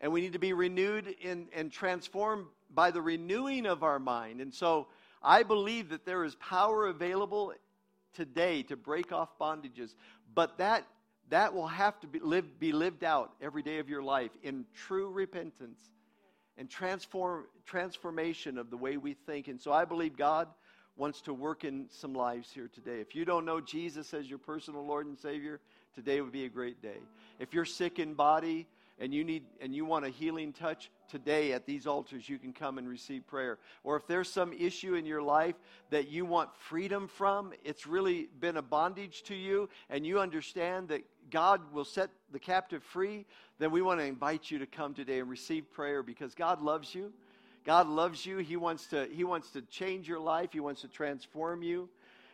And 0.00 0.12
we 0.12 0.20
need 0.20 0.34
to 0.34 0.38
be 0.38 0.52
renewed 0.52 1.14
in, 1.22 1.48
and 1.54 1.72
transformed 1.72 2.46
by 2.74 2.90
the 2.90 3.00
renewing 3.00 3.66
of 3.66 3.82
our 3.82 3.98
mind. 3.98 4.40
And 4.40 4.52
so 4.52 4.88
I 5.22 5.42
believe 5.42 5.88
that 5.88 6.04
there 6.04 6.24
is 6.24 6.34
power 6.36 6.86
available 6.86 7.54
today 8.12 8.62
to 8.64 8.76
break 8.76 9.12
off 9.12 9.30
bondages, 9.38 9.94
but 10.34 10.58
that, 10.58 10.86
that 11.30 11.54
will 11.54 11.66
have 11.66 11.98
to 12.00 12.06
be, 12.06 12.18
live, 12.18 12.58
be 12.58 12.72
lived 12.72 13.04
out 13.04 13.32
every 13.40 13.62
day 13.62 13.78
of 13.78 13.88
your 13.88 14.02
life 14.02 14.30
in 14.42 14.66
true 14.74 15.10
repentance 15.10 15.80
and 16.58 16.68
transform, 16.70 17.44
transformation 17.64 18.58
of 18.58 18.70
the 18.70 18.76
way 18.76 18.96
we 18.96 19.14
think. 19.14 19.48
And 19.48 19.60
so 19.60 19.72
I 19.72 19.84
believe 19.84 20.16
God 20.16 20.48
wants 20.96 21.20
to 21.22 21.34
work 21.34 21.64
in 21.64 21.86
some 21.90 22.14
lives 22.14 22.50
here 22.50 22.68
today. 22.72 23.00
If 23.00 23.14
you 23.14 23.24
don't 23.24 23.44
know 23.44 23.60
Jesus 23.60 24.14
as 24.14 24.28
your 24.28 24.38
personal 24.38 24.84
Lord 24.84 25.06
and 25.06 25.18
Savior, 25.18 25.60
today 25.94 26.20
would 26.20 26.32
be 26.32 26.46
a 26.46 26.48
great 26.48 26.80
day. 26.80 26.98
If 27.38 27.52
you're 27.52 27.66
sick 27.66 27.98
in 27.98 28.14
body 28.14 28.66
and 28.98 29.12
you 29.12 29.22
need 29.22 29.44
and 29.60 29.74
you 29.74 29.84
want 29.84 30.06
a 30.06 30.08
healing 30.08 30.54
touch, 30.54 30.90
today 31.08 31.52
at 31.52 31.66
these 31.66 31.86
altars 31.86 32.28
you 32.28 32.38
can 32.38 32.52
come 32.52 32.78
and 32.78 32.88
receive 32.88 33.26
prayer. 33.26 33.58
Or 33.84 33.96
if 33.96 34.06
there's 34.06 34.30
some 34.30 34.52
issue 34.54 34.94
in 34.94 35.04
your 35.04 35.22
life 35.22 35.54
that 35.90 36.08
you 36.08 36.24
want 36.24 36.56
freedom 36.56 37.08
from, 37.08 37.52
it's 37.62 37.86
really 37.86 38.28
been 38.40 38.56
a 38.56 38.62
bondage 38.62 39.22
to 39.24 39.34
you 39.34 39.68
and 39.90 40.06
you 40.06 40.18
understand 40.18 40.88
that 40.88 41.02
God 41.30 41.72
will 41.72 41.84
set 41.84 42.10
the 42.32 42.38
captive 42.38 42.82
free, 42.82 43.24
then 43.58 43.70
we 43.70 43.82
want 43.82 44.00
to 44.00 44.06
invite 44.06 44.50
you 44.50 44.58
to 44.58 44.66
come 44.66 44.94
today 44.94 45.20
and 45.20 45.28
receive 45.28 45.70
prayer 45.72 46.02
because 46.02 46.34
God 46.34 46.62
loves 46.62 46.94
you. 46.94 47.12
God 47.64 47.88
loves 47.88 48.24
you. 48.24 48.38
He 48.38 48.56
wants 48.56 48.86
to, 48.88 49.08
he 49.10 49.24
wants 49.24 49.50
to 49.50 49.62
change 49.62 50.08
your 50.08 50.20
life, 50.20 50.50
He 50.52 50.60
wants 50.60 50.82
to 50.82 50.88
transform 50.88 51.62
you. 51.62 51.88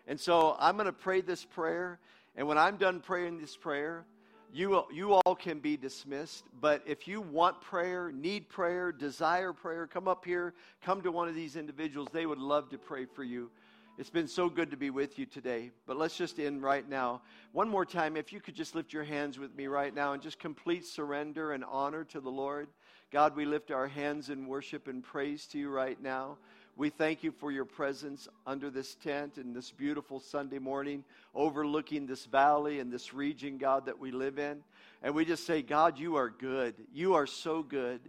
And 0.06 0.20
so 0.20 0.56
I'm 0.58 0.76
going 0.76 0.86
to 0.86 0.92
pray 0.92 1.20
this 1.20 1.44
prayer. 1.44 1.98
And 2.36 2.46
when 2.48 2.58
I'm 2.58 2.76
done 2.76 3.00
praying 3.00 3.40
this 3.40 3.56
prayer, 3.56 4.04
you, 4.52 4.84
you 4.92 5.14
all 5.14 5.34
can 5.34 5.60
be 5.60 5.76
dismissed. 5.76 6.44
But 6.60 6.82
if 6.86 7.08
you 7.08 7.20
want 7.20 7.60
prayer, 7.62 8.12
need 8.12 8.48
prayer, 8.48 8.92
desire 8.92 9.52
prayer, 9.52 9.86
come 9.86 10.08
up 10.08 10.24
here, 10.24 10.54
come 10.82 11.02
to 11.02 11.12
one 11.12 11.28
of 11.28 11.34
these 11.34 11.56
individuals. 11.56 12.08
They 12.12 12.26
would 12.26 12.38
love 12.38 12.68
to 12.70 12.78
pray 12.78 13.06
for 13.06 13.24
you. 13.24 13.50
It's 13.98 14.10
been 14.10 14.28
so 14.28 14.48
good 14.48 14.70
to 14.70 14.76
be 14.78 14.88
with 14.88 15.18
you 15.18 15.26
today. 15.26 15.70
But 15.86 15.98
let's 15.98 16.16
just 16.16 16.40
end 16.40 16.62
right 16.62 16.88
now. 16.88 17.20
One 17.52 17.68
more 17.68 17.84
time, 17.84 18.16
if 18.16 18.32
you 18.32 18.40
could 18.40 18.54
just 18.54 18.74
lift 18.74 18.92
your 18.92 19.04
hands 19.04 19.38
with 19.38 19.54
me 19.54 19.66
right 19.66 19.94
now 19.94 20.14
and 20.14 20.22
just 20.22 20.38
complete 20.38 20.86
surrender 20.86 21.52
and 21.52 21.62
honor 21.62 22.04
to 22.04 22.20
the 22.20 22.30
Lord. 22.30 22.68
God, 23.10 23.36
we 23.36 23.44
lift 23.44 23.70
our 23.70 23.86
hands 23.86 24.30
in 24.30 24.46
worship 24.46 24.88
and 24.88 25.04
praise 25.04 25.46
to 25.48 25.58
you 25.58 25.68
right 25.68 26.00
now. 26.02 26.38
We 26.74 26.88
thank 26.88 27.22
you 27.22 27.32
for 27.32 27.52
your 27.52 27.66
presence 27.66 28.28
under 28.46 28.70
this 28.70 28.94
tent 28.94 29.36
and 29.36 29.54
this 29.54 29.70
beautiful 29.70 30.20
Sunday 30.20 30.58
morning, 30.58 31.04
overlooking 31.34 32.06
this 32.06 32.24
valley 32.24 32.80
and 32.80 32.90
this 32.90 33.12
region, 33.12 33.58
God, 33.58 33.84
that 33.84 33.98
we 33.98 34.10
live 34.10 34.38
in. 34.38 34.64
And 35.02 35.14
we 35.14 35.26
just 35.26 35.44
say, 35.44 35.60
God, 35.60 35.98
you 35.98 36.16
are 36.16 36.30
good. 36.30 36.74
You 36.94 37.14
are 37.14 37.26
so 37.26 37.62
good. 37.62 38.00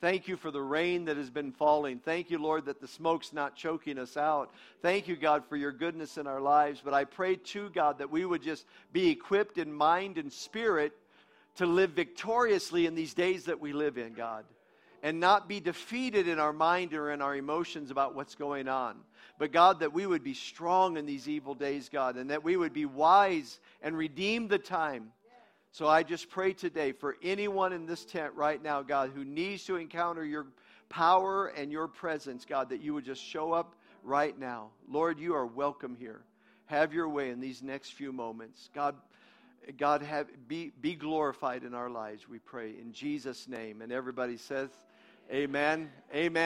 Thank 0.00 0.28
you 0.28 0.36
for 0.36 0.50
the 0.50 0.60
rain 0.60 1.06
that 1.06 1.16
has 1.16 1.30
been 1.30 1.52
falling. 1.52 2.00
Thank 2.00 2.30
you, 2.30 2.38
Lord, 2.38 2.66
that 2.66 2.80
the 2.80 2.88
smoke's 2.88 3.32
not 3.32 3.56
choking 3.56 3.98
us 3.98 4.18
out. 4.18 4.52
Thank 4.82 5.08
you, 5.08 5.16
God, 5.16 5.44
for 5.46 5.56
your 5.56 5.72
goodness 5.72 6.18
in 6.18 6.26
our 6.26 6.40
lives. 6.40 6.82
But 6.84 6.92
I 6.92 7.04
pray, 7.04 7.36
too, 7.36 7.70
God, 7.74 7.98
that 7.98 8.10
we 8.10 8.26
would 8.26 8.42
just 8.42 8.66
be 8.92 9.08
equipped 9.08 9.56
in 9.56 9.72
mind 9.72 10.18
and 10.18 10.30
spirit 10.30 10.92
to 11.56 11.64
live 11.64 11.92
victoriously 11.92 12.84
in 12.84 12.94
these 12.94 13.14
days 13.14 13.46
that 13.46 13.58
we 13.58 13.72
live 13.72 13.96
in, 13.96 14.12
God, 14.12 14.44
and 15.02 15.18
not 15.18 15.48
be 15.48 15.60
defeated 15.60 16.28
in 16.28 16.38
our 16.38 16.52
mind 16.52 16.92
or 16.92 17.10
in 17.10 17.22
our 17.22 17.34
emotions 17.34 17.90
about 17.90 18.14
what's 18.14 18.34
going 18.34 18.68
on. 18.68 18.96
But, 19.38 19.50
God, 19.50 19.80
that 19.80 19.94
we 19.94 20.06
would 20.06 20.22
be 20.22 20.34
strong 20.34 20.98
in 20.98 21.06
these 21.06 21.26
evil 21.26 21.54
days, 21.54 21.88
God, 21.88 22.16
and 22.16 22.28
that 22.28 22.44
we 22.44 22.58
would 22.58 22.74
be 22.74 22.84
wise 22.84 23.60
and 23.80 23.96
redeem 23.96 24.48
the 24.48 24.58
time 24.58 25.12
so 25.76 25.86
I 25.86 26.04
just 26.04 26.30
pray 26.30 26.54
today 26.54 26.92
for 26.92 27.18
anyone 27.22 27.74
in 27.74 27.84
this 27.84 28.06
tent 28.06 28.32
right 28.32 28.62
now, 28.62 28.80
God, 28.80 29.10
who 29.14 29.26
needs 29.26 29.64
to 29.64 29.76
encounter 29.76 30.24
your 30.24 30.46
power 30.88 31.48
and 31.48 31.70
your 31.70 31.86
presence, 31.86 32.46
God, 32.46 32.70
that 32.70 32.80
you 32.80 32.94
would 32.94 33.04
just 33.04 33.22
show 33.22 33.52
up 33.52 33.74
right 34.02 34.38
now. 34.38 34.70
Lord, 34.88 35.18
you 35.18 35.34
are 35.34 35.44
welcome 35.44 35.94
here. 35.94 36.22
Have 36.64 36.94
your 36.94 37.10
way 37.10 37.28
in 37.28 37.40
these 37.40 37.62
next 37.62 37.92
few 37.92 38.10
moments. 38.10 38.70
God, 38.74 38.94
God, 39.76 40.00
have, 40.00 40.28
be, 40.48 40.72
be 40.80 40.94
glorified 40.94 41.62
in 41.62 41.74
our 41.74 41.90
lives, 41.90 42.26
we 42.26 42.38
pray. 42.38 42.70
In 42.80 42.94
Jesus' 42.94 43.46
name. 43.46 43.82
And 43.82 43.92
everybody 43.92 44.38
says, 44.38 44.70
Amen. 45.30 45.90
Amen. 46.14 46.44